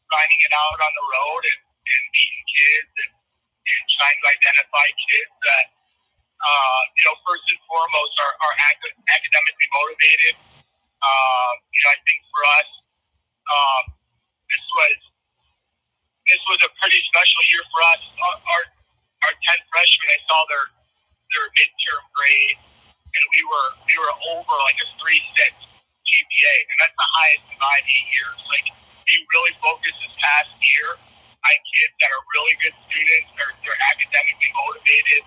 grinding 0.10 0.42
it 0.46 0.54
out 0.54 0.80
on 0.82 0.94
the 0.94 1.06
road 1.14 1.44
and 1.46 1.63
and 1.94 2.04
meeting 2.14 2.46
kids 2.50 2.92
and, 3.06 3.14
and 3.14 3.84
trying 3.98 4.20
to 4.22 4.28
identify 4.34 4.88
kids 5.10 5.34
that, 5.46 5.66
uh, 6.42 6.82
you 6.98 7.04
know, 7.08 7.16
first 7.26 7.46
and 7.54 7.62
foremost 7.70 8.14
are, 8.20 8.36
are 8.44 8.56
ac- 8.74 9.00
academically 9.10 9.70
motivated. 9.74 10.36
Um, 11.04 11.54
you 11.72 11.82
know, 11.86 11.92
I 11.94 12.00
think 12.04 12.20
for 12.32 12.44
us, 12.60 12.70
um, 13.50 13.84
this 14.50 14.66
was 14.78 14.98
this 16.30 16.44
was 16.48 16.60
a 16.64 16.72
pretty 16.80 17.02
special 17.12 17.42
year 17.52 17.64
for 17.74 17.82
us. 17.96 18.02
Our 18.24 18.36
our, 18.40 18.64
our 19.28 19.34
ten 19.44 19.60
freshmen, 19.72 20.08
I 20.14 20.20
saw 20.30 20.40
their 20.50 20.66
their 21.36 21.48
midterm 21.58 22.04
grade, 22.16 22.58
and 22.60 23.24
we 23.36 23.42
were 23.48 23.70
we 23.88 23.96
were 24.00 24.14
over 24.36 24.56
like 24.64 24.80
a 24.80 24.88
three 25.04 25.22
six 25.36 25.52
GPA, 26.08 26.56
and 26.72 26.78
that's 26.84 26.98
the 26.98 27.10
highest 27.22 27.44
in 27.52 27.56
five 27.60 27.84
eight 27.86 28.10
years. 28.16 28.40
Like 28.52 28.68
we 28.72 29.16
really 29.36 29.56
focused 29.60 30.00
this 30.00 30.16
past 30.22 30.52
year 30.64 30.90
high 31.44 31.60
kids 31.76 31.94
that 32.00 32.10
are 32.12 32.24
really 32.36 32.56
good 32.64 32.76
students. 32.90 33.28
They're, 33.36 33.56
they're 33.68 33.82
academically 33.92 34.52
motivated. 34.56 35.24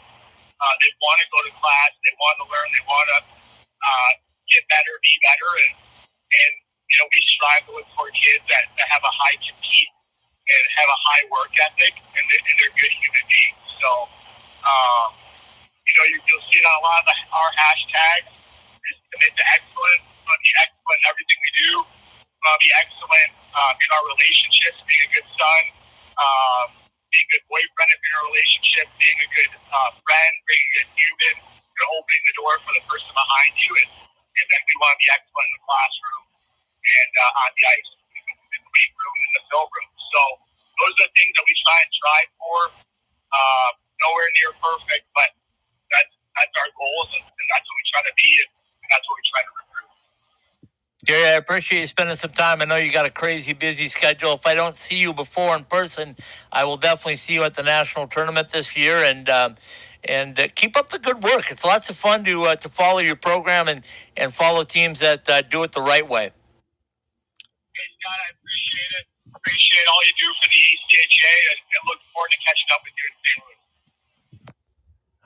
Uh, 0.57 0.75
they 0.81 0.91
want 1.05 1.19
to 1.21 1.27
go 1.33 1.41
to 1.45 1.53
class. 1.61 1.91
They 2.05 2.14
want 2.17 2.37
to 2.41 2.47
learn. 2.49 2.69
They 2.73 2.85
want 2.89 3.07
to 3.12 3.19
uh, 3.29 4.12
get 4.49 4.64
better, 4.73 4.93
be 5.05 5.14
better, 5.21 5.51
and 5.69 5.75
and 5.77 6.53
you 6.89 6.97
know 7.01 7.07
we 7.12 7.21
strive 7.37 7.62
to 7.69 7.73
look 7.77 7.89
for 7.93 8.09
kids 8.17 8.45
that, 8.49 8.64
that 8.81 8.89
have 8.89 9.05
a 9.05 9.14
high 9.21 9.37
compete 9.45 9.93
and 10.47 10.64
have 10.79 10.91
a 10.91 11.01
high 11.12 11.25
work 11.31 11.53
ethic, 11.59 11.95
and 11.95 12.25
they're, 12.31 12.45
and 12.45 12.57
they're 12.61 12.77
good 12.79 12.95
human 13.03 13.25
beings. 13.29 13.61
So, 13.83 13.91
um, 14.64 15.09
you 15.85 15.95
know, 15.99 16.07
you, 16.14 16.19
you'll 16.31 16.47
see 16.51 16.59
it 16.62 16.67
on 16.67 16.77
a 16.79 16.85
lot 16.85 16.99
of 17.03 17.07
the, 17.11 17.17
our 17.35 17.51
hashtags 17.59 18.31
is 18.31 18.99
commit 19.12 19.33
to 19.37 19.45
excellence. 19.59 20.05
Want 20.27 20.39
to 20.39 20.45
be 20.47 20.55
excellent 20.62 20.99
in 21.03 21.07
everything 21.11 21.39
we 21.43 21.53
do. 21.59 21.73
Want 21.83 22.55
to 22.59 22.62
be 22.62 22.73
excellent 22.79 23.31
um, 23.59 23.75
in 23.75 23.89
our 23.95 24.05
relationships, 24.14 24.79
being 24.87 25.05
a 25.07 25.11
good 25.14 25.29
son, 25.35 25.62
um, 26.21 26.69
being 27.12 27.27
a 27.29 27.33
good 27.37 27.47
boyfriend 27.49 27.89
if 27.93 28.01
you're 28.03 28.21
in 28.21 28.25
a 28.25 28.29
relationship, 28.33 28.87
being 29.01 29.21
a 29.23 29.31
good 29.33 29.53
uh, 29.73 29.91
friend, 30.05 30.33
being 30.49 30.67
a 30.67 30.73
good 30.81 30.91
human, 30.97 31.37
you're 31.77 31.93
opening 31.97 32.25
the 32.29 32.37
door 32.41 32.55
for 32.64 32.73
the 32.77 32.85
person 32.89 33.11
behind 33.12 33.53
you, 33.61 33.73
and, 33.77 33.91
and 33.93 34.47
then 34.53 34.62
we 34.69 34.75
want 34.81 34.93
to 34.97 35.01
be 35.01 35.09
excellent 35.12 35.47
in 35.49 35.55
the 35.57 35.64
classroom 35.64 36.25
and 36.83 37.12
uh, 37.21 37.43
on 37.47 37.51
the 37.57 37.64
ice, 37.69 37.91
in 38.17 38.61
the 38.64 38.73
weight 38.73 38.93
room, 38.97 39.17
in 39.27 39.33
the 39.39 39.45
film 39.53 39.69
room. 39.69 39.91
So 40.12 40.23
those 40.83 40.95
are 41.01 41.07
the 41.09 41.14
things 41.17 41.33
that 41.37 41.47
we 41.47 41.55
try 41.64 41.79
and 41.85 41.91
strive 41.93 42.31
for. 42.41 42.59
Uh, 43.33 43.71
nowhere 44.03 44.31
near 44.43 44.53
perfect, 44.61 45.07
but 45.17 45.31
that's 45.93 46.14
that's 46.37 46.55
our 46.61 46.71
goals, 46.77 47.11
and, 47.17 47.25
and 47.27 47.47
that's 47.53 47.67
what 47.67 47.77
we 47.79 47.87
try 47.93 48.03
to 48.07 48.14
be, 48.17 48.31
and, 48.45 48.51
and 48.85 48.89
that's 48.93 49.07
what 49.09 49.17
we 49.19 49.25
try 49.33 49.43
to 49.45 49.53
recruit. 49.53 49.66
Gary, 51.07 51.29
I 51.29 51.33
appreciate 51.35 51.83
you 51.83 51.87
spending 51.87 52.17
some 52.17 52.33
time. 52.33 52.63
I 52.63 52.67
know 52.67 52.77
you 52.77 52.93
got 52.93 53.07
a 53.07 53.11
crazy 53.11 53.53
busy 53.55 53.89
schedule. 53.89 54.35
If 54.35 54.47
I 54.47 54.55
don't 54.55 54.77
see 54.77 54.97
you 54.97 55.13
before 55.15 55.57
in 55.57 55.65
person, 55.65 56.17
I 56.53 56.65
will 56.65 56.79
definitely 56.79 57.17
see 57.17 57.35
you 57.35 57.45
at 57.45 57.55
the 57.55 57.63
national 57.63 58.09
tournament 58.09 58.51
this 58.53 58.77
year. 58.77 59.05
And 59.05 59.29
um, 59.29 59.57
and 60.05 60.39
uh, 60.39 60.49
keep 60.55 60.77
up 60.77 60.91
the 60.91 60.99
good 60.99 61.23
work. 61.23 61.51
It's 61.51 61.65
lots 61.65 61.91
of 61.91 61.97
fun 61.97 62.25
to 62.25 62.45
uh, 62.45 62.57
to 62.57 62.69
follow 62.69 62.99
your 63.01 63.17
program 63.17 63.69
and 63.69 63.83
and 64.17 64.35
follow 64.35 64.65
teams 64.65 64.99
that 65.01 65.29
uh, 65.29 65.43
do 65.43 65.63
it 65.65 65.73
the 65.73 65.83
right 65.83 66.09
way. 66.09 66.33
Hey, 67.75 67.83
Scott, 68.01 68.17
I 68.19 68.31
appreciate 68.39 68.93
it. 69.01 69.07
Appreciate 69.37 69.87
all 69.93 70.03
you 70.07 70.13
do 70.21 70.27
for 70.43 70.49
the 70.51 70.59
ACHA, 70.59 71.35
and, 71.51 71.61
and 71.75 71.83
look 71.87 71.99
forward 72.15 72.31
to 72.33 72.39
catching 72.47 72.69
up 72.75 72.81
with 72.85 72.95
you 72.97 73.05
in 73.11 73.15
St. 73.25 73.45
Louis. 73.45 73.57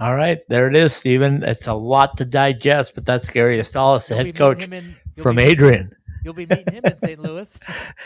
All 0.01 0.15
right, 0.17 0.41
there 0.49 0.69
it 0.69 0.77
is, 0.77 0.95
Stephen. 0.95 1.43
It's 1.43 1.67
a 1.67 1.75
lot 1.75 2.17
to 2.19 2.25
digest, 2.25 2.95
but 2.95 3.07
that's 3.07 3.31
Gary 3.31 3.59
Astalos, 3.59 4.09
the 4.09 4.15
You'll 4.17 4.25
head 4.27 4.37
coach 4.37 4.65
him 4.65 4.73
in- 4.73 4.97
you'll 5.17 5.23
from 5.23 5.37
be- 5.37 5.45
Adrian. 5.45 5.93
You'll 6.23 6.35
be 6.35 6.47
meeting 6.47 6.75
him 6.75 6.85
in 6.85 6.99
St. 6.99 7.19
Louis. 7.19 7.59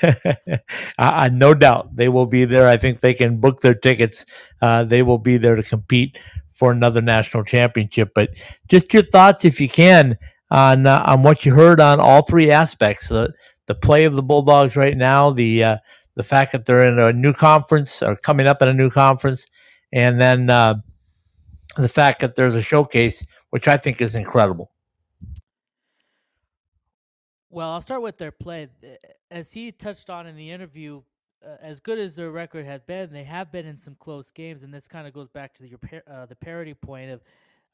uh, 0.98 1.30
no 1.32 1.52
doubt 1.52 1.96
they 1.96 2.09
will 2.09 2.26
be 2.26 2.44
there. 2.44 2.68
I 2.68 2.76
think 2.76 3.00
they 3.00 3.14
can 3.14 3.38
book 3.38 3.61
their 3.61 3.74
tickets. 3.74 4.24
Uh, 4.62 4.84
they 4.84 5.02
will 5.02 5.18
be 5.18 5.36
there 5.36 5.57
to 5.57 5.64
compete 5.64 6.20
for 6.52 6.70
another 6.70 7.02
national 7.02 7.42
championship. 7.42 8.12
But 8.14 8.30
just 8.68 8.94
your 8.94 9.02
thoughts, 9.02 9.44
if 9.44 9.61
you 9.61 9.68
can, 9.68 10.16
on 10.50 10.86
uh, 10.86 11.02
on 11.07 11.22
what 11.22 11.44
you 11.44 11.55
heard 11.55 11.80
on 11.80 11.98
all 11.98 12.22
three 12.22 12.50
aspects: 12.50 13.09
the 13.09 13.32
the 13.66 13.74
play 13.74 14.05
of 14.05 14.14
the 14.14 14.22
Bulldogs 14.22 14.76
right 14.76 14.96
now, 14.96 15.30
the 15.30 15.64
uh, 15.64 15.76
the 16.14 16.22
fact 16.22 16.52
that 16.52 16.66
they're 16.66 16.86
in 16.86 16.98
a 16.98 17.12
new 17.12 17.32
conference 17.32 18.02
or 18.02 18.16
coming 18.16 18.46
up 18.46 18.62
in 18.62 18.68
a 18.68 18.74
new 18.74 18.90
conference, 18.90 19.46
and 19.92 20.20
then 20.20 20.48
uh, 20.50 20.74
the 21.76 21.88
fact 21.88 22.20
that 22.20 22.36
there's 22.36 22.55
a 22.55 22.62
showcase, 22.62 23.24
which 23.50 23.66
I 23.66 23.76
think 23.76 24.00
is 24.00 24.14
incredible. 24.14 24.70
Well, 27.55 27.70
I'll 27.70 27.80
start 27.80 28.02
with 28.02 28.18
their 28.18 28.32
play. 28.32 28.68
As 29.30 29.52
he 29.52 29.70
touched 29.70 30.11
on 30.11 30.26
in 30.26 30.34
the 30.34 30.50
interview, 30.50 31.02
uh, 31.40 31.55
as 31.62 31.78
good 31.78 32.00
as 32.00 32.16
their 32.16 32.32
record 32.32 32.66
has 32.66 32.80
been, 32.80 33.12
they 33.12 33.22
have 33.22 33.52
been 33.52 33.64
in 33.64 33.76
some 33.76 33.94
close 33.94 34.32
games, 34.32 34.64
and 34.64 34.74
this 34.74 34.88
kind 34.88 35.07
of 35.07 35.14
goes 35.14 35.28
back 35.28 35.55
to 35.55 35.78
par- 35.78 36.02
uh, 36.11 36.26
the 36.26 36.34
parity 36.34 36.74
point 36.74 37.12
of 37.12 37.20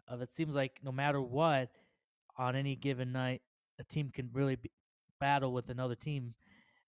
of 0.06 0.20
it 0.20 0.34
seems 0.34 0.54
like 0.54 0.72
no 0.84 0.92
matter 0.92 1.22
what, 1.22 1.70
on 2.36 2.56
any 2.56 2.76
given 2.76 3.10
night, 3.10 3.40
a 3.78 3.84
team 3.84 4.10
can 4.12 4.28
really 4.34 4.58
battle 5.18 5.50
with 5.50 5.70
another 5.70 5.94
team. 5.94 6.34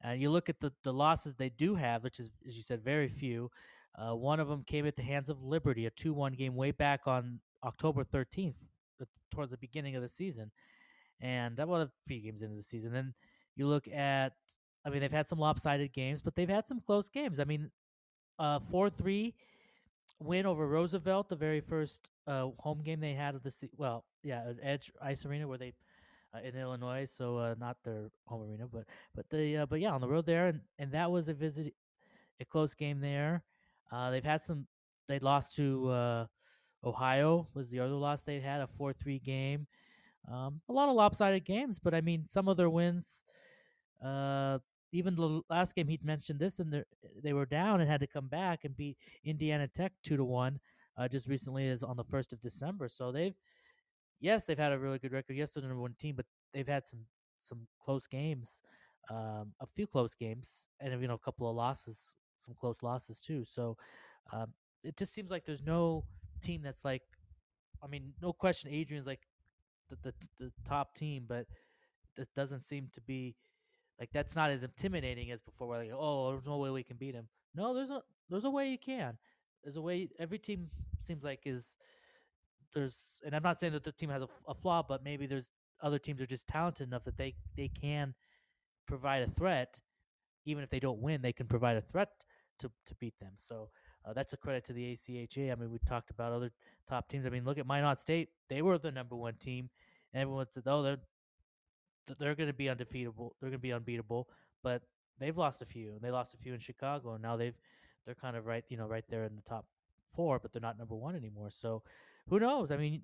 And 0.02 0.20
you 0.20 0.28
look 0.28 0.50
at 0.50 0.60
the 0.60 0.70
the 0.82 0.92
losses 0.92 1.34
they 1.34 1.48
do 1.48 1.76
have, 1.76 2.04
which 2.04 2.20
is 2.20 2.30
as 2.46 2.58
you 2.58 2.62
said, 2.62 2.84
very 2.84 3.08
few. 3.08 3.50
Uh, 3.96 4.14
one 4.14 4.38
of 4.38 4.48
them 4.48 4.64
came 4.64 4.86
at 4.86 4.96
the 4.96 5.02
hands 5.02 5.30
of 5.30 5.42
Liberty, 5.42 5.86
a 5.86 5.90
two-one 5.90 6.34
game 6.34 6.56
way 6.56 6.72
back 6.72 7.06
on 7.06 7.40
October 7.64 8.04
13th, 8.04 8.56
uh, 9.00 9.06
towards 9.30 9.50
the 9.50 9.56
beginning 9.56 9.96
of 9.96 10.02
the 10.02 10.10
season 10.10 10.50
and 11.22 11.56
was 11.56 11.88
a 11.88 11.90
few 12.06 12.20
games 12.20 12.42
into 12.42 12.56
the 12.56 12.62
season. 12.62 12.92
Then 12.92 13.14
you 13.56 13.66
look 13.66 13.88
at, 13.88 14.34
I 14.84 14.90
mean, 14.90 15.00
they've 15.00 15.10
had 15.10 15.28
some 15.28 15.38
lopsided 15.38 15.92
games, 15.92 16.20
but 16.20 16.34
they've 16.34 16.48
had 16.48 16.66
some 16.66 16.80
close 16.80 17.08
games. 17.08 17.40
I 17.40 17.44
mean, 17.44 17.70
uh, 18.38 18.58
four 18.58 18.90
three 18.90 19.34
win 20.18 20.46
over 20.46 20.66
Roosevelt, 20.66 21.28
the 21.28 21.36
very 21.36 21.60
first 21.60 22.10
uh, 22.26 22.48
home 22.58 22.82
game 22.82 23.00
they 23.00 23.14
had 23.14 23.34
of 23.34 23.42
the 23.42 23.50
se- 23.50 23.70
well, 23.76 24.04
yeah, 24.22 24.42
at 24.50 24.56
Edge 24.62 24.92
Ice 25.00 25.24
Arena 25.24 25.48
where 25.48 25.58
they 25.58 25.72
uh, 26.34 26.40
in 26.42 26.56
Illinois, 26.56 27.04
so 27.10 27.38
uh, 27.38 27.54
not 27.58 27.76
their 27.84 28.10
home 28.26 28.42
arena, 28.48 28.66
but 28.66 28.84
but 29.14 29.26
they 29.30 29.56
uh, 29.56 29.66
but 29.66 29.80
yeah, 29.80 29.92
on 29.92 30.00
the 30.00 30.08
road 30.08 30.26
there, 30.26 30.48
and 30.48 30.60
and 30.78 30.92
that 30.92 31.10
was 31.10 31.28
a 31.28 31.34
visit, 31.34 31.74
a 32.40 32.44
close 32.44 32.74
game 32.74 33.00
there. 33.00 33.42
Uh, 33.90 34.10
they've 34.10 34.24
had 34.24 34.42
some. 34.42 34.66
They 35.08 35.18
lost 35.18 35.56
to 35.56 35.90
uh, 35.90 36.26
Ohio 36.84 37.48
was 37.54 37.68
the 37.70 37.80
other 37.80 37.94
loss 37.94 38.22
they 38.22 38.40
had 38.40 38.60
a 38.60 38.66
four 38.66 38.92
three 38.92 39.18
game. 39.18 39.66
Um, 40.30 40.60
a 40.68 40.72
lot 40.72 40.88
of 40.88 40.94
lopsided 40.94 41.44
games, 41.44 41.78
but 41.78 41.94
I 41.94 42.00
mean, 42.00 42.26
some 42.28 42.48
of 42.48 42.56
their 42.56 42.70
wins. 42.70 43.24
Uh, 44.04 44.58
even 44.92 45.16
the 45.16 45.40
last 45.48 45.74
game 45.74 45.88
he 45.88 45.98
mentioned 46.02 46.38
this, 46.38 46.58
and 46.58 46.72
they 46.72 46.82
they 47.22 47.32
were 47.32 47.46
down 47.46 47.80
and 47.80 47.90
had 47.90 48.00
to 48.00 48.06
come 48.06 48.28
back 48.28 48.64
and 48.64 48.76
beat 48.76 48.98
Indiana 49.24 49.66
Tech 49.66 49.92
two 50.02 50.16
to 50.16 50.24
one. 50.24 50.60
Uh, 50.96 51.08
just 51.08 51.26
recently, 51.26 51.66
is 51.66 51.82
on 51.82 51.96
the 51.96 52.04
first 52.04 52.32
of 52.32 52.40
December. 52.40 52.86
So 52.88 53.10
they've, 53.10 53.34
yes, 54.20 54.44
they've 54.44 54.58
had 54.58 54.72
a 54.72 54.78
really 54.78 54.98
good 54.98 55.12
record. 55.12 55.36
Yes, 55.36 55.50
they're 55.50 55.62
the 55.62 55.68
number 55.68 55.80
one 55.80 55.94
team, 55.98 56.14
but 56.16 56.26
they've 56.52 56.68
had 56.68 56.86
some 56.86 57.06
some 57.38 57.66
close 57.82 58.06
games, 58.06 58.60
um, 59.10 59.54
a 59.60 59.66
few 59.74 59.86
close 59.86 60.14
games, 60.14 60.66
and 60.78 61.00
you 61.00 61.08
know, 61.08 61.14
a 61.14 61.18
couple 61.18 61.48
of 61.48 61.56
losses, 61.56 62.16
some 62.36 62.54
close 62.54 62.82
losses 62.82 63.18
too. 63.18 63.44
So 63.44 63.76
um, 64.32 64.52
it 64.84 64.96
just 64.96 65.14
seems 65.14 65.30
like 65.30 65.44
there's 65.44 65.62
no 65.62 66.04
team 66.42 66.60
that's 66.62 66.84
like, 66.84 67.02
I 67.82 67.86
mean, 67.86 68.12
no 68.20 68.32
question, 68.32 68.70
Adrian's 68.70 69.06
like 69.06 69.20
the 70.02 70.12
the, 70.38 70.46
the 70.46 70.52
top 70.68 70.94
team, 70.94 71.24
but 71.28 71.46
that 72.16 72.32
doesn't 72.34 72.62
seem 72.62 72.88
to 72.92 73.00
be 73.00 73.34
like 73.98 74.10
that's 74.12 74.34
not 74.34 74.50
as 74.50 74.62
intimidating 74.62 75.30
as 75.30 75.40
before. 75.40 75.68
Where 75.68 75.78
like, 75.78 75.92
oh, 75.94 76.30
there's 76.30 76.46
no 76.46 76.58
way 76.58 76.70
we 76.70 76.82
can 76.82 76.96
beat 76.96 77.14
him. 77.14 77.28
No, 77.54 77.74
there's 77.74 77.90
a 77.90 78.02
there's 78.28 78.44
a 78.44 78.50
way 78.50 78.68
you 78.68 78.78
can. 78.78 79.18
There's 79.62 79.76
a 79.76 79.82
way. 79.82 80.08
Every 80.18 80.38
team 80.38 80.70
seems 80.98 81.24
like 81.24 81.40
is 81.44 81.76
there's, 82.74 83.20
and 83.24 83.34
I'm 83.34 83.42
not 83.42 83.60
saying 83.60 83.74
that 83.74 83.84
the 83.84 83.92
team 83.92 84.10
has 84.10 84.22
a 84.48 84.54
flaw, 84.54 84.82
but 84.82 85.04
maybe 85.04 85.26
there's 85.26 85.50
other 85.82 85.98
teams 85.98 86.20
are 86.20 86.26
just 86.26 86.48
talented 86.48 86.88
enough 86.88 87.04
that 87.04 87.16
they 87.16 87.34
they 87.56 87.68
can 87.68 88.14
provide 88.86 89.22
a 89.22 89.30
threat, 89.30 89.80
even 90.44 90.64
if 90.64 90.70
they 90.70 90.80
don't 90.80 91.00
win, 91.00 91.22
they 91.22 91.32
can 91.32 91.46
provide 91.46 91.76
a 91.76 91.82
threat 91.82 92.08
to 92.58 92.70
to 92.86 92.94
beat 92.96 93.18
them. 93.20 93.32
So. 93.38 93.70
Uh, 94.04 94.12
that's 94.12 94.32
a 94.32 94.36
credit 94.36 94.64
to 94.64 94.72
the 94.72 94.96
ACHA. 94.96 95.52
I 95.52 95.54
mean, 95.54 95.70
we 95.70 95.78
talked 95.86 96.10
about 96.10 96.32
other 96.32 96.50
top 96.88 97.08
teams. 97.08 97.24
I 97.24 97.28
mean, 97.28 97.44
look 97.44 97.56
at 97.56 97.68
Minot 97.68 98.00
State; 98.00 98.30
they 98.48 98.60
were 98.60 98.76
the 98.76 98.90
number 98.90 99.14
one 99.14 99.34
team, 99.34 99.70
and 100.12 100.22
everyone 100.22 100.46
said, 100.50 100.64
"Oh, 100.66 100.82
they're 100.82 100.98
they're 102.18 102.34
going 102.34 102.48
to 102.48 102.54
be 102.54 102.68
undefeatable. 102.68 103.36
They're 103.40 103.50
going 103.50 103.58
to 103.60 103.62
be 103.62 103.72
unbeatable." 103.72 104.28
But 104.62 104.82
they've 105.18 105.36
lost 105.36 105.62
a 105.62 105.66
few, 105.66 105.92
and 105.92 106.00
they 106.00 106.10
lost 106.10 106.34
a 106.34 106.36
few 106.36 106.54
in 106.54 106.60
Chicago, 106.60 107.14
and 107.14 107.22
now 107.22 107.36
they've 107.36 107.56
they're 108.04 108.14
kind 108.14 108.36
of 108.36 108.46
right, 108.46 108.64
you 108.68 108.76
know, 108.76 108.86
right 108.86 109.04
there 109.08 109.24
in 109.24 109.36
the 109.36 109.42
top 109.42 109.66
four, 110.14 110.38
but 110.38 110.52
they're 110.52 110.62
not 110.62 110.78
number 110.78 110.94
one 110.94 111.14
anymore. 111.16 111.50
So, 111.50 111.82
who 112.28 112.40
knows? 112.40 112.70
I 112.70 112.76
mean, 112.76 113.02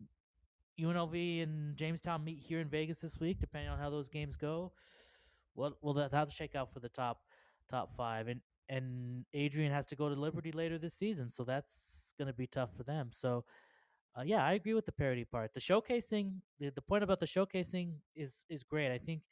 UNLV 0.81 1.43
and 1.43 1.77
Jamestown 1.77 2.25
meet 2.25 2.39
here 2.41 2.61
in 2.61 2.69
Vegas 2.69 2.99
this 2.99 3.19
week, 3.19 3.41
depending 3.41 3.71
on 3.71 3.79
how 3.79 3.91
those 3.91 4.09
games 4.09 4.37
go. 4.37 4.73
Well, 5.55 5.77
well, 5.83 5.95
that, 5.95 6.11
that'll 6.13 6.31
shake 6.31 6.55
out 6.55 6.73
for 6.73 6.81
the 6.81 6.89
top 6.89 7.23
top 7.69 7.95
five, 7.97 8.29
and 8.29 8.41
and 8.69 9.25
Adrian 9.33 9.73
has 9.73 9.87
to 9.87 9.97
go 9.97 10.09
to 10.09 10.15
Liberty 10.15 10.53
later 10.53 10.79
this 10.79 10.95
season, 10.95 11.31
so 11.31 11.43
that's 11.43 12.13
going 12.19 12.29
to 12.29 12.35
be 12.35 12.47
tough 12.47 12.71
for 12.77 12.83
them. 12.83 13.09
So, 13.13 13.45
uh, 14.19 14.23
yeah, 14.25 14.45
I 14.45 14.55
agree 14.55 14.75
with 14.75 14.87
the 14.87 14.93
parody 14.93 15.25
part. 15.25 15.55
The 15.55 15.61
showcase 15.61 16.07
thing, 16.07 16.43
the, 16.59 16.71
the 16.71 16.83
point 16.83 17.05
about 17.05 17.21
the 17.21 17.27
showcase 17.27 17.69
thing 17.69 17.95
is 18.17 18.45
is 18.49 18.65
great. 18.65 18.93
I 18.93 18.99
think 18.99 19.23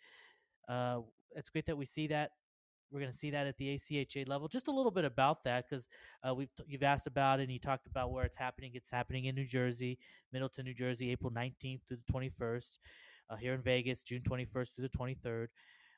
uh, 0.68 1.00
it's 1.34 1.50
great 1.50 1.66
that 1.66 1.76
we 1.76 1.84
see 1.84 2.06
that. 2.08 2.30
We're 2.92 3.00
going 3.00 3.10
to 3.10 3.18
see 3.18 3.30
that 3.30 3.48
at 3.48 3.58
the 3.58 3.74
ACHA 3.74 4.28
level. 4.28 4.46
Just 4.46 4.68
a 4.68 4.70
little 4.70 4.92
bit 4.92 5.04
about 5.04 5.42
that 5.42 5.68
because 5.68 5.88
uh, 6.26 6.32
we've 6.32 6.54
t- 6.54 6.62
you've 6.68 6.84
asked 6.84 7.08
about 7.08 7.40
it 7.40 7.44
and 7.44 7.52
you 7.52 7.58
talked 7.58 7.88
about 7.88 8.12
where 8.12 8.24
it's 8.24 8.36
happening. 8.36 8.70
It's 8.74 8.92
happening 8.92 9.24
in 9.24 9.34
New 9.34 9.44
Jersey, 9.44 9.98
Middletown, 10.32 10.66
New 10.66 10.74
Jersey, 10.74 11.10
April 11.10 11.32
19th 11.32 11.80
through 11.88 11.98
the 12.06 12.12
21st. 12.12 12.78
Uh, 13.28 13.34
here 13.34 13.54
in 13.54 13.60
Vegas, 13.60 14.02
June 14.02 14.22
21st 14.22 14.68
through 14.76 14.88
the 14.88 14.96
23rd. 14.96 15.48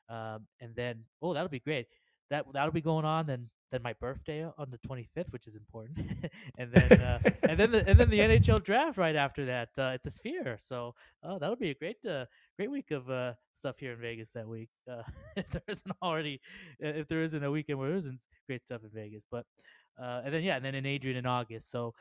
Um, 0.09 0.47
and 0.59 0.75
then, 0.75 1.03
oh, 1.21 1.35
that'll 1.35 1.47
be 1.47 1.59
great. 1.59 1.85
That 2.31 2.45
that'll 2.53 2.71
be 2.71 2.81
going 2.81 3.05
on. 3.05 3.27
Then 3.27 3.51
then 3.71 3.81
my 3.83 3.93
birthday 3.93 4.43
on 4.43 4.71
the 4.71 4.77
25th, 4.79 5.31
which 5.31 5.47
is 5.47 5.55
important. 5.55 5.99
and 6.57 6.71
then 6.71 6.91
uh, 6.91 7.19
and 7.43 7.59
then 7.59 7.71
the, 7.73 7.87
and 7.87 7.99
then 7.99 8.09
the 8.09 8.19
NHL 8.19 8.63
draft 8.63 8.97
right 8.97 9.15
after 9.15 9.45
that 9.45 9.69
uh, 9.77 9.91
at 9.93 10.03
the 10.03 10.11
Sphere. 10.11 10.57
So 10.59 10.95
oh, 11.23 11.39
that'll 11.39 11.55
be 11.55 11.71
a 11.71 11.75
great 11.75 12.05
uh, 12.05 12.25
great 12.57 12.71
week 12.71 12.91
of 12.91 13.09
uh, 13.09 13.33
stuff 13.53 13.79
here 13.79 13.93
in 13.93 13.99
Vegas 13.99 14.29
that 14.33 14.47
week. 14.47 14.69
Uh, 14.89 15.03
if 15.35 15.49
there 15.49 15.61
isn't 15.67 15.95
already, 16.01 16.41
if 16.79 17.07
there 17.07 17.21
isn't 17.21 17.43
a 17.43 17.51
weekend 17.51 17.79
where 17.79 17.89
there 17.89 17.97
isn't 17.97 18.21
great 18.47 18.65
stuff 18.65 18.81
in 18.83 18.89
Vegas, 18.89 19.25
but 19.29 19.45
uh, 20.01 20.21
and 20.25 20.33
then 20.33 20.43
yeah, 20.43 20.55
and 20.55 20.65
then 20.65 20.75
in 20.75 20.85
Adrian 20.85 21.17
in 21.17 21.25
August. 21.25 21.69
So 21.71 21.93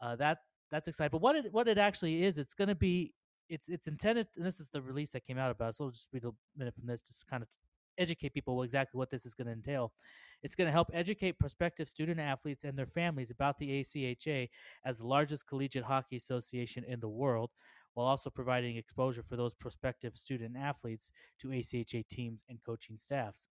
uh, 0.00 0.16
that 0.16 0.38
that's 0.70 0.88
exciting. 0.88 1.10
But 1.12 1.22
what 1.22 1.36
it 1.36 1.52
what 1.52 1.68
it 1.68 1.78
actually 1.78 2.24
is, 2.24 2.38
it's 2.38 2.54
going 2.54 2.68
to 2.68 2.74
be 2.74 3.12
it's 3.48 3.68
it's 3.68 3.86
intended, 3.88 4.28
and 4.36 4.44
this 4.46 4.60
is 4.60 4.70
the 4.70 4.82
release 4.82 5.10
that 5.10 5.26
came 5.26 5.38
out 5.38 5.50
about. 5.50 5.70
it, 5.70 5.76
So 5.76 5.84
we'll 5.84 5.92
just 5.92 6.08
read 6.12 6.24
a 6.24 6.30
minute 6.56 6.74
from 6.74 6.86
this, 6.86 7.00
just 7.00 7.26
kind 7.26 7.42
of 7.42 7.48
educate 7.98 8.34
people 8.34 8.62
exactly 8.62 8.98
what 8.98 9.10
this 9.10 9.24
is 9.24 9.34
going 9.34 9.46
to 9.46 9.52
entail. 9.52 9.92
It's 10.42 10.54
going 10.54 10.66
to 10.66 10.72
help 10.72 10.90
educate 10.92 11.38
prospective 11.38 11.88
student 11.88 12.20
athletes 12.20 12.64
and 12.64 12.78
their 12.78 12.86
families 12.86 13.30
about 13.30 13.58
the 13.58 13.80
ACHA 13.80 14.48
as 14.84 14.98
the 14.98 15.06
largest 15.06 15.48
collegiate 15.48 15.84
hockey 15.84 16.16
association 16.16 16.84
in 16.84 17.00
the 17.00 17.08
world, 17.08 17.50
while 17.94 18.06
also 18.06 18.30
providing 18.30 18.76
exposure 18.76 19.22
for 19.22 19.36
those 19.36 19.54
prospective 19.54 20.16
student 20.16 20.56
athletes 20.56 21.10
to 21.40 21.48
ACHA 21.48 22.06
teams 22.08 22.44
and 22.48 22.62
coaching 22.64 22.96
staffs. 22.96 23.48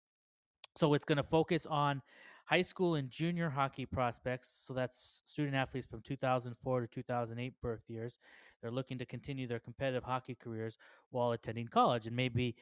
So 0.74 0.94
it's 0.94 1.04
going 1.04 1.16
to 1.16 1.22
focus 1.22 1.66
on 1.66 2.02
high 2.46 2.62
school 2.62 2.96
and 2.96 3.10
junior 3.10 3.50
hockey 3.50 3.86
prospects. 3.86 4.64
So 4.66 4.72
that's 4.72 5.22
student 5.26 5.54
athletes 5.54 5.86
from 5.86 6.00
2004 6.00 6.80
to 6.80 6.86
2008 6.86 7.54
birth 7.62 7.82
years. 7.88 8.18
They're 8.60 8.70
looking 8.70 8.98
to 8.98 9.06
continue 9.06 9.46
their 9.46 9.58
competitive 9.58 10.04
hockey 10.04 10.34
careers 10.34 10.78
while 11.10 11.32
attending 11.32 11.68
college, 11.68 12.06
and 12.06 12.16
maybe 12.16 12.56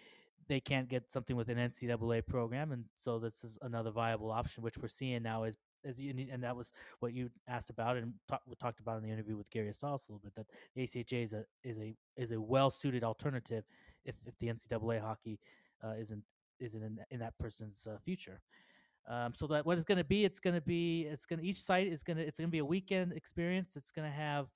they 0.50 0.60
can't 0.60 0.88
get 0.88 1.12
something 1.12 1.36
with 1.36 1.48
an 1.48 1.58
NCAA 1.58 2.26
program, 2.26 2.72
and 2.72 2.84
so 2.98 3.20
this 3.20 3.44
is 3.44 3.56
another 3.62 3.92
viable 3.92 4.32
option, 4.32 4.64
which 4.64 4.76
we're 4.76 4.88
seeing 4.88 5.22
now 5.22 5.44
is. 5.44 5.56
You, 5.96 6.26
and 6.30 6.42
that 6.42 6.56
was 6.56 6.74
what 6.98 7.14
you 7.14 7.30
asked 7.48 7.70
about, 7.70 7.96
and 7.96 8.12
talk, 8.28 8.42
we 8.46 8.54
talked 8.54 8.80
about 8.80 8.98
in 8.98 9.02
the 9.02 9.10
interview 9.10 9.34
with 9.34 9.48
Gary 9.50 9.72
Stiles 9.72 10.04
a 10.06 10.12
little 10.12 10.20
bit. 10.22 10.34
That 10.34 10.46
the 10.74 10.82
ACHA 10.82 11.22
is 11.22 11.32
a 11.32 11.44
is 11.64 11.78
a 11.78 11.94
is 12.18 12.32
a 12.32 12.40
well 12.40 12.68
suited 12.68 13.02
alternative 13.02 13.64
if, 14.04 14.16
if 14.26 14.38
the 14.40 14.48
NCAA 14.48 15.00
hockey 15.00 15.38
uh, 15.82 15.94
isn't 15.98 16.22
isn't 16.58 16.82
in, 16.82 16.98
in 17.10 17.20
that 17.20 17.38
person's 17.38 17.86
uh, 17.86 17.96
future. 18.04 18.42
Um, 19.08 19.32
so 19.34 19.46
that 19.46 19.64
what 19.64 19.78
it's 19.78 19.84
going 19.84 19.98
to 19.98 20.04
be, 20.04 20.26
it's 20.26 20.38
going 20.38 20.54
to 20.54 20.60
be, 20.60 21.06
it's 21.10 21.24
going 21.24 21.40
to 21.40 21.46
each 21.46 21.62
site 21.62 21.86
is 21.86 22.02
going 22.02 22.18
to, 22.18 22.22
it's 22.22 22.38
going 22.38 22.48
to 22.48 22.52
be 22.52 22.58
a 22.58 22.64
weekend 22.64 23.12
experience. 23.14 23.74
It's 23.76 23.90
going 23.90 24.06
to 24.06 24.14
have 24.14 24.48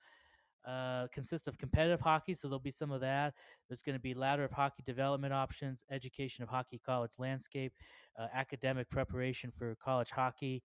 uh, 0.67 1.07
consist 1.13 1.47
of 1.47 1.57
competitive 1.57 2.01
hockey, 2.01 2.33
so 2.33 2.47
there'll 2.47 2.59
be 2.59 2.71
some 2.71 2.91
of 2.91 3.01
that. 3.01 3.33
There's 3.69 3.81
going 3.81 3.95
to 3.95 4.01
be 4.01 4.13
ladder 4.13 4.43
of 4.43 4.51
hockey 4.51 4.83
development 4.83 5.33
options, 5.33 5.83
education 5.91 6.43
of 6.43 6.49
hockey 6.49 6.81
college 6.83 7.11
landscape, 7.17 7.73
uh, 8.19 8.27
academic 8.33 8.89
preparation 8.89 9.51
for 9.51 9.75
college 9.83 10.11
hockey, 10.11 10.63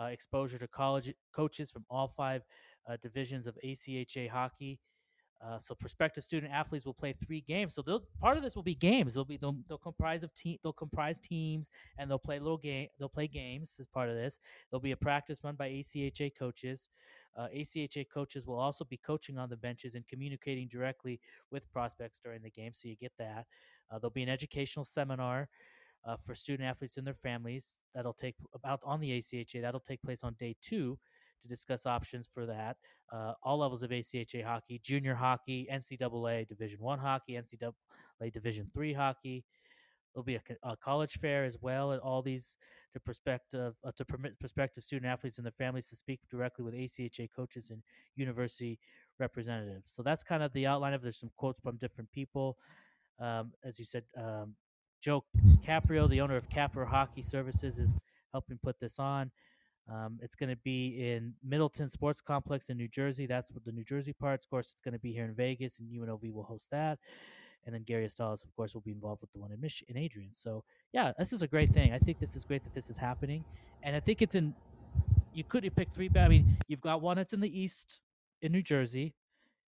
uh, 0.00 0.04
exposure 0.04 0.58
to 0.58 0.68
college 0.68 1.12
coaches 1.34 1.70
from 1.70 1.84
all 1.90 2.08
five 2.16 2.42
uh, 2.88 2.96
divisions 3.02 3.46
of 3.46 3.58
ACHA 3.64 4.28
hockey. 4.30 4.80
Uh, 5.44 5.58
so 5.58 5.74
prospective 5.74 6.22
student 6.22 6.52
athletes 6.52 6.86
will 6.86 6.94
play 6.94 7.12
three 7.12 7.40
games. 7.40 7.74
So 7.74 7.82
part 8.20 8.36
of 8.36 8.44
this 8.44 8.54
will 8.54 8.62
be 8.62 8.76
games. 8.76 9.14
They'll 9.14 9.24
be 9.24 9.36
they'll, 9.36 9.56
they'll 9.68 9.76
comprise 9.76 10.22
of 10.22 10.32
team. 10.34 10.58
They'll 10.62 10.72
comprise 10.72 11.18
teams, 11.18 11.70
and 11.98 12.08
they'll 12.08 12.18
play 12.18 12.38
little 12.38 12.58
game. 12.58 12.86
They'll 12.98 13.08
play 13.08 13.26
games 13.26 13.74
as 13.80 13.88
part 13.88 14.08
of 14.08 14.14
this. 14.14 14.38
There'll 14.70 14.80
be 14.80 14.92
a 14.92 14.96
practice 14.96 15.40
run 15.42 15.56
by 15.56 15.68
ACHA 15.68 16.32
coaches. 16.38 16.88
Uh, 17.36 17.48
ACHA 17.54 18.06
coaches 18.12 18.46
will 18.46 18.58
also 18.58 18.84
be 18.84 18.96
coaching 18.96 19.38
on 19.38 19.48
the 19.48 19.56
benches 19.56 19.94
and 19.94 20.06
communicating 20.06 20.68
directly 20.68 21.20
with 21.50 21.70
prospects 21.72 22.20
during 22.22 22.42
the 22.42 22.50
game. 22.50 22.72
So 22.74 22.88
you 22.88 22.96
get 22.96 23.12
that. 23.18 23.46
Uh, 23.90 23.98
there'll 23.98 24.10
be 24.10 24.22
an 24.22 24.28
educational 24.28 24.84
seminar 24.84 25.48
uh, 26.06 26.16
for 26.24 26.34
student 26.34 26.68
athletes 26.68 26.96
and 26.96 27.06
their 27.06 27.14
families 27.14 27.76
that'll 27.94 28.12
take 28.12 28.34
about 28.54 28.80
on 28.84 29.00
the 29.00 29.18
ACHA. 29.18 29.60
That'll 29.62 29.80
take 29.80 30.02
place 30.02 30.22
on 30.24 30.34
day 30.38 30.56
two 30.60 30.98
to 31.42 31.48
discuss 31.48 31.86
options 31.86 32.28
for 32.32 32.46
that. 32.46 32.76
Uh, 33.12 33.34
all 33.42 33.58
levels 33.58 33.82
of 33.82 33.90
ACHA 33.90 34.44
hockey, 34.44 34.80
junior 34.82 35.14
hockey, 35.14 35.68
NCAA 35.70 36.48
Division 36.48 36.80
One 36.80 36.98
hockey, 36.98 37.34
NCAA 37.34 38.32
Division 38.32 38.70
Three 38.72 38.92
hockey. 38.92 39.44
There'll 40.14 40.24
be 40.24 40.36
a, 40.36 40.42
a, 40.62 40.76
college 40.76 41.18
fair 41.18 41.44
as 41.44 41.56
well, 41.60 41.92
and 41.92 42.00
all 42.00 42.22
these 42.22 42.56
to 42.92 43.00
prospective 43.00 43.74
uh, 43.84 43.92
to 43.96 44.04
permit 44.04 44.38
prospective 44.38 44.84
student 44.84 45.10
athletes 45.10 45.38
and 45.38 45.46
their 45.46 45.52
families 45.52 45.88
to 45.88 45.96
speak 45.96 46.20
directly 46.30 46.64
with 46.64 46.74
ACHA 46.74 47.28
coaches 47.34 47.70
and 47.70 47.82
university 48.14 48.78
representatives. 49.18 49.92
So 49.92 50.02
that's 50.02 50.22
kind 50.22 50.42
of 50.42 50.52
the 50.52 50.66
outline 50.66 50.94
of. 50.94 51.02
There's 51.02 51.18
some 51.18 51.30
quotes 51.36 51.60
from 51.60 51.76
different 51.76 52.12
people. 52.12 52.58
Um, 53.18 53.52
as 53.64 53.78
you 53.78 53.84
said, 53.84 54.04
um, 54.16 54.56
Joe 55.00 55.24
Caprio, 55.66 56.08
the 56.08 56.20
owner 56.20 56.36
of 56.36 56.48
Caprio 56.48 56.86
Hockey 56.86 57.22
Services, 57.22 57.78
is 57.78 57.98
helping 58.32 58.58
put 58.62 58.78
this 58.80 58.98
on. 58.98 59.30
Um, 59.90 60.18
it's 60.22 60.34
going 60.34 60.50
to 60.50 60.56
be 60.56 61.10
in 61.12 61.34
Middletown 61.44 61.90
Sports 61.90 62.20
Complex 62.20 62.68
in 62.68 62.76
New 62.76 62.88
Jersey. 62.88 63.26
That's 63.26 63.50
what 63.52 63.64
the 63.64 63.72
New 63.72 63.84
Jersey 63.84 64.12
part. 64.12 64.44
Of 64.44 64.50
course, 64.50 64.70
it's 64.70 64.80
going 64.80 64.92
to 64.92 65.00
be 65.00 65.12
here 65.12 65.24
in 65.24 65.34
Vegas, 65.34 65.80
and 65.80 65.90
UNLV 65.90 66.32
will 66.32 66.44
host 66.44 66.68
that. 66.70 66.98
And 67.64 67.74
then 67.74 67.82
Gary 67.82 68.06
Astalos, 68.06 68.44
of 68.44 68.54
course, 68.56 68.74
will 68.74 68.80
be 68.80 68.90
involved 68.90 69.20
with 69.20 69.32
the 69.32 69.38
one 69.38 69.52
in 69.52 69.60
Mich- 69.60 69.84
in 69.88 69.96
Adrian. 69.96 70.32
So 70.32 70.64
yeah, 70.92 71.12
this 71.18 71.32
is 71.32 71.42
a 71.42 71.46
great 71.46 71.72
thing. 71.72 71.92
I 71.92 71.98
think 71.98 72.18
this 72.18 72.34
is 72.34 72.44
great 72.44 72.64
that 72.64 72.74
this 72.74 72.90
is 72.90 72.98
happening, 72.98 73.44
and 73.82 73.94
I 73.94 74.00
think 74.00 74.22
it's 74.22 74.34
in. 74.34 74.54
You 75.32 75.44
could 75.44 75.64
pick 75.76 75.94
three. 75.94 76.10
I 76.16 76.28
mean, 76.28 76.58
you've 76.68 76.80
got 76.80 77.00
one 77.00 77.16
that's 77.16 77.32
in 77.32 77.40
the 77.40 77.60
east 77.60 78.00
in 78.42 78.52
New 78.52 78.62
Jersey, 78.62 79.14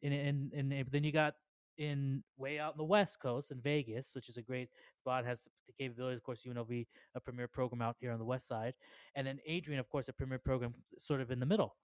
in 0.01 0.13
in, 0.13 0.51
in 0.53 0.87
then 0.91 1.05
you 1.05 1.13
got 1.13 1.35
in 1.79 2.23
way 2.37 2.59
out 2.59 2.75
in 2.75 2.79
the 2.79 2.85
West 2.85 3.21
Coast 3.21 3.51
in 3.51 3.61
Vegas, 3.61 4.15
which 4.15 4.29
is 4.29 4.37
a 4.37 4.43
great 4.43 4.69
spot, 4.99 5.25
has 5.25 5.49
the 5.67 5.73
capabilities. 5.73 6.19
Of 6.19 6.23
course, 6.23 6.43
UNLV, 6.47 6.87
a 7.15 7.21
premier 7.21 7.49
program 7.49 7.83
out 7.83 7.97
here 8.01 8.13
on 8.13 8.19
the 8.19 8.25
West 8.25 8.49
Side, 8.49 8.75
and 9.15 9.27
then 9.27 9.39
Adrian, 9.47 9.81
of 9.81 9.89
course, 9.89 10.09
a 10.09 10.13
premier 10.13 10.39
program 10.39 10.75
sort 10.99 11.21
of 11.21 11.31
in 11.31 11.41
the 11.41 11.47
middle. 11.47 11.77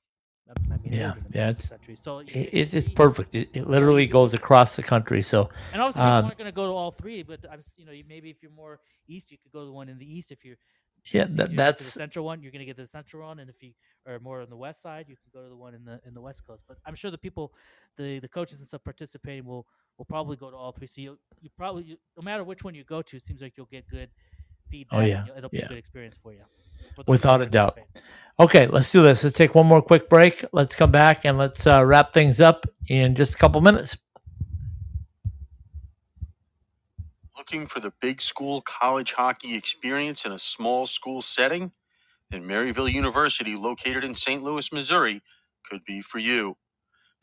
I 0.48 0.76
mean, 0.78 0.92
yeah, 0.92 1.12
it 1.12 1.22
yeah, 1.34 1.50
it's 1.50 1.68
country. 1.68 1.96
So 1.96 2.22
it's 2.26 2.70
just 2.70 2.94
perfect. 2.94 3.34
It, 3.34 3.50
it, 3.52 3.68
literally 3.68 4.06
goes 4.06 4.32
across 4.32 4.76
the 4.76 4.82
country. 4.82 5.20
So 5.20 5.50
and 5.72 5.82
obviously, 5.82 6.02
um, 6.02 6.24
you 6.24 6.26
aren't 6.26 6.38
going 6.38 6.50
to 6.50 6.54
go 6.54 6.66
to 6.66 6.72
all 6.72 6.90
three, 6.90 7.22
but 7.22 7.40
I'm, 7.50 7.62
you 7.76 7.84
know, 7.84 7.92
maybe 8.08 8.30
if 8.30 8.42
you're 8.42 8.52
more 8.52 8.80
east, 9.06 9.30
you 9.30 9.36
could 9.36 9.52
go 9.52 9.60
to 9.60 9.66
the 9.66 9.72
one 9.72 9.88
in 9.88 9.98
the 9.98 10.10
east. 10.10 10.32
If 10.32 10.44
you're 10.44 10.56
yeah, 11.12 11.26
that, 11.30 11.54
that's 11.54 11.84
the 11.84 11.90
central 11.90 12.24
one. 12.24 12.42
You're 12.42 12.52
going 12.52 12.60
to 12.60 12.66
get 12.66 12.76
the 12.76 12.86
central 12.86 13.26
one, 13.26 13.38
and 13.38 13.50
if 13.50 13.62
you 13.62 13.72
are 14.06 14.18
more 14.20 14.40
on 14.40 14.50
the 14.50 14.56
west 14.56 14.82
side, 14.82 15.06
you 15.08 15.16
can 15.16 15.30
go 15.32 15.42
to 15.42 15.48
the 15.48 15.56
one 15.56 15.74
in 15.74 15.84
the 15.84 16.00
in 16.06 16.14
the 16.14 16.20
west 16.20 16.46
coast. 16.46 16.62
But 16.66 16.78
I'm 16.86 16.94
sure 16.94 17.10
the 17.10 17.18
people, 17.18 17.52
the 17.96 18.18
the 18.18 18.28
coaches 18.28 18.58
and 18.58 18.66
stuff 18.66 18.84
participating 18.84 19.44
will 19.44 19.66
will 19.98 20.06
probably 20.06 20.36
go 20.36 20.50
to 20.50 20.56
all 20.56 20.72
three. 20.72 20.86
So 20.86 21.00
you 21.00 21.18
you 21.40 21.50
probably 21.56 21.84
you, 21.84 21.96
no 22.16 22.22
matter 22.22 22.44
which 22.44 22.64
one 22.64 22.74
you 22.74 22.84
go 22.84 23.02
to, 23.02 23.16
it 23.16 23.26
seems 23.26 23.42
like 23.42 23.54
you'll 23.56 23.66
get 23.66 23.88
good 23.88 24.10
feedback. 24.70 24.98
Oh 24.98 25.02
yeah, 25.02 25.24
it'll 25.36 25.50
be 25.50 25.58
yeah. 25.58 25.66
a 25.66 25.68
good 25.68 25.78
experience 25.78 26.18
for 26.22 26.32
you. 26.32 26.40
Without 27.06 27.40
a 27.42 27.46
doubt. 27.46 27.78
Okay, 28.40 28.66
let's 28.68 28.92
do 28.92 29.02
this. 29.02 29.24
Let's 29.24 29.36
take 29.36 29.54
one 29.54 29.66
more 29.66 29.82
quick 29.82 30.08
break. 30.08 30.44
Let's 30.52 30.76
come 30.76 30.92
back 30.92 31.24
and 31.24 31.36
let's 31.38 31.66
uh, 31.66 31.84
wrap 31.84 32.14
things 32.14 32.40
up 32.40 32.66
in 32.88 33.14
just 33.14 33.34
a 33.34 33.36
couple 33.36 33.60
minutes. 33.60 33.96
Looking 37.36 37.66
for 37.66 37.80
the 37.80 37.92
big 38.00 38.20
school 38.20 38.60
college 38.60 39.14
hockey 39.14 39.56
experience 39.56 40.24
in 40.24 40.32
a 40.32 40.38
small 40.38 40.86
school 40.86 41.20
setting? 41.22 41.72
Then 42.30 42.44
Maryville 42.44 42.92
University, 42.92 43.56
located 43.56 44.04
in 44.04 44.14
St. 44.14 44.42
Louis, 44.42 44.72
Missouri, 44.72 45.22
could 45.68 45.84
be 45.84 46.00
for 46.00 46.18
you 46.18 46.56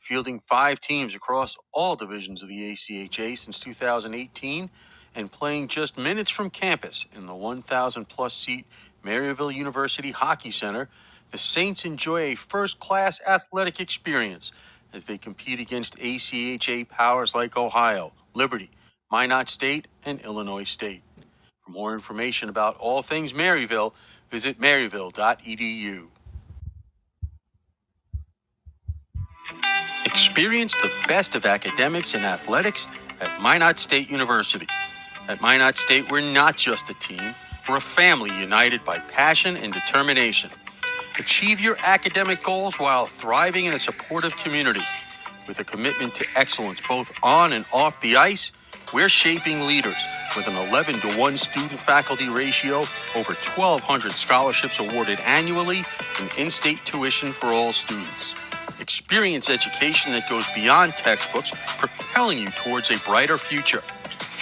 fielding 0.05 0.41
five 0.47 0.79
teams 0.79 1.15
across 1.15 1.55
all 1.73 1.95
divisions 1.95 2.43
of 2.43 2.47
the 2.47 2.71
ACHA 2.73 3.37
since 3.37 3.59
2018 3.59 4.69
and 5.15 5.31
playing 5.31 5.69
just 5.69 5.97
minutes 5.97 6.29
from 6.29 6.49
campus 6.49 7.05
in 7.15 7.25
the 7.25 7.35
1,000 7.35 8.07
plus 8.07 8.33
seat 8.33 8.65
Maryville 9.03 9.53
University 9.53 10.11
Hockey 10.11 10.51
Center, 10.51 10.89
the 11.31 11.37
Saints 11.37 11.85
enjoy 11.85 12.33
a 12.33 12.35
first 12.35 12.79
class 12.79 13.21
athletic 13.25 13.79
experience 13.79 14.51
as 14.93 15.05
they 15.05 15.17
compete 15.17 15.59
against 15.59 15.97
ACHA 15.97 16.87
powers 16.89 17.33
like 17.35 17.57
Ohio, 17.57 18.13
Liberty, 18.33 18.69
Minot 19.11 19.49
State, 19.49 19.87
and 20.03 20.19
Illinois 20.21 20.63
State. 20.63 21.03
For 21.65 21.71
more 21.71 21.93
information 21.93 22.49
about 22.49 22.77
all 22.77 23.01
things 23.01 23.33
Maryville, 23.33 23.93
visit 24.29 24.59
maryville.edu. 24.59 26.07
Experience 30.05 30.73
the 30.75 30.91
best 31.07 31.35
of 31.35 31.45
academics 31.45 32.13
and 32.13 32.23
athletics 32.23 32.87
at 33.19 33.41
Minot 33.41 33.77
State 33.77 34.09
University. 34.09 34.67
At 35.27 35.41
Minot 35.41 35.75
State, 35.75 36.11
we're 36.11 36.21
not 36.21 36.55
just 36.55 36.87
a 36.89 36.93
team, 36.93 37.33
we're 37.67 37.77
a 37.77 37.81
family 37.81 38.29
united 38.39 38.85
by 38.85 38.99
passion 38.99 39.57
and 39.57 39.73
determination. 39.73 40.51
Achieve 41.17 41.59
your 41.59 41.77
academic 41.83 42.43
goals 42.43 42.77
while 42.77 43.07
thriving 43.07 43.65
in 43.65 43.73
a 43.73 43.79
supportive 43.79 44.37
community. 44.37 44.83
With 45.47 45.59
a 45.59 45.63
commitment 45.63 46.13
to 46.15 46.25
excellence 46.35 46.79
both 46.87 47.11
on 47.23 47.53
and 47.53 47.65
off 47.73 47.99
the 48.01 48.17
ice, 48.17 48.51
we're 48.93 49.09
shaping 49.09 49.61
leaders 49.61 49.97
with 50.35 50.47
an 50.47 50.55
11 50.55 51.01
to 51.01 51.17
1 51.17 51.37
student 51.37 51.79
faculty 51.79 52.29
ratio, 52.29 52.81
over 53.15 53.33
1,200 53.33 54.11
scholarships 54.11 54.79
awarded 54.79 55.19
annually, 55.21 55.83
and 56.19 56.29
in 56.37 56.51
state 56.51 56.79
tuition 56.85 57.31
for 57.31 57.47
all 57.47 57.73
students 57.73 58.35
experience 58.79 59.49
education 59.49 60.11
that 60.11 60.29
goes 60.29 60.45
beyond 60.53 60.91
textbooks, 60.91 61.51
propelling 61.79 62.37
you 62.37 62.49
towards 62.49 62.91
a 62.91 62.97
brighter 62.99 63.37
future. 63.37 63.81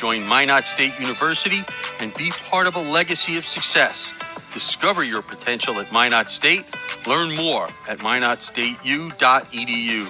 Join 0.03 0.27
Minot 0.27 0.65
State 0.65 0.99
University 0.99 1.61
and 2.01 2.13
be 2.15 2.29
part 2.49 2.67
of 2.67 2.75
a 2.75 2.81
legacy 2.81 3.37
of 3.37 3.45
success. 3.45 4.19
Discover 4.53 5.05
your 5.05 5.21
potential 5.21 5.79
at 5.79 5.93
Minot 5.93 6.29
State. 6.29 6.69
Learn 7.07 7.33
more 7.33 7.69
at 7.87 7.99
minotstateu.edu. 7.99 10.07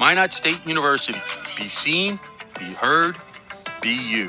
Minot 0.00 0.32
State 0.32 0.66
University. 0.66 1.22
Be 1.56 1.68
seen, 1.68 2.18
be 2.58 2.72
heard, 2.72 3.14
be 3.80 3.90
you. 3.90 4.26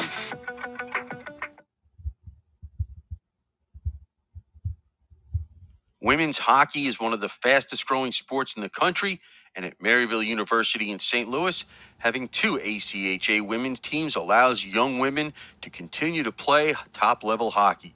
Women's 6.02 6.38
hockey 6.38 6.86
is 6.86 7.00
one 7.00 7.14
of 7.14 7.20
the 7.20 7.30
fastest 7.30 7.88
growing 7.88 8.12
sports 8.12 8.54
in 8.56 8.62
the 8.62 8.70
country, 8.70 9.20
and 9.56 9.66
at 9.66 9.80
Maryville 9.80 10.26
University 10.26 10.92
in 10.92 11.00
St. 11.00 11.30
Louis, 11.30 11.66
having 12.00 12.28
two 12.30 12.58
ACHA 12.60 13.48
women's 13.48 13.80
teams 13.80 14.16
allows 14.16 14.66
young 14.66 15.00
women 15.00 15.34
to 15.62 15.70
continue 15.70 16.24
to 16.24 16.32
play 16.32 16.76
top 16.94 17.24
level 17.24 17.52
hockey. 17.52 17.96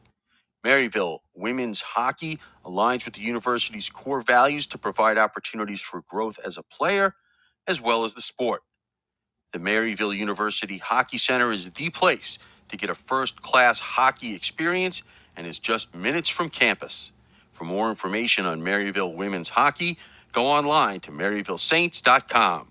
Maryville 0.65 1.19
women's 1.35 1.81
hockey 1.81 2.39
aligns 2.65 3.05
with 3.05 3.15
the 3.15 3.21
university's 3.21 3.89
core 3.89 4.21
values 4.21 4.67
to 4.67 4.77
provide 4.77 5.17
opportunities 5.17 5.81
for 5.81 6.01
growth 6.01 6.39
as 6.45 6.57
a 6.57 6.63
player 6.63 7.15
as 7.67 7.81
well 7.81 8.03
as 8.05 8.13
the 8.13 8.21
sport. 8.21 8.61
The 9.53 9.59
Maryville 9.59 10.15
University 10.17 10.77
Hockey 10.77 11.17
Center 11.17 11.51
is 11.51 11.71
the 11.71 11.89
place 11.91 12.39
to 12.69 12.77
get 12.77 12.91
a 12.91 12.95
first 12.95 13.41
class 13.41 13.79
hockey 13.79 14.35
experience 14.35 15.03
and 15.35 15.47
is 15.47 15.59
just 15.59 15.95
minutes 15.95 16.29
from 16.29 16.49
campus. 16.49 17.13
For 17.51 17.65
more 17.65 17.89
information 17.89 18.45
on 18.45 18.61
Maryville 18.61 19.15
women's 19.15 19.49
hockey, 19.49 19.97
go 20.33 20.47
online 20.47 20.99
to 21.01 21.11
maryvillesaints.com. 21.11 22.69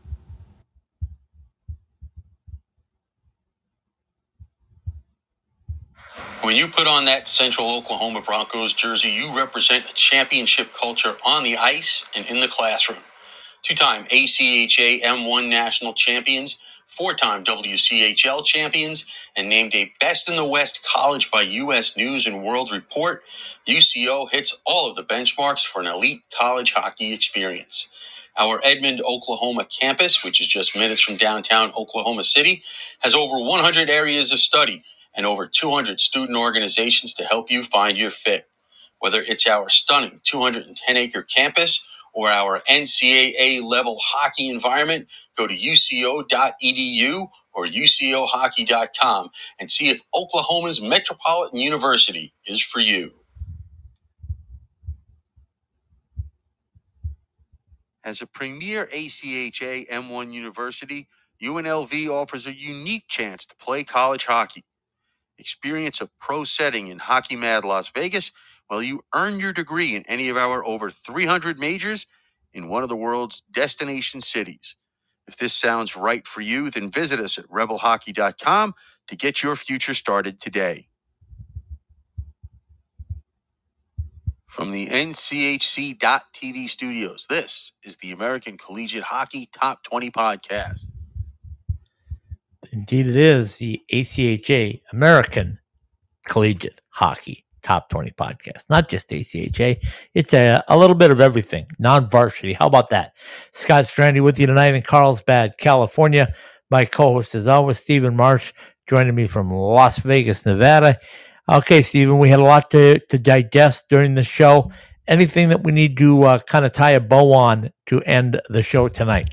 When 6.42 6.56
you 6.56 6.68
put 6.68 6.86
on 6.88 7.06
that 7.06 7.28
Central 7.28 7.70
Oklahoma 7.76 8.22
Broncos 8.22 8.74
jersey, 8.74 9.10
you 9.10 9.36
represent 9.36 9.90
a 9.90 9.94
championship 9.94 10.72
culture 10.72 11.16
on 11.26 11.44
the 11.44 11.56
ice 11.56 12.06
and 12.16 12.26
in 12.26 12.40
the 12.40 12.48
classroom. 12.48 13.00
Two 13.62 13.74
time 13.76 14.04
ACHA 14.06 15.02
M1 15.02 15.48
national 15.48 15.94
champions 15.94 16.58
four 16.96 17.14
time 17.14 17.44
WCHL 17.44 18.44
champions, 18.46 19.06
and 19.36 19.48
named 19.48 19.74
a 19.74 19.92
Best 20.00 20.28
in 20.28 20.36
the 20.36 20.44
West 20.46 20.80
college 20.84 21.30
by 21.30 21.42
U.S. 21.42 21.96
News 21.96 22.26
and 22.26 22.44
World 22.44 22.72
Report, 22.72 23.22
UCO 23.68 24.30
hits 24.30 24.56
all 24.66 24.90
of 24.90 24.96
the 24.96 25.04
benchmarks 25.04 25.66
for 25.66 25.80
an 25.82 25.88
elite 25.88 26.22
college 26.38 26.74
hockey 26.74 27.12
experience. 27.14 27.88
Our 28.38 28.60
Edmond, 28.64 29.02
Oklahoma 29.02 29.66
campus, 29.66 30.24
which 30.24 30.40
is 30.40 30.48
just 30.48 30.76
minutes 30.76 31.02
from 31.02 31.16
downtown 31.16 31.72
Oklahoma 31.76 32.24
City, 32.24 32.64
has 33.00 33.14
over 33.14 33.38
100 33.40 33.90
areas 33.90 34.32
of 34.32 34.40
study 34.40 34.84
and 35.14 35.26
over 35.26 35.46
200 35.46 36.00
student 36.00 36.38
organizations 36.38 37.14
to 37.14 37.24
help 37.24 37.50
you 37.50 37.64
find 37.64 37.98
your 37.98 38.10
fit. 38.10 38.48
Whether 39.00 39.22
it's 39.22 39.46
our 39.46 39.70
stunning 39.70 40.20
210 40.24 40.96
acre 40.96 41.22
campus 41.22 41.86
or 42.12 42.28
our 42.30 42.60
NCAA 42.60 43.62
level 43.62 43.98
hockey 44.02 44.48
environment, 44.48 45.08
go 45.36 45.46
to 45.46 45.54
uco.edu 45.54 47.28
or 47.54 47.66
ucohockey.com 47.66 49.30
and 49.60 49.70
see 49.70 49.90
if 49.90 50.02
Oklahoma's 50.14 50.80
Metropolitan 50.80 51.58
University 51.60 52.34
is 52.46 52.62
for 52.62 52.80
you. 52.80 53.12
As 58.04 58.22
a 58.22 58.26
premier 58.26 58.86
ACHA 58.86 59.88
M1 59.88 60.32
university, 60.32 61.08
UNLV 61.42 62.08
offers 62.08 62.46
a 62.46 62.54
unique 62.54 63.08
chance 63.08 63.44
to 63.46 63.56
play 63.56 63.84
college 63.84 64.24
hockey. 64.26 64.64
Experience 65.38 66.00
a 66.00 66.08
pro 66.20 66.44
setting 66.44 66.88
in 66.88 67.00
Hockey 67.00 67.36
Mad 67.36 67.64
Las 67.64 67.88
Vegas 67.90 68.32
while 68.68 68.82
you 68.82 69.04
earn 69.14 69.40
your 69.40 69.52
degree 69.52 69.94
in 69.94 70.04
any 70.06 70.28
of 70.28 70.36
our 70.36 70.64
over 70.64 70.90
300 70.90 71.58
majors 71.58 72.06
in 72.54 72.68
one 72.68 72.82
of 72.82 72.88
the 72.88 72.96
world's 72.96 73.42
destination 73.52 74.20
cities. 74.20 74.76
If 75.26 75.36
this 75.36 75.52
sounds 75.54 75.96
right 75.96 76.26
for 76.26 76.40
you, 76.40 76.70
then 76.70 76.90
visit 76.90 77.20
us 77.20 77.38
at 77.38 77.46
rebelhockey.com 77.48 78.74
to 79.08 79.16
get 79.16 79.42
your 79.42 79.56
future 79.56 79.94
started 79.94 80.40
today. 80.40 80.88
From 84.48 84.70
the 84.70 84.88
NCHC.TV 84.88 86.68
studios, 86.68 87.26
this 87.30 87.72
is 87.82 87.96
the 87.96 88.10
American 88.12 88.58
Collegiate 88.58 89.04
Hockey 89.04 89.48
Top 89.52 89.82
20 89.82 90.10
podcast. 90.10 90.80
Indeed, 92.70 93.06
it 93.06 93.16
is 93.16 93.56
the 93.56 93.82
ACHA 93.90 94.82
American 94.92 95.58
Collegiate 96.26 96.80
Hockey 96.90 97.46
Top 97.62 97.88
20 97.90 98.10
podcast. 98.12 98.64
Not 98.68 98.88
just 98.88 99.08
ACHA, 99.10 99.78
it's 100.14 100.34
a, 100.34 100.62
a 100.68 100.76
little 100.76 100.96
bit 100.96 101.10
of 101.10 101.20
everything, 101.20 101.66
non 101.78 102.08
varsity. 102.08 102.54
How 102.54 102.66
about 102.66 102.90
that? 102.90 103.12
Scott 103.52 103.84
Strandy 103.84 104.22
with 104.22 104.38
you 104.38 104.46
tonight 104.46 104.74
in 104.74 104.82
Carlsbad, 104.82 105.58
California. 105.58 106.34
My 106.70 106.84
co 106.84 107.14
host 107.14 107.34
is 107.34 107.46
always 107.46 107.78
Stephen 107.78 108.16
Marsh, 108.16 108.52
joining 108.88 109.14
me 109.14 109.26
from 109.26 109.52
Las 109.52 109.98
Vegas, 109.98 110.44
Nevada. 110.46 110.98
Okay, 111.48 111.82
Stephen, 111.82 112.18
we 112.18 112.30
had 112.30 112.40
a 112.40 112.44
lot 112.44 112.70
to, 112.70 112.98
to 112.98 113.18
digest 113.18 113.86
during 113.88 114.14
the 114.14 114.24
show. 114.24 114.70
Anything 115.08 115.48
that 115.48 115.64
we 115.64 115.72
need 115.72 115.96
to 115.98 116.22
uh, 116.22 116.38
kind 116.40 116.64
of 116.64 116.72
tie 116.72 116.92
a 116.92 117.00
bow 117.00 117.32
on 117.32 117.72
to 117.86 118.00
end 118.02 118.40
the 118.48 118.62
show 118.62 118.88
tonight? 118.88 119.28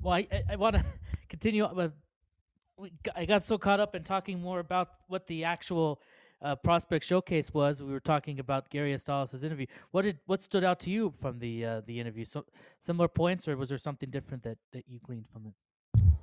Well, 0.00 0.14
I, 0.14 0.28
I, 0.50 0.56
want 0.56 0.76
to 0.76 0.84
continue 1.28 1.66
with. 1.74 1.92
I 3.16 3.24
got 3.24 3.42
so 3.42 3.56
caught 3.56 3.80
up 3.80 3.94
in 3.94 4.04
talking 4.04 4.40
more 4.40 4.60
about 4.60 4.90
what 5.08 5.26
the 5.26 5.44
actual 5.44 6.00
uh, 6.44 6.54
prospect 6.54 7.04
showcase 7.04 7.52
was. 7.52 7.82
We 7.82 7.92
were 7.92 8.00
talking 8.00 8.38
about 8.38 8.68
Gary 8.68 8.94
Astalos' 8.94 9.42
interview. 9.42 9.66
What 9.90 10.02
did 10.02 10.18
what 10.26 10.42
stood 10.42 10.62
out 10.62 10.78
to 10.80 10.90
you 10.90 11.12
from 11.18 11.38
the 11.38 11.64
uh, 11.64 11.80
the 11.84 11.98
interview? 11.98 12.24
So 12.24 12.44
similar 12.78 13.08
points, 13.08 13.48
or 13.48 13.56
was 13.56 13.70
there 13.70 13.78
something 13.78 14.10
different 14.10 14.42
that, 14.44 14.58
that 14.72 14.84
you 14.86 15.00
gleaned 15.04 15.26
from 15.32 15.46
it? 15.46 15.54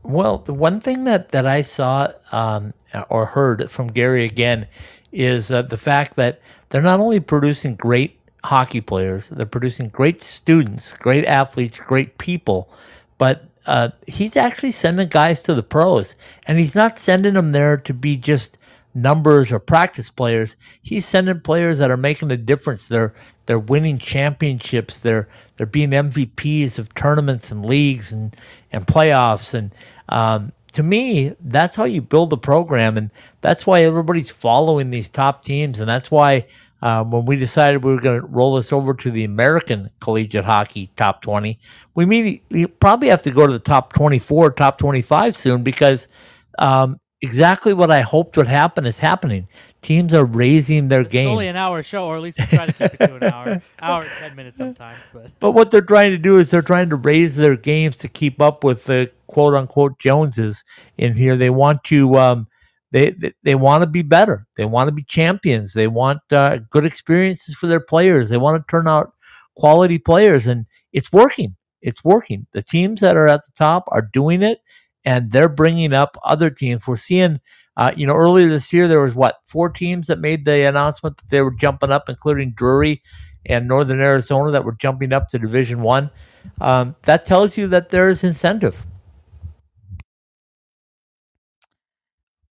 Well, 0.04 0.38
the 0.38 0.54
one 0.54 0.80
thing 0.80 1.04
that 1.06 1.30
that 1.30 1.46
I 1.48 1.62
saw 1.64 2.14
um, 2.32 2.74
or 3.10 3.26
heard 3.28 3.70
from 3.72 3.88
Gary 3.88 4.24
again 4.24 4.68
is 5.12 5.52
uh, 5.52 5.64
the 5.64 5.78
fact 5.78 6.16
that 6.16 6.40
they're 6.70 6.82
not 6.82 7.00
only 7.00 7.20
producing 7.20 7.76
great 7.76 8.18
hockey 8.46 8.82
players, 8.82 9.30
they're 9.30 9.46
producing 9.46 9.90
great 9.90 10.22
students, 10.22 10.94
great 10.94 11.26
athletes, 11.26 11.80
great 11.80 12.18
people, 12.18 12.70
but 13.18 13.46
uh, 13.66 13.90
he's 14.08 14.36
actually 14.36 14.72
sending 14.72 15.08
guys 15.08 15.40
to 15.42 15.54
the 15.54 15.64
pros, 15.64 16.16
and 16.48 16.58
he's 16.58 16.74
not 16.74 16.98
sending 16.98 17.36
them 17.36 17.52
there 17.52 17.78
to 17.78 17.94
be 17.94 18.18
just 18.18 18.58
numbers 18.94 19.52
or 19.52 19.60
practice 19.60 20.10
players. 20.10 20.56
He's 20.82 21.06
sending 21.06 21.42
players 21.42 21.78
that 21.80 21.92
are 21.92 21.98
making 21.98 22.32
a 22.32 22.38
difference. 22.38 22.88
They're 22.88 23.14
they're 23.46 23.60
winning 23.60 23.98
championships. 23.98 24.98
They're 24.98 25.28
they're 25.58 25.66
being 25.66 25.90
MVPs 25.90 26.80
of 26.80 26.94
tournaments 26.94 27.52
and 27.52 27.66
leagues 27.66 28.12
and 28.12 28.36
and 28.72 28.88
playoffs. 28.88 29.54
And 29.54 29.74
um, 30.10 30.52
to 30.74 30.84
me, 30.84 31.36
that's 31.40 31.76
how 31.76 31.86
you 31.86 32.02
build 32.02 32.34
a 32.34 32.38
program, 32.38 32.98
and 32.98 33.12
that's 33.42 33.66
why 33.68 33.84
everybody's 33.84 34.30
following 34.30 34.90
these 34.90 35.10
top 35.10 35.44
teams, 35.44 35.80
and 35.80 35.90
that's 35.90 36.10
why 36.10 36.46
um, 36.82 37.12
when 37.12 37.26
we 37.26 37.36
decided 37.36 37.84
we 37.84 37.94
were 37.94 38.00
going 38.00 38.22
to 38.22 38.26
roll 38.28 38.56
this 38.56 38.74
over 38.74 38.94
to 38.96 39.12
the 39.12 39.24
American 39.24 39.92
Collegiate 40.00 40.46
Hockey 40.46 40.90
Top 40.96 41.22
20, 41.22 41.60
we 41.94 42.06
may, 42.06 42.42
we 42.50 42.66
probably 42.66 43.10
have 43.10 43.24
to 43.24 43.32
go 43.32 43.46
to 43.46 43.54
the 43.54 43.60
top 43.60 43.94
24, 43.94 44.52
top 44.52 44.78
25 44.80 45.38
soon 45.38 45.62
because 45.64 46.08
um, 46.58 47.00
exactly 47.22 47.74
what 47.74 47.92
I 47.92 48.02
hoped 48.02 48.38
would 48.38 48.48
happen 48.48 48.86
is 48.86 49.00
happening. 49.00 49.48
Teams 49.82 50.14
are 50.14 50.26
raising 50.26 50.90
their 50.90 51.04
games. 51.04 51.08
It's 51.08 51.14
game. 51.14 51.30
only 51.30 51.48
an 51.48 51.56
hour 51.56 51.82
show, 51.82 52.06
or 52.06 52.16
at 52.16 52.22
least 52.22 52.40
we 52.40 52.46
try 52.46 52.66
to 52.68 52.74
keep 52.74 52.94
it 52.94 53.08
to 53.08 53.16
an 53.16 53.24
hour, 53.24 53.62
hour 53.82 54.04
and 54.04 54.12
ten 54.20 54.36
minutes 54.36 54.58
sometimes. 54.58 55.00
But 55.14 55.32
But 55.40 55.52
what 55.52 55.72
they're 55.72 55.82
trying 55.82 56.12
to 56.12 56.18
do 56.18 56.38
is 56.38 56.50
they're 56.50 56.62
trying 56.62 56.90
to 56.90 56.96
raise 56.96 57.36
their 57.36 57.56
games 57.56 57.96
to 57.98 58.08
keep 58.08 58.42
up 58.42 58.64
with 58.64 58.84
the 58.86 59.12
quote 59.28 59.56
unquote 59.56 59.98
Joneses 60.00 60.64
in 60.98 61.14
here. 61.14 61.36
They 61.36 61.50
want 61.50 61.84
to 61.86 62.16
um, 62.16 62.48
they 62.92 63.12
they, 63.12 63.34
they 63.44 63.56
want 63.56 63.82
to 63.82 63.88
be 63.88 64.04
better. 64.04 64.46
They 64.58 64.66
want 64.66 64.88
to 64.88 64.92
be 64.92 65.04
champions. 65.04 65.74
They 65.74 65.88
want 65.88 66.20
uh, 66.32 66.60
good 66.70 66.86
experiences 66.86 67.56
for 67.56 67.68
their 67.68 67.80
players. 67.80 68.30
They 68.30 68.38
want 68.38 68.62
to 68.62 68.70
turn 68.70 68.88
out 68.88 69.14
quality 69.56 69.98
players, 69.98 70.46
and 70.46 70.66
it's 70.94 71.12
working. 71.12 71.56
It's 71.82 72.04
working. 72.04 72.46
The 72.54 72.62
teams 72.62 73.02
that 73.02 73.18
are 73.18 73.28
at 73.28 73.42
the 73.46 73.52
top 73.58 73.86
are 73.88 74.08
doing 74.14 74.44
it, 74.44 74.60
and 75.06 75.32
they're 75.32 75.50
bringing 75.50 75.94
up 75.94 76.18
other 76.24 76.50
teams. 76.50 76.88
We're 76.88 76.98
seeing. 76.98 77.40
Uh, 77.78 77.90
you 77.96 78.06
know, 78.06 78.14
earlier 78.14 78.50
this 78.50 78.74
year 78.74 78.90
there 78.90 79.00
was 79.00 79.16
what 79.16 79.40
four 79.46 79.70
teams 79.70 80.08
that 80.08 80.20
made 80.20 80.44
the 80.44 80.68
announcement 80.68 81.16
that 81.16 81.30
they 81.30 81.42
were 81.42 81.56
jumping 81.56 81.90
up, 81.90 82.10
including 82.10 82.52
Drury 82.52 83.02
and 83.46 83.66
Northern 83.66 84.02
Arizona 84.02 84.52
that 84.52 84.66
were 84.66 84.74
jumping 84.74 85.14
up 85.14 85.30
to 85.30 85.40
Division 85.40 85.82
One. 85.82 86.12
Um, 86.60 86.98
that 87.04 87.26
tells 87.26 87.56
you 87.56 87.68
that 87.70 87.90
there 87.90 88.10
is 88.10 88.26
incentive. 88.26 88.86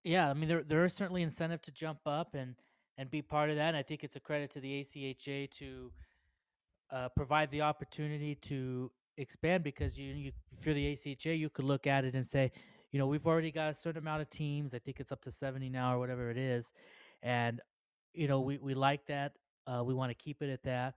yeah, 0.05 0.29
I 0.31 0.35
mean 0.35 0.49
there 0.49 0.63
there 0.63 0.85
is 0.85 0.95
certainly 0.95 1.23
incentive 1.23 1.63
to 1.63 1.73
jump 1.73 2.01
up 2.07 2.35
and 2.35 2.57
and 2.97 3.11
be 3.11 3.23
part 3.23 3.51
of 3.51 3.57
that. 3.57 3.69
And 3.69 3.77
I 3.77 3.83
think 3.83 4.05
it's 4.05 4.17
a 4.17 4.21
credit 4.21 4.51
to 4.53 4.61
the 4.61 4.81
ACHA 4.81 5.51
to 5.53 5.93
uh, 6.91 7.09
provide 7.11 7.51
the 7.51 7.63
opportunity 7.63 8.35
to 8.35 8.91
expand 9.21 9.65
because 9.65 9.99
you, 9.99 10.13
you 10.13 10.33
if 10.57 10.67
you're 10.67 10.75
the 10.75 10.93
ACHA, 10.93 11.39
you 11.39 11.51
could 11.51 11.65
look 11.65 11.87
at 11.87 12.05
it 12.05 12.15
and 12.15 12.27
say, 12.27 12.53
you 12.91 12.99
know, 12.99 13.07
we've 13.07 13.27
already 13.27 13.51
got 13.51 13.71
a 13.71 13.75
certain 13.75 14.03
amount 14.03 14.23
of 14.23 14.31
teams. 14.31 14.75
I 14.75 14.79
think 14.79 15.01
it's 15.01 15.13
up 15.13 15.23
to 15.23 15.31
70 15.31 15.69
now 15.69 15.95
or 15.95 15.99
whatever 15.99 16.31
it 16.31 16.37
is, 16.37 16.73
and 17.23 17.61
you 18.13 18.29
know 18.29 18.41
we 18.41 18.59
we 18.59 18.75
like 18.75 19.07
that. 19.07 19.33
Uh, 19.67 19.83
we 19.85 19.95
want 19.95 20.11
to 20.11 20.15
keep 20.15 20.43
it 20.43 20.51
at 20.51 20.63
that, 20.65 20.95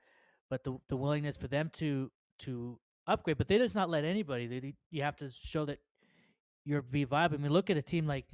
but 0.49 0.63
the 0.63 0.77
the 0.87 0.97
willingness 0.97 1.37
for 1.37 1.47
them 1.47 1.69
to 1.73 2.11
to 2.39 2.79
upgrade, 3.05 3.37
but 3.37 3.47
they 3.47 3.57
just 3.57 3.75
not 3.75 3.89
let 3.89 4.03
anybody. 4.03 4.47
They, 4.47 4.73
you 4.89 5.03
have 5.03 5.17
to 5.17 5.29
show 5.29 5.65
that 5.65 5.79
you're 6.65 6.81
be 6.81 7.03
viable. 7.03 7.35
I 7.35 7.39
mean, 7.39 7.51
look 7.51 7.69
at 7.69 7.77
a 7.77 7.81
team 7.81 8.07
like 8.07 8.25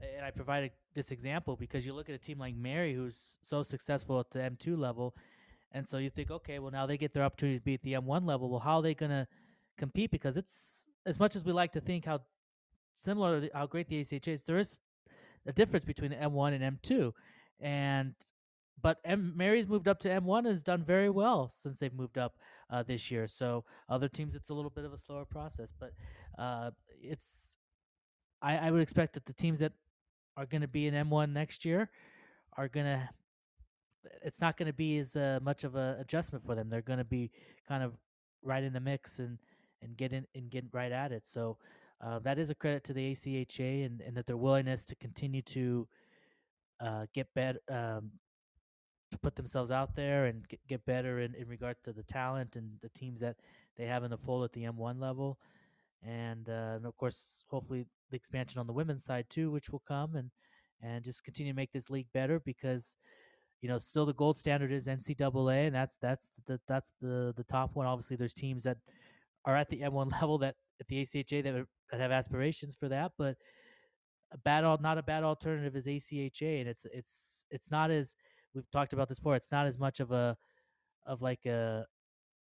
and 0.00 0.24
I 0.24 0.30
provided 0.30 0.72
this 0.94 1.10
example 1.10 1.56
because 1.56 1.84
you 1.84 1.92
look 1.92 2.08
at 2.08 2.14
a 2.14 2.18
team 2.18 2.38
like 2.38 2.54
Mary, 2.54 2.94
who's 2.94 3.36
so 3.40 3.62
successful 3.62 4.20
at 4.20 4.30
the 4.30 4.38
M2 4.38 4.78
level, 4.78 5.14
and 5.72 5.86
so 5.88 5.98
you 5.98 6.10
think, 6.10 6.30
okay, 6.30 6.58
well 6.58 6.70
now 6.70 6.86
they 6.86 6.96
get 6.96 7.12
their 7.12 7.24
opportunity 7.24 7.58
to 7.58 7.64
be 7.64 7.74
at 7.74 7.82
the 7.82 7.94
M1 7.94 8.26
level. 8.26 8.48
Well, 8.48 8.60
how 8.60 8.76
are 8.76 8.82
they 8.82 8.94
going 8.94 9.10
to 9.10 9.26
compete? 9.76 10.10
Because 10.10 10.36
it's 10.36 10.88
as 11.06 11.18
much 11.18 11.36
as 11.36 11.44
we 11.44 11.52
like 11.52 11.72
to 11.72 11.80
think 11.80 12.04
how 12.04 12.20
similar, 12.94 13.48
how 13.54 13.66
great 13.66 13.88
the 13.88 14.00
ACHA 14.00 14.28
is, 14.28 14.44
there 14.44 14.58
is 14.58 14.80
a 15.46 15.52
difference 15.52 15.84
between 15.84 16.10
the 16.10 16.16
M1 16.16 16.60
and 16.60 16.80
M2, 16.80 17.12
and 17.60 18.14
but 18.80 18.98
M- 19.04 19.32
Mary's 19.36 19.66
moved 19.66 19.88
up 19.88 19.98
to 20.00 20.08
M1 20.08 20.38
and 20.38 20.48
has 20.48 20.62
done 20.62 20.84
very 20.84 21.10
well 21.10 21.50
since 21.54 21.78
they've 21.78 21.94
moved 21.94 22.18
up 22.18 22.36
uh, 22.70 22.82
this 22.82 23.10
year. 23.10 23.26
So 23.26 23.64
other 23.88 24.08
teams, 24.08 24.34
it's 24.34 24.50
a 24.50 24.54
little 24.54 24.70
bit 24.70 24.84
of 24.84 24.92
a 24.92 24.98
slower 24.98 25.24
process, 25.24 25.72
but 25.78 25.92
uh, 26.38 26.70
it's 27.02 27.56
I, 28.40 28.56
I 28.58 28.70
would 28.70 28.80
expect 28.80 29.14
that 29.14 29.26
the 29.26 29.32
teams 29.32 29.60
that 29.60 29.72
are 30.36 30.46
going 30.46 30.60
to 30.60 30.68
be 30.68 30.86
in 30.86 30.94
M1 30.94 31.32
next 31.32 31.64
year 31.64 31.90
are 32.56 32.68
going 32.68 32.86
to. 32.86 33.08
It's 34.24 34.40
not 34.40 34.56
going 34.56 34.66
to 34.66 34.72
be 34.72 34.98
as 34.98 35.16
uh, 35.16 35.40
much 35.42 35.64
of 35.64 35.76
a 35.76 35.96
adjustment 36.00 36.44
for 36.44 36.54
them. 36.54 36.68
They're 36.70 36.82
going 36.82 36.98
to 36.98 37.04
be 37.04 37.30
kind 37.66 37.82
of 37.82 37.94
right 38.42 38.62
in 38.62 38.72
the 38.72 38.80
mix 38.80 39.18
and 39.18 39.38
and 39.82 39.96
get 39.96 40.12
in 40.12 40.26
and 40.34 40.50
get 40.50 40.64
right 40.72 40.92
at 40.92 41.12
it. 41.12 41.26
So 41.26 41.58
uh, 42.00 42.18
that 42.20 42.38
is 42.38 42.50
a 42.50 42.54
credit 42.54 42.84
to 42.84 42.92
the 42.92 43.12
ACHA 43.12 43.86
and, 43.86 44.00
and 44.00 44.16
that 44.16 44.26
their 44.26 44.36
willingness 44.36 44.84
to 44.86 44.94
continue 44.94 45.42
to 45.42 45.88
uh, 46.80 47.06
get 47.12 47.32
better, 47.34 47.60
um, 47.68 48.12
to 49.10 49.18
put 49.18 49.36
themselves 49.36 49.70
out 49.70 49.96
there 49.96 50.26
and 50.26 50.48
get, 50.48 50.60
get 50.68 50.86
better 50.86 51.20
in, 51.20 51.34
in 51.34 51.48
regards 51.48 51.80
to 51.82 51.92
the 51.92 52.02
talent 52.02 52.56
and 52.56 52.72
the 52.82 52.88
teams 52.90 53.20
that 53.20 53.36
they 53.76 53.86
have 53.86 54.04
in 54.04 54.10
the 54.10 54.18
fold 54.18 54.44
at 54.44 54.52
the 54.52 54.64
M1 54.64 55.00
level. 55.00 55.38
and, 56.06 56.48
uh, 56.48 56.76
and 56.76 56.86
of 56.86 56.96
course, 56.96 57.44
hopefully 57.48 57.86
the 58.10 58.16
expansion 58.16 58.60
on 58.60 58.66
the 58.66 58.72
women's 58.72 59.04
side 59.04 59.26
too, 59.28 59.50
which 59.50 59.70
will 59.70 59.82
come 59.86 60.14
and 60.16 60.30
and 60.80 61.04
just 61.04 61.24
continue 61.24 61.52
to 61.52 61.56
make 61.56 61.72
this 61.72 61.90
league 61.90 62.06
better 62.12 62.38
because 62.38 62.96
you 63.60 63.68
know 63.68 63.78
still 63.78 64.06
the 64.06 64.14
gold 64.14 64.38
standard 64.38 64.72
is 64.72 64.86
NCAA, 64.86 65.66
and 65.66 65.74
that's 65.74 65.96
that's 66.00 66.30
the 66.46 66.60
that's 66.68 66.92
the 67.00 67.34
the 67.36 67.44
top 67.44 67.74
one. 67.74 67.86
Obviously, 67.86 68.16
there's 68.16 68.34
teams 68.34 68.64
that 68.64 68.78
are 69.44 69.56
at 69.56 69.68
the 69.68 69.80
M1 69.80 70.12
level 70.20 70.38
that 70.38 70.56
at 70.80 70.86
the 70.88 71.02
ACHA 71.02 71.42
that 71.42 71.54
are, 71.54 71.66
that 71.90 72.00
have 72.00 72.12
aspirations 72.12 72.76
for 72.76 72.88
that, 72.88 73.12
but 73.18 73.36
a 74.32 74.38
bad 74.38 74.62
not 74.80 74.98
a 74.98 75.02
bad 75.02 75.24
alternative 75.24 75.76
is 75.76 75.86
ACHA, 75.86 76.60
and 76.60 76.68
it's 76.68 76.86
it's 76.92 77.44
it's 77.50 77.70
not 77.70 77.90
as 77.90 78.14
we've 78.54 78.70
talked 78.70 78.92
about 78.92 79.08
this 79.08 79.18
before. 79.18 79.36
It's 79.36 79.52
not 79.52 79.66
as 79.66 79.78
much 79.78 80.00
of 80.00 80.12
a 80.12 80.36
of 81.06 81.22
like 81.22 81.46
a 81.46 81.86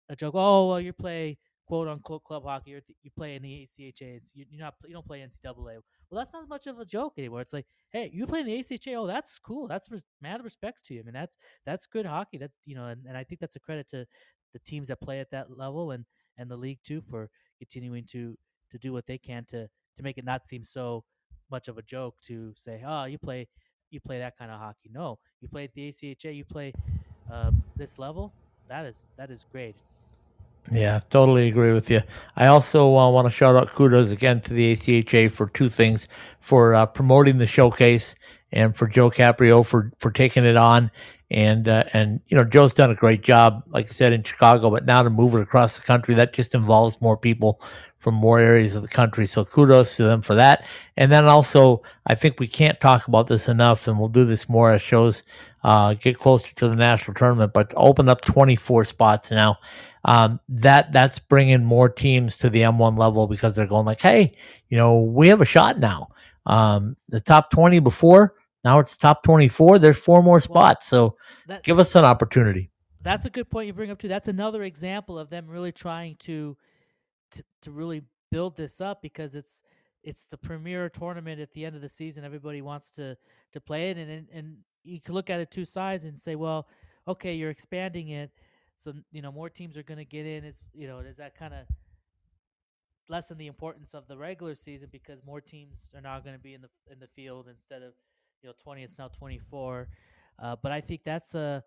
a 0.09 0.15
joke. 0.15 0.35
Oh 0.35 0.69
well, 0.69 0.81
you 0.81 0.93
play 0.93 1.37
quote 1.65 1.87
unquote 1.87 2.23
club 2.23 2.43
hockey. 2.43 2.71
You're, 2.71 2.81
you 3.03 3.11
play 3.15 3.35
in 3.35 3.41
the 3.41 3.67
ACHA. 3.67 4.17
It's, 4.17 4.35
you, 4.35 4.45
you're 4.49 4.63
not 4.63 4.75
you 4.85 4.93
don't 4.93 5.05
play 5.05 5.19
NCAA. 5.19 5.77
Well, 6.09 6.19
that's 6.19 6.33
not 6.33 6.47
much 6.47 6.67
of 6.67 6.79
a 6.79 6.85
joke 6.85 7.13
anymore. 7.17 7.41
It's 7.41 7.51
like, 7.53 7.65
hey, 7.91 8.09
you 8.13 8.25
play 8.25 8.39
in 8.39 8.45
the 8.45 8.57
ACHA. 8.59 8.95
Oh, 8.95 9.07
that's 9.07 9.37
cool. 9.39 9.67
That's 9.67 9.91
res- 9.91 10.05
mad 10.21 10.43
respects 10.43 10.81
to 10.83 10.93
you. 10.93 11.01
I 11.01 11.03
mean, 11.03 11.13
that's 11.13 11.37
that's 11.65 11.85
good 11.85 12.05
hockey. 12.05 12.37
That's 12.37 12.57
you 12.65 12.75
know, 12.75 12.85
and, 12.85 13.05
and 13.05 13.17
I 13.17 13.23
think 13.23 13.41
that's 13.41 13.57
a 13.57 13.59
credit 13.59 13.89
to 13.89 14.05
the 14.53 14.59
teams 14.59 14.87
that 14.87 15.01
play 15.01 15.19
at 15.19 15.31
that 15.31 15.57
level 15.57 15.91
and 15.91 16.05
and 16.37 16.49
the 16.49 16.55
league 16.55 16.79
too 16.83 17.01
for 17.01 17.29
continuing 17.59 18.05
to 18.11 18.37
to 18.71 18.77
do 18.77 18.93
what 18.93 19.05
they 19.05 19.17
can 19.17 19.43
to 19.49 19.67
to 19.97 20.03
make 20.03 20.17
it 20.17 20.23
not 20.25 20.45
seem 20.45 20.63
so 20.63 21.03
much 21.51 21.67
of 21.67 21.77
a 21.77 21.81
joke 21.81 22.15
to 22.21 22.53
say, 22.55 22.83
oh, 22.85 23.03
you 23.05 23.17
play 23.17 23.47
you 23.89 23.99
play 23.99 24.19
that 24.19 24.37
kind 24.37 24.51
of 24.51 24.59
hockey. 24.59 24.89
No, 24.91 25.19
you 25.41 25.47
play 25.49 25.65
at 25.65 25.73
the 25.73 25.89
ACHA. 25.89 26.35
You 26.35 26.45
play 26.45 26.73
uh, 27.31 27.51
this 27.75 27.99
level. 27.99 28.31
That 28.69 28.85
is 28.85 29.05
that 29.17 29.29
is 29.29 29.45
great. 29.51 29.75
Yeah, 30.71 30.99
totally 31.09 31.47
agree 31.47 31.71
with 31.73 31.89
you. 31.89 32.01
I 32.35 32.47
also 32.47 32.97
uh, 32.97 33.09
want 33.09 33.25
to 33.25 33.31
shout 33.31 33.55
out 33.55 33.71
kudos 33.71 34.11
again 34.11 34.41
to 34.41 34.53
the 34.53 34.73
ACHA 34.73 35.31
for 35.31 35.47
two 35.47 35.69
things 35.69 36.07
for 36.41 36.75
uh, 36.75 36.85
promoting 36.85 37.37
the 37.37 37.47
showcase 37.47 38.15
and 38.51 38.75
for 38.75 38.87
Joe 38.87 39.09
Caprio 39.09 39.65
for 39.65 39.91
for 39.99 40.11
taking 40.11 40.45
it 40.45 40.57
on. 40.57 40.91
And 41.29 41.67
uh, 41.67 41.83
and 41.93 42.21
you 42.27 42.37
know 42.37 42.43
Joe's 42.43 42.73
done 42.73 42.91
a 42.91 42.95
great 42.95 43.21
job, 43.21 43.63
like 43.67 43.89
I 43.89 43.91
said 43.91 44.13
in 44.13 44.23
Chicago, 44.23 44.69
but 44.69 44.85
now 44.85 45.03
to 45.03 45.09
move 45.09 45.35
it 45.35 45.41
across 45.41 45.77
the 45.77 45.83
country, 45.83 46.15
that 46.15 46.33
just 46.33 46.55
involves 46.55 46.99
more 47.01 47.17
people 47.17 47.61
from 47.99 48.13
more 48.15 48.39
areas 48.39 48.75
of 48.75 48.81
the 48.81 48.87
country. 48.87 49.25
So 49.27 49.43
kudos 49.43 49.97
to 49.97 50.03
them 50.03 50.21
for 50.21 50.35
that. 50.35 50.65
And 50.95 51.11
then 51.11 51.25
also, 51.25 51.81
I 52.05 52.15
think 52.15 52.39
we 52.39 52.47
can't 52.47 52.79
talk 52.79 53.07
about 53.07 53.27
this 53.27 53.49
enough, 53.49 53.87
and 53.87 53.99
we'll 53.99 54.07
do 54.07 54.23
this 54.23 54.47
more 54.47 54.71
as 54.71 54.81
shows 54.81 55.23
uh, 55.67 55.93
get 55.95 56.17
closer 56.17 56.55
to 56.55 56.69
the 56.69 56.75
national 56.77 57.13
tournament. 57.13 57.51
But 57.51 57.73
open 57.75 58.07
up 58.07 58.21
24 58.21 58.85
spots 58.85 59.31
now 59.31 59.57
um, 60.05 60.39
that 60.47 60.93
that's 60.93 61.19
bringing 61.19 61.65
more 61.65 61.89
teams 61.89 62.37
to 62.37 62.49
the 62.49 62.61
M1 62.61 62.97
level 62.97 63.27
because 63.27 63.53
they're 63.53 63.67
going 63.67 63.85
like, 63.85 63.99
hey, 63.99 64.33
you 64.69 64.77
know, 64.77 65.01
we 65.01 65.27
have 65.27 65.41
a 65.41 65.45
shot 65.45 65.77
now. 65.77 66.07
Um, 66.45 66.95
the 67.09 67.19
top 67.19 67.51
20 67.51 67.79
before, 67.79 68.35
now 68.63 68.79
it's 68.79 68.95
top 68.95 69.23
24. 69.23 69.79
There's 69.79 69.97
four 69.97 70.23
more 70.23 70.39
spots, 70.39 70.87
so 70.87 71.17
that, 71.47 71.63
give 71.63 71.79
us 71.79 71.93
an 71.95 72.05
opportunity. 72.05 72.71
That's 73.01 73.25
a 73.25 73.29
good 73.29 73.49
point 73.49 73.67
you 73.67 73.73
bring 73.73 73.91
up 73.91 73.99
too. 73.99 74.07
That's 74.07 74.29
another 74.29 74.63
example 74.63 75.19
of 75.19 75.29
them 75.29 75.47
really 75.47 75.73
trying 75.73 76.15
to 76.19 76.55
to, 77.31 77.43
to 77.63 77.71
really 77.71 78.03
build 78.31 78.55
this 78.55 78.79
up 78.79 79.01
because 79.01 79.35
it's 79.35 79.63
it's 80.01 80.25
the 80.27 80.37
premier 80.37 80.87
tournament 80.87 81.41
at 81.41 81.51
the 81.51 81.65
end 81.65 81.75
of 81.75 81.81
the 81.81 81.89
season. 81.89 82.23
Everybody 82.23 82.61
wants 82.61 82.91
to 82.91 83.17
to 83.51 83.59
play 83.59 83.89
it, 83.89 83.97
and 83.97 84.09
and, 84.09 84.27
and 84.31 84.57
you 84.87 85.01
can 85.01 85.13
look 85.13 85.29
at 85.29 85.39
it 85.39 85.51
two 85.51 85.65
sides 85.65 86.05
and 86.05 86.17
say, 86.17 86.35
well, 86.35 86.67
okay, 87.07 87.33
you're 87.33 87.49
expanding 87.49 88.09
it 88.09 88.31
so 88.77 88.93
you 89.11 89.21
know 89.21 89.31
more 89.31 89.49
teams 89.49 89.75
are 89.75 89.83
going 89.83 89.97
to 89.97 90.05
get 90.05 90.25
in. 90.25 90.45
Is 90.45 90.61
you 90.73 90.87
know 90.87 91.01
does 91.01 91.17
that 91.17 91.35
kind 91.35 91.53
of 91.53 91.65
lessen 93.09 93.37
the 93.37 93.47
importance 93.47 93.93
of 93.93 94.07
the 94.07 94.17
regular 94.17 94.55
season 94.55 94.89
because 94.91 95.19
more 95.25 95.41
teams 95.41 95.75
are 95.95 96.01
now 96.01 96.19
going 96.19 96.35
to 96.35 96.41
be 96.41 96.53
in 96.53 96.61
the 96.61 96.69
in 96.91 96.99
the 96.99 97.07
field 97.07 97.47
instead 97.49 97.81
of 97.81 97.93
you 98.43 98.49
know 98.49 98.53
20 98.61 98.83
it's 98.83 98.97
now 98.97 99.07
24 99.07 99.87
uh, 100.39 100.55
but 100.61 100.73
i 100.73 100.81
think 100.81 101.01
that's 101.05 101.33
a 101.33 101.63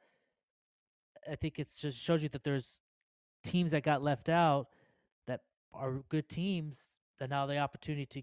i 1.30 1.34
think 1.34 1.58
it 1.58 1.72
just 1.80 1.98
shows 1.98 2.22
you 2.22 2.28
that 2.28 2.44
there's 2.44 2.78
teams 3.42 3.70
that 3.70 3.82
got 3.82 4.02
left 4.02 4.28
out 4.28 4.66
that 5.26 5.40
are 5.72 5.94
good 6.10 6.28
teams 6.28 6.90
that 7.18 7.30
now 7.30 7.46
the 7.46 7.56
opportunity 7.56 8.04
to 8.04 8.22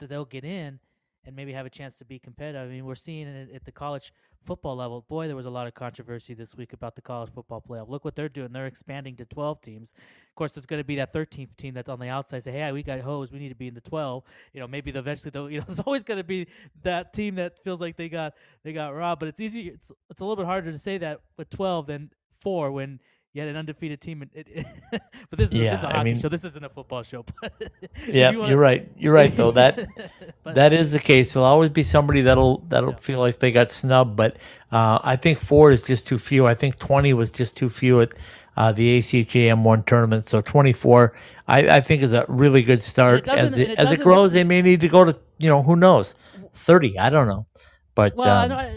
that 0.00 0.08
they'll 0.08 0.24
get 0.24 0.44
in 0.44 0.80
and 1.24 1.36
maybe 1.36 1.52
have 1.52 1.66
a 1.66 1.70
chance 1.70 1.96
to 1.98 2.04
be 2.04 2.18
competitive. 2.18 2.68
I 2.68 2.72
mean, 2.72 2.84
we're 2.84 2.94
seeing 2.94 3.26
it 3.26 3.54
at 3.54 3.64
the 3.64 3.72
college 3.72 4.12
football 4.44 4.76
level. 4.76 5.04
Boy, 5.08 5.26
there 5.26 5.36
was 5.36 5.46
a 5.46 5.50
lot 5.50 5.66
of 5.66 5.74
controversy 5.74 6.34
this 6.34 6.54
week 6.56 6.72
about 6.72 6.96
the 6.96 7.02
college 7.02 7.30
football 7.32 7.62
playoff. 7.66 7.88
Look 7.88 8.04
what 8.04 8.16
they're 8.16 8.28
doing. 8.28 8.52
They're 8.52 8.66
expanding 8.66 9.16
to 9.16 9.24
12 9.24 9.60
teams. 9.60 9.94
Of 10.28 10.34
course, 10.34 10.56
it's 10.56 10.66
going 10.66 10.80
to 10.80 10.84
be 10.84 10.96
that 10.96 11.12
13th 11.12 11.56
team 11.56 11.74
that's 11.74 11.88
on 11.88 12.00
the 12.00 12.08
outside 12.08 12.42
say, 12.42 12.52
"Hey, 12.52 12.72
we 12.72 12.82
got 12.82 13.00
hose. 13.00 13.32
We 13.32 13.38
need 13.38 13.50
to 13.50 13.54
be 13.54 13.68
in 13.68 13.74
the 13.74 13.80
12." 13.80 14.24
You 14.52 14.60
know, 14.60 14.68
maybe 14.68 14.90
eventually 14.90 15.30
though, 15.30 15.46
you 15.48 15.58
know, 15.58 15.66
it's 15.68 15.80
always 15.80 16.02
going 16.02 16.18
to 16.18 16.24
be 16.24 16.48
that 16.82 17.12
team 17.12 17.36
that 17.36 17.62
feels 17.62 17.80
like 17.80 17.96
they 17.96 18.08
got 18.08 18.34
they 18.64 18.72
got 18.72 18.94
robbed. 18.94 19.20
But 19.20 19.28
it's 19.28 19.40
easy. 19.40 19.68
It's 19.68 19.92
it's 20.10 20.20
a 20.20 20.24
little 20.24 20.36
bit 20.36 20.46
harder 20.46 20.72
to 20.72 20.78
say 20.78 20.98
that 20.98 21.20
with 21.36 21.50
12 21.50 21.86
than 21.86 22.10
four 22.40 22.72
when 22.72 23.00
had 23.40 23.48
an 23.48 23.56
undefeated 23.56 24.00
team. 24.00 24.28
It, 24.34 24.46
it, 24.46 24.66
but 25.30 25.38
this 25.38 25.50
is, 25.50 25.54
yeah, 25.54 25.70
this 25.72 25.80
is 25.80 25.84
a 25.84 25.86
hockey 25.86 25.98
I 25.98 26.04
mean, 26.04 26.16
show. 26.16 26.28
This 26.28 26.44
isn't 26.44 26.64
a 26.64 26.68
football 26.68 27.02
show. 27.02 27.24
yeah, 28.06 28.30
you 28.30 28.42
are 28.42 28.56
right. 28.56 28.90
You're 28.96 29.14
right 29.14 29.34
though. 29.34 29.52
That 29.52 29.88
that 30.44 30.72
is 30.72 30.92
the 30.92 30.98
case. 30.98 31.32
There'll 31.32 31.46
always 31.46 31.70
be 31.70 31.82
somebody 31.82 32.22
that'll 32.22 32.58
that'll 32.68 32.90
yeah. 32.90 32.98
feel 32.98 33.20
like 33.20 33.38
they 33.38 33.50
got 33.52 33.70
snubbed. 33.70 34.16
But 34.16 34.36
uh, 34.70 34.98
I 35.02 35.16
think 35.16 35.38
four 35.38 35.70
is 35.70 35.82
just 35.82 36.06
too 36.06 36.18
few. 36.18 36.46
I 36.46 36.54
think 36.54 36.78
twenty 36.78 37.14
was 37.14 37.30
just 37.30 37.56
too 37.56 37.70
few 37.70 38.02
at 38.02 38.10
uh, 38.56 38.72
the 38.72 38.98
ACHA 38.98 39.48
M1 39.48 39.86
tournament. 39.86 40.28
So 40.28 40.40
24, 40.40 41.14
I, 41.48 41.68
I 41.68 41.80
think 41.80 42.02
is 42.02 42.12
a 42.12 42.24
really 42.28 42.62
good 42.62 42.82
start. 42.82 43.28
As 43.28 43.56
it, 43.56 43.70
it 43.70 43.78
as 43.78 43.92
it 43.92 44.00
grows, 44.00 44.32
they 44.32 44.44
may 44.44 44.62
need 44.62 44.80
to 44.80 44.88
go 44.88 45.04
to 45.04 45.18
you 45.38 45.48
know 45.48 45.62
who 45.62 45.76
knows, 45.76 46.14
30. 46.54 46.98
I 46.98 47.10
don't 47.10 47.26
know, 47.26 47.46
but 47.94 48.14
well, 48.14 48.52
um, 48.52 48.52
I, 48.52 48.76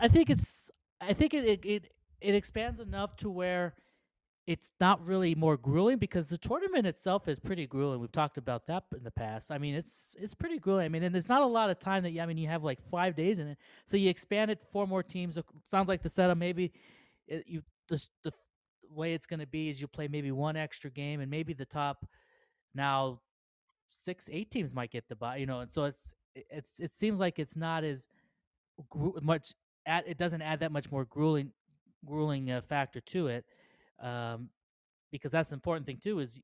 I, 0.00 0.08
think 0.08 0.30
it's 0.30 0.70
I 1.00 1.12
think 1.12 1.34
it, 1.34 1.64
it 1.64 1.92
it 2.20 2.34
expands 2.34 2.80
enough 2.80 3.16
to 3.16 3.30
where 3.30 3.74
it's 4.46 4.72
not 4.80 5.04
really 5.06 5.34
more 5.34 5.56
grueling 5.56 5.98
because 5.98 6.28
the 6.28 6.38
tournament 6.38 6.86
itself 6.86 7.28
is 7.28 7.38
pretty 7.38 7.66
grueling. 7.66 8.00
We've 8.00 8.10
talked 8.10 8.38
about 8.38 8.66
that 8.66 8.84
in 8.96 9.04
the 9.04 9.10
past. 9.10 9.50
I 9.50 9.58
mean, 9.58 9.74
it's 9.74 10.16
it's 10.18 10.34
pretty 10.34 10.58
grueling. 10.58 10.86
I 10.86 10.88
mean, 10.88 11.02
and 11.02 11.14
there's 11.14 11.28
not 11.28 11.42
a 11.42 11.46
lot 11.46 11.70
of 11.70 11.78
time 11.78 12.02
that 12.02 12.10
you, 12.10 12.20
I 12.20 12.26
mean, 12.26 12.38
you 12.38 12.48
have 12.48 12.64
like 12.64 12.80
five 12.90 13.14
days 13.14 13.38
in 13.38 13.48
it, 13.48 13.58
so 13.86 13.96
you 13.96 14.10
expand 14.10 14.50
it 14.50 14.58
four 14.72 14.86
more 14.86 15.02
teams. 15.02 15.36
It 15.36 15.44
sounds 15.64 15.88
like 15.88 16.02
the 16.02 16.08
setup 16.08 16.38
maybe 16.38 16.72
it, 17.28 17.44
you 17.46 17.62
the 17.88 18.04
the 18.24 18.32
way 18.90 19.14
it's 19.14 19.26
going 19.26 19.40
to 19.40 19.46
be 19.46 19.68
is 19.68 19.80
you 19.80 19.86
play 19.86 20.08
maybe 20.08 20.32
one 20.32 20.56
extra 20.56 20.90
game 20.90 21.20
and 21.20 21.30
maybe 21.30 21.52
the 21.52 21.64
top 21.64 22.04
now 22.74 23.20
six 23.88 24.28
eight 24.32 24.50
teams 24.50 24.74
might 24.74 24.90
get 24.90 25.08
the 25.08 25.14
bye. 25.14 25.36
You 25.36 25.46
know, 25.46 25.60
and 25.60 25.70
so 25.70 25.84
it's 25.84 26.14
it's 26.34 26.80
it 26.80 26.90
seems 26.90 27.20
like 27.20 27.38
it's 27.38 27.56
not 27.56 27.84
as 27.84 28.08
much. 29.22 29.52
At, 29.86 30.06
it 30.06 30.18
doesn't 30.18 30.42
add 30.42 30.60
that 30.60 30.72
much 30.72 30.90
more 30.90 31.04
grueling 31.06 31.52
grueling 32.04 32.50
uh, 32.50 32.60
factor 32.62 33.00
to 33.00 33.28
it, 33.28 33.44
um, 34.02 34.48
because 35.10 35.32
that's 35.32 35.50
the 35.50 35.54
important 35.54 35.86
thing 35.86 35.98
too. 36.02 36.18
Is 36.20 36.40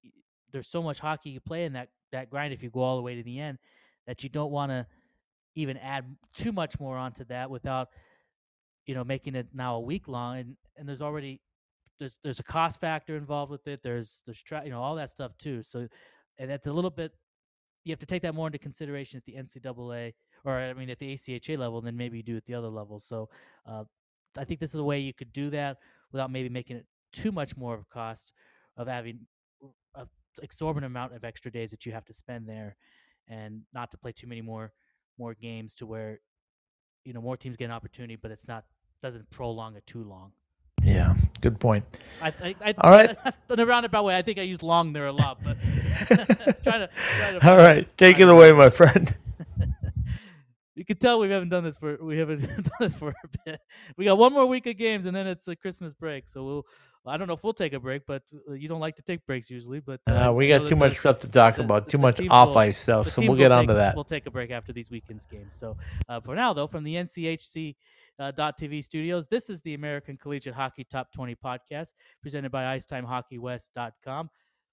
there's 0.52 0.68
so 0.68 0.82
much 0.82 1.00
hockey 1.00 1.30
you 1.30 1.40
play 1.40 1.64
in 1.64 1.72
that 1.74 1.88
that 2.12 2.30
grind 2.30 2.52
if 2.52 2.62
you 2.62 2.70
go 2.70 2.80
all 2.80 2.96
the 2.96 3.02
way 3.02 3.14
to 3.16 3.22
the 3.22 3.38
end 3.38 3.58
that 4.06 4.22
you 4.22 4.28
don't 4.28 4.50
want 4.50 4.70
to 4.70 4.86
even 5.54 5.76
add 5.78 6.04
too 6.34 6.52
much 6.52 6.78
more 6.78 6.96
onto 6.96 7.24
that 7.24 7.50
without 7.50 7.88
you 8.86 8.94
know 8.94 9.04
making 9.04 9.34
it 9.34 9.48
now 9.52 9.76
a 9.76 9.80
week 9.80 10.06
long 10.08 10.38
and 10.38 10.56
and 10.76 10.88
there's 10.88 11.02
already 11.02 11.40
there's 11.98 12.16
there's 12.22 12.40
a 12.40 12.44
cost 12.44 12.80
factor 12.80 13.16
involved 13.16 13.50
with 13.50 13.66
it 13.66 13.82
there's 13.82 14.22
there's 14.26 14.42
tra- 14.42 14.64
you 14.64 14.70
know 14.70 14.80
all 14.80 14.94
that 14.94 15.10
stuff 15.10 15.36
too 15.38 15.62
so 15.62 15.88
and 16.38 16.50
that's 16.50 16.66
a 16.66 16.72
little 16.72 16.90
bit 16.90 17.12
you 17.84 17.92
have 17.92 17.98
to 17.98 18.06
take 18.06 18.22
that 18.22 18.34
more 18.34 18.48
into 18.48 18.58
consideration 18.58 19.16
at 19.16 19.24
the 19.24 19.34
NCAA 19.40 20.12
or 20.44 20.52
I 20.52 20.72
mean 20.74 20.90
at 20.90 20.98
the 20.98 21.14
ACHA 21.14 21.58
level 21.58 21.80
than 21.80 21.96
maybe 21.96 22.18
you 22.18 22.22
do 22.22 22.36
at 22.36 22.44
the 22.44 22.54
other 22.54 22.68
level 22.68 23.00
so 23.00 23.28
uh, 23.66 23.84
I 24.38 24.44
think 24.44 24.60
this 24.60 24.74
is 24.74 24.80
a 24.80 24.84
way 24.84 25.00
you 25.00 25.14
could 25.14 25.32
do 25.32 25.50
that 25.50 25.78
without 26.12 26.30
maybe 26.30 26.48
making 26.48 26.76
it 26.76 26.86
too 27.12 27.32
much 27.32 27.56
more 27.56 27.74
of 27.74 27.80
a 27.80 27.84
cost 27.84 28.32
of 28.76 28.88
having 28.88 29.20
an 29.94 30.06
exorbitant 30.42 30.90
amount 30.90 31.14
of 31.14 31.24
extra 31.24 31.50
days 31.50 31.70
that 31.70 31.86
you 31.86 31.92
have 31.92 32.04
to 32.06 32.12
spend 32.12 32.48
there, 32.48 32.76
and 33.28 33.62
not 33.72 33.90
to 33.90 33.98
play 33.98 34.12
too 34.12 34.26
many 34.26 34.40
more 34.40 34.72
more 35.18 35.34
games 35.34 35.74
to 35.76 35.86
where 35.86 36.20
you 37.04 37.12
know 37.12 37.20
more 37.20 37.36
teams 37.36 37.56
get 37.56 37.66
an 37.66 37.70
opportunity, 37.70 38.16
but 38.16 38.30
it's 38.30 38.46
not 38.46 38.64
doesn't 39.02 39.28
prolong 39.30 39.76
it 39.76 39.86
too 39.86 40.04
long. 40.04 40.32
Yeah, 40.82 41.14
good 41.40 41.58
point. 41.58 41.84
I, 42.22 42.28
I, 42.28 42.54
I, 42.64 42.74
All 42.78 42.90
right. 42.90 43.16
In 43.50 43.58
a 43.58 43.66
roundabout 43.66 44.04
way, 44.04 44.16
I 44.16 44.22
think 44.22 44.38
I 44.38 44.42
used 44.42 44.62
long 44.62 44.92
there 44.92 45.06
a 45.06 45.12
lot, 45.12 45.38
but 45.42 45.56
trying 46.62 46.80
to, 46.80 46.90
trying 47.16 47.40
to. 47.40 47.50
All 47.50 47.56
right, 47.56 47.88
take 47.98 48.20
it 48.20 48.28
away, 48.28 48.52
my 48.52 48.70
friend 48.70 49.14
you 50.76 50.84
can 50.84 50.98
tell 50.98 51.18
we 51.18 51.30
haven't 51.30 51.48
done 51.48 51.64
this 51.64 51.76
for 51.76 51.96
we 52.00 52.18
haven't 52.18 52.42
done 52.46 52.70
this 52.78 52.94
for 52.94 53.08
a 53.08 53.28
bit. 53.44 53.60
We 53.96 54.04
got 54.04 54.18
one 54.18 54.32
more 54.32 54.46
week 54.46 54.66
of 54.66 54.76
games, 54.76 55.06
and 55.06 55.16
then 55.16 55.26
it's 55.26 55.44
the 55.44 55.56
Christmas 55.56 55.92
break. 55.94 56.28
So 56.28 56.44
we'll. 56.44 56.66
I 57.08 57.16
don't 57.16 57.28
know 57.28 57.34
if 57.34 57.44
we'll 57.44 57.54
take 57.54 57.72
a 57.72 57.78
break, 57.78 58.02
but 58.04 58.24
uh, 58.50 58.54
you 58.54 58.68
don't 58.68 58.80
like 58.80 58.96
to 58.96 59.02
take 59.02 59.24
breaks 59.26 59.48
usually. 59.48 59.78
But 59.78 60.00
uh, 60.08 60.30
uh, 60.30 60.32
we 60.32 60.48
got 60.48 60.66
too 60.66 60.74
much 60.74 60.98
stuff 60.98 61.20
to 61.20 61.28
talk 61.28 61.54
the, 61.54 61.62
about, 61.62 61.88
too 61.88 61.98
much 61.98 62.20
off 62.28 62.48
will, 62.48 62.58
ice 62.58 62.78
stuff. 62.78 63.12
So 63.12 63.22
we'll 63.22 63.36
get 63.36 63.52
on 63.52 63.68
to 63.68 63.74
that. 63.74 63.94
We'll 63.94 64.02
take 64.02 64.26
a 64.26 64.30
break 64.32 64.50
after 64.50 64.72
these 64.72 64.90
weekend's 64.90 65.24
games. 65.24 65.54
So 65.54 65.76
uh, 66.08 66.20
for 66.20 66.34
now, 66.34 66.52
though, 66.52 66.66
from 66.66 66.82
the 66.82 66.96
NCHC 66.96 67.76
uh, 68.18 68.32
.tv 68.32 68.82
studios, 68.82 69.28
this 69.28 69.48
is 69.48 69.60
the 69.62 69.74
American 69.74 70.16
Collegiate 70.16 70.54
Hockey 70.54 70.82
Top 70.82 71.12
20 71.12 71.36
podcast 71.36 71.92
presented 72.22 72.50
by 72.50 72.76
IcetimeHockeyWest.com. 72.76 74.30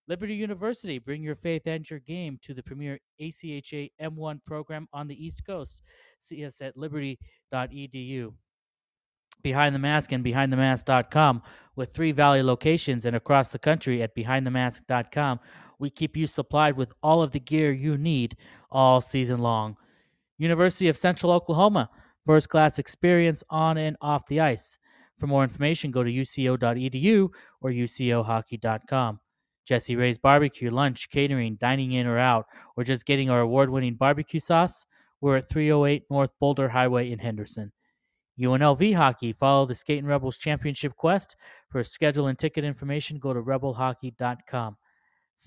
Liberty 0.07 0.35
University, 0.35 0.99
bring 0.99 1.23
your 1.23 1.35
faith 1.35 1.63
and 1.65 1.89
your 1.89 1.99
game 1.99 2.37
to 2.41 2.53
the 2.53 2.63
premier 2.63 2.99
ACHA 3.21 3.91
M1 4.01 4.39
program 4.45 4.87
on 4.91 5.07
the 5.07 5.25
East 5.25 5.45
Coast. 5.45 5.81
See 6.19 6.45
us 6.45 6.59
at 6.61 6.75
liberty.edu. 6.75 8.33
Behind 9.41 9.73
the 9.73 9.79
Mask 9.79 10.11
and 10.11 10.23
BehindTheMask.com 10.23 11.41
with 11.75 11.93
three 11.93 12.11
Valley 12.11 12.43
locations 12.43 13.05
and 13.05 13.15
across 13.15 13.49
the 13.49 13.59
country 13.59 14.01
at 14.03 14.15
BehindTheMask.com. 14.15 15.39
We 15.79 15.89
keep 15.89 16.15
you 16.15 16.27
supplied 16.27 16.77
with 16.77 16.93
all 17.01 17.21
of 17.21 17.31
the 17.31 17.39
gear 17.39 17.71
you 17.71 17.97
need 17.97 18.37
all 18.71 19.01
season 19.01 19.39
long. 19.39 19.77
University 20.37 20.87
of 20.87 20.97
Central 20.97 21.31
Oklahoma, 21.31 21.89
first 22.25 22.49
class 22.49 22.79
experience 22.79 23.43
on 23.49 23.77
and 23.77 23.97
off 24.01 24.25
the 24.27 24.39
ice. 24.39 24.77
For 25.17 25.27
more 25.27 25.43
information, 25.43 25.91
go 25.91 26.03
to 26.03 26.11
uco.edu 26.11 27.29
or 27.61 27.71
ucohockey.com. 27.71 29.19
Jesse 29.65 29.95
Ray's 29.95 30.17
Barbecue, 30.17 30.69
lunch, 30.69 31.09
catering, 31.09 31.55
dining 31.55 31.91
in 31.93 32.07
or 32.07 32.17
out, 32.17 32.47
or 32.75 32.83
just 32.83 33.05
getting 33.05 33.29
our 33.29 33.39
award 33.39 33.69
winning 33.69 33.95
barbecue 33.95 34.39
sauce, 34.39 34.85
we're 35.21 35.37
at 35.37 35.47
308 35.47 36.03
North 36.09 36.31
Boulder 36.39 36.69
Highway 36.69 37.11
in 37.11 37.19
Henderson. 37.19 37.71
UNLV 38.39 38.95
Hockey, 38.95 39.31
follow 39.31 39.65
the 39.65 39.75
Skating 39.75 40.05
Rebels 40.05 40.37
Championship 40.37 40.95
Quest. 40.95 41.35
For 41.69 41.83
schedule 41.83 42.27
and 42.27 42.37
ticket 42.37 42.63
information, 42.63 43.19
go 43.19 43.31
to 43.33 43.41
rebelhockey.com. 43.41 44.77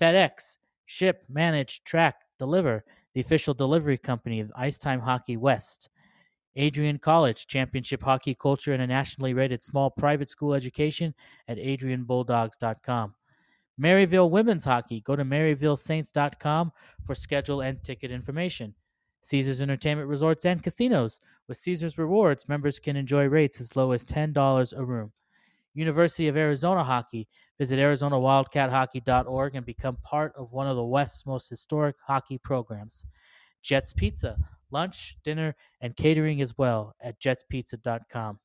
FedEx, 0.01 0.59
ship, 0.85 1.25
manage, 1.29 1.83
track, 1.85 2.17
deliver, 2.39 2.85
the 3.13 3.21
official 3.21 3.55
delivery 3.55 3.99
company 3.99 4.41
of 4.41 4.53
Icetime 4.57 5.01
Hockey 5.01 5.37
West. 5.37 5.89
Adrian 6.55 6.99
College, 6.99 7.47
championship 7.47 8.03
hockey 8.03 8.35
culture 8.35 8.73
and 8.73 8.83
a 8.83 8.87
nationally 8.87 9.35
rated 9.35 9.63
small 9.63 9.91
private 9.91 10.31
school 10.31 10.55
education 10.55 11.15
at 11.49 11.59
adrianbulldogs.com. 11.59 13.15
Maryville 13.81 14.31
Women's 14.31 14.65
Hockey. 14.65 15.01
Go 15.01 15.17
to 15.17 15.25
maryvillesaints.com 15.25 16.73
for 17.05 17.15
schedule 17.15 17.61
and 17.61 17.83
ticket 17.83 18.11
information. 18.11 18.75
Caesars 19.23 19.61
Entertainment 19.61 20.09
Resorts 20.09 20.45
and 20.45 20.63
Casinos. 20.63 21.21
With 21.49 21.59
Caesars 21.59 21.99
Rewards, 21.99 22.49
members 22.49 22.79
can 22.79 22.97
enjoy 22.97 23.25
rates 23.27 23.61
as 23.61 23.77
low 23.77 23.93
as 23.93 24.05
$10 24.05 24.73
a 24.79 24.85
room. 24.85 25.13
University 25.75 26.29
of 26.29 26.37
Arizona 26.37 26.85
Hockey. 26.85 27.29
Visit 27.59 27.79
ArizonaWildcatHockey.org 27.79 29.55
and 29.55 29.67
become 29.67 29.97
part 30.03 30.33
of 30.37 30.53
one 30.53 30.67
of 30.67 30.77
the 30.77 30.85
West's 30.85 31.27
most 31.27 31.49
historic 31.49 31.97
hockey 32.07 32.39
programs. 32.39 33.05
Jets 33.63 33.93
Pizza. 33.93 34.37
Lunch, 34.71 35.17
dinner, 35.25 35.55
and 35.81 35.97
catering 35.97 36.41
as 36.41 36.59
well 36.59 36.95
at 37.01 37.21
jetspizza.com. 37.21 38.39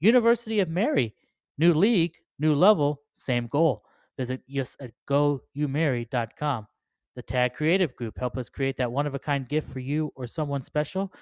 University 0.00 0.60
of 0.60 0.68
Mary. 0.68 1.14
New 1.58 1.74
league, 1.74 2.14
new 2.38 2.54
level, 2.54 3.02
same 3.14 3.46
goal. 3.46 3.84
Visit 4.18 4.42
us 4.48 4.76
at 4.80 4.92
goumary.com. 5.08 6.66
The 7.14 7.22
Tag 7.22 7.54
Creative 7.54 7.94
Group 7.94 8.18
help 8.18 8.36
us 8.38 8.48
create 8.48 8.76
that 8.78 8.90
one 8.90 9.06
of 9.06 9.14
a 9.14 9.18
kind 9.18 9.48
gift 9.48 9.70
for 9.70 9.80
you 9.80 10.12
or 10.16 10.26
someone 10.26 10.62
special. 10.62 11.12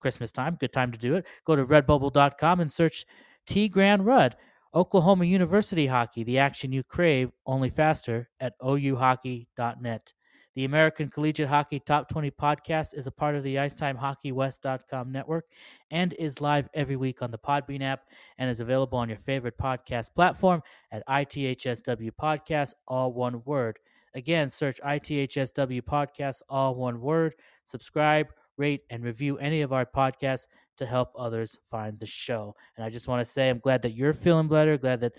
Christmas 0.00 0.32
time, 0.32 0.56
good 0.60 0.72
time 0.72 0.92
to 0.92 0.98
do 0.98 1.14
it. 1.14 1.26
Go 1.44 1.56
to 1.56 1.64
redbubble.com 1.64 2.60
and 2.60 2.70
search 2.70 3.04
T 3.46 3.68
Grand 3.68 4.04
Rudd. 4.04 4.36
Oklahoma 4.74 5.26
University 5.26 5.86
Hockey, 5.86 6.24
the 6.24 6.38
action 6.38 6.72
you 6.72 6.82
crave, 6.82 7.30
only 7.44 7.68
faster 7.68 8.30
at 8.40 8.54
ouhockey.net. 8.62 10.12
The 10.54 10.66
American 10.66 11.08
Collegiate 11.08 11.48
Hockey 11.48 11.80
Top 11.80 12.10
20 12.10 12.30
podcast 12.30 12.94
is 12.94 13.06
a 13.06 13.10
part 13.10 13.36
of 13.36 13.42
the 13.42 13.54
IcetimeHockeyWest.com 13.54 15.10
network 15.10 15.46
and 15.90 16.12
is 16.12 16.42
live 16.42 16.68
every 16.74 16.96
week 16.96 17.22
on 17.22 17.30
the 17.30 17.38
Podbean 17.38 17.82
app 17.82 18.02
and 18.36 18.50
is 18.50 18.60
available 18.60 18.98
on 18.98 19.08
your 19.08 19.16
favorite 19.16 19.56
podcast 19.56 20.14
platform 20.14 20.62
at 20.90 21.06
ITHSW 21.08 22.10
Podcast, 22.20 22.74
all 22.86 23.14
one 23.14 23.42
word. 23.46 23.78
Again, 24.14 24.50
search 24.50 24.78
ITHSW 24.84 25.80
Podcast, 25.80 26.42
all 26.50 26.74
one 26.74 27.00
word. 27.00 27.34
Subscribe, 27.64 28.26
rate, 28.58 28.82
and 28.90 29.02
review 29.02 29.38
any 29.38 29.62
of 29.62 29.72
our 29.72 29.86
podcasts 29.86 30.48
to 30.76 30.86
help 30.86 31.12
others 31.16 31.58
find 31.70 31.98
the 31.98 32.06
show. 32.06 32.54
And 32.76 32.84
I 32.84 32.90
just 32.90 33.08
want 33.08 33.24
to 33.24 33.30
say 33.30 33.48
I'm 33.48 33.58
glad 33.58 33.82
that 33.82 33.92
you're 33.92 34.12
feeling 34.12 34.48
better, 34.48 34.76
glad 34.78 35.00
that 35.00 35.12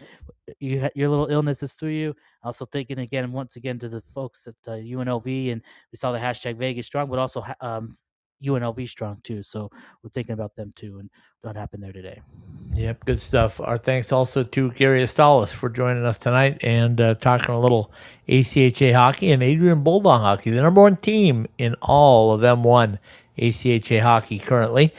you 0.60 0.90
your 0.96 1.10
little 1.10 1.28
illness 1.28 1.64
is 1.64 1.74
through 1.74 1.90
you. 1.90 2.16
Also 2.44 2.66
thinking 2.66 3.00
again, 3.00 3.32
once 3.32 3.56
again, 3.56 3.80
to 3.80 3.90
the 3.90 4.02
folks 4.02 4.48
at 4.48 4.56
uh, 4.68 4.72
UNLV, 4.72 5.52
and 5.52 5.62
we 5.92 5.98
saw 5.98 6.12
the 6.12 6.20
hashtag 6.20 6.58
Vegas 6.58 6.88
Strong, 6.88 7.10
but 7.10 7.20
also 7.20 7.46
um, 7.62 7.98
UNLV 8.44 8.88
Strong 8.90 9.20
too. 9.24 9.42
So 9.44 9.70
we're 10.02 10.10
thinking 10.10 10.34
about 10.34 10.56
them 10.56 10.74
too, 10.76 11.00
and 11.00 11.10
what 11.42 11.56
happened 11.56 11.84
there 11.84 11.94
today. 11.94 12.22
Yep, 12.74 13.06
good 13.06 13.20
stuff. 13.20 13.60
Our 13.60 13.78
thanks 13.78 14.12
also 14.12 14.44
to 14.44 14.72
Gary 14.72 15.04
Astalos 15.04 15.50
for 15.50 15.70
joining 15.70 16.06
us 16.06 16.18
tonight 16.18 16.58
and 16.62 17.00
uh, 17.00 17.16
talking 17.16 17.54
a 17.54 17.60
little 17.60 17.92
ACHA 18.28 18.94
hockey 18.94 19.32
and 19.32 19.44
Adrian 19.44 19.84
Bulldog 19.84 20.22
hockey, 20.22 20.50
the 20.50 20.62
number 20.62 20.82
one 20.82 20.98
team 20.98 21.48
in 21.58 21.76
all 21.82 22.34
of 22.34 22.42
M1 22.42 22.98
ACHA 23.38 24.02
hockey 24.02 24.40
currently. 24.40 24.94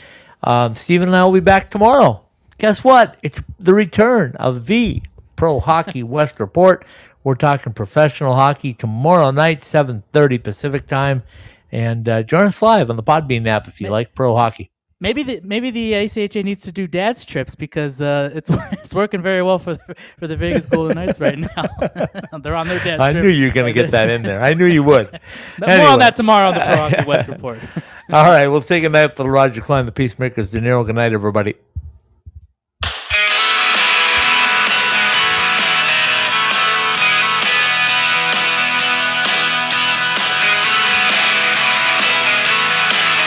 Um, 0.44 0.76
Stephen 0.76 1.08
and 1.08 1.16
I 1.16 1.24
will 1.24 1.32
be 1.32 1.40
back 1.40 1.70
tomorrow. 1.70 2.22
Guess 2.58 2.84
what? 2.84 3.16
It's 3.22 3.42
the 3.58 3.74
return 3.74 4.36
of 4.36 4.66
the 4.66 5.02
Pro 5.36 5.58
Hockey 5.58 6.02
West 6.04 6.38
Report. 6.38 6.84
We're 7.24 7.34
talking 7.34 7.72
professional 7.72 8.34
hockey 8.34 8.74
tomorrow 8.74 9.30
night, 9.30 9.62
7.30 9.62 10.42
Pacific 10.42 10.86
time. 10.86 11.22
And 11.72 12.08
uh, 12.08 12.22
join 12.22 12.46
us 12.46 12.60
live 12.62 12.90
on 12.90 12.96
the 12.96 13.02
Podbean 13.02 13.48
app 13.48 13.66
if 13.66 13.80
you 13.80 13.88
like 13.88 14.14
pro 14.14 14.36
hockey. 14.36 14.70
Maybe 15.00 15.22
the 15.22 15.40
maybe 15.42 15.70
the 15.70 15.92
ACHA 15.92 16.44
needs 16.44 16.62
to 16.64 16.72
do 16.72 16.86
dad's 16.86 17.24
trips 17.24 17.54
because 17.54 18.00
uh, 18.00 18.30
it's 18.34 18.48
it's 18.72 18.94
working 18.94 19.22
very 19.22 19.42
well 19.42 19.58
for 19.58 19.74
the, 19.74 19.96
for 20.18 20.26
the 20.26 20.36
Vegas 20.36 20.66
Golden 20.66 20.94
Knights 20.94 21.20
right 21.20 21.38
now. 21.38 21.66
They're 22.38 22.54
on 22.54 22.68
their 22.68 22.82
dad's 22.82 23.00
I 23.00 23.12
trip. 23.12 23.24
knew 23.24 23.30
you 23.30 23.48
were 23.48 23.52
going 23.52 23.72
to 23.72 23.78
get 23.78 23.90
that 23.90 24.08
in 24.08 24.22
there. 24.22 24.42
I 24.42 24.54
knew 24.54 24.66
you 24.66 24.82
would. 24.84 25.10
More 25.58 25.80
on 25.80 25.98
that 25.98 26.16
tomorrow 26.16 26.48
on 26.48 26.54
the 26.54 26.96
Pro 26.96 27.06
West 27.06 27.28
report. 27.28 27.60
All 28.12 28.24
right, 28.24 28.46
we'll 28.46 28.62
take 28.62 28.84
a 28.84 28.88
night 28.88 29.16
for 29.16 29.24
the 29.24 29.30
Roger 29.30 29.60
Klein, 29.60 29.86
the 29.86 29.92
Peacemakers. 29.92 30.50
De 30.50 30.60
Niro. 30.60 30.86
Good 30.86 30.94
night, 30.94 31.12
everybody. 31.12 31.54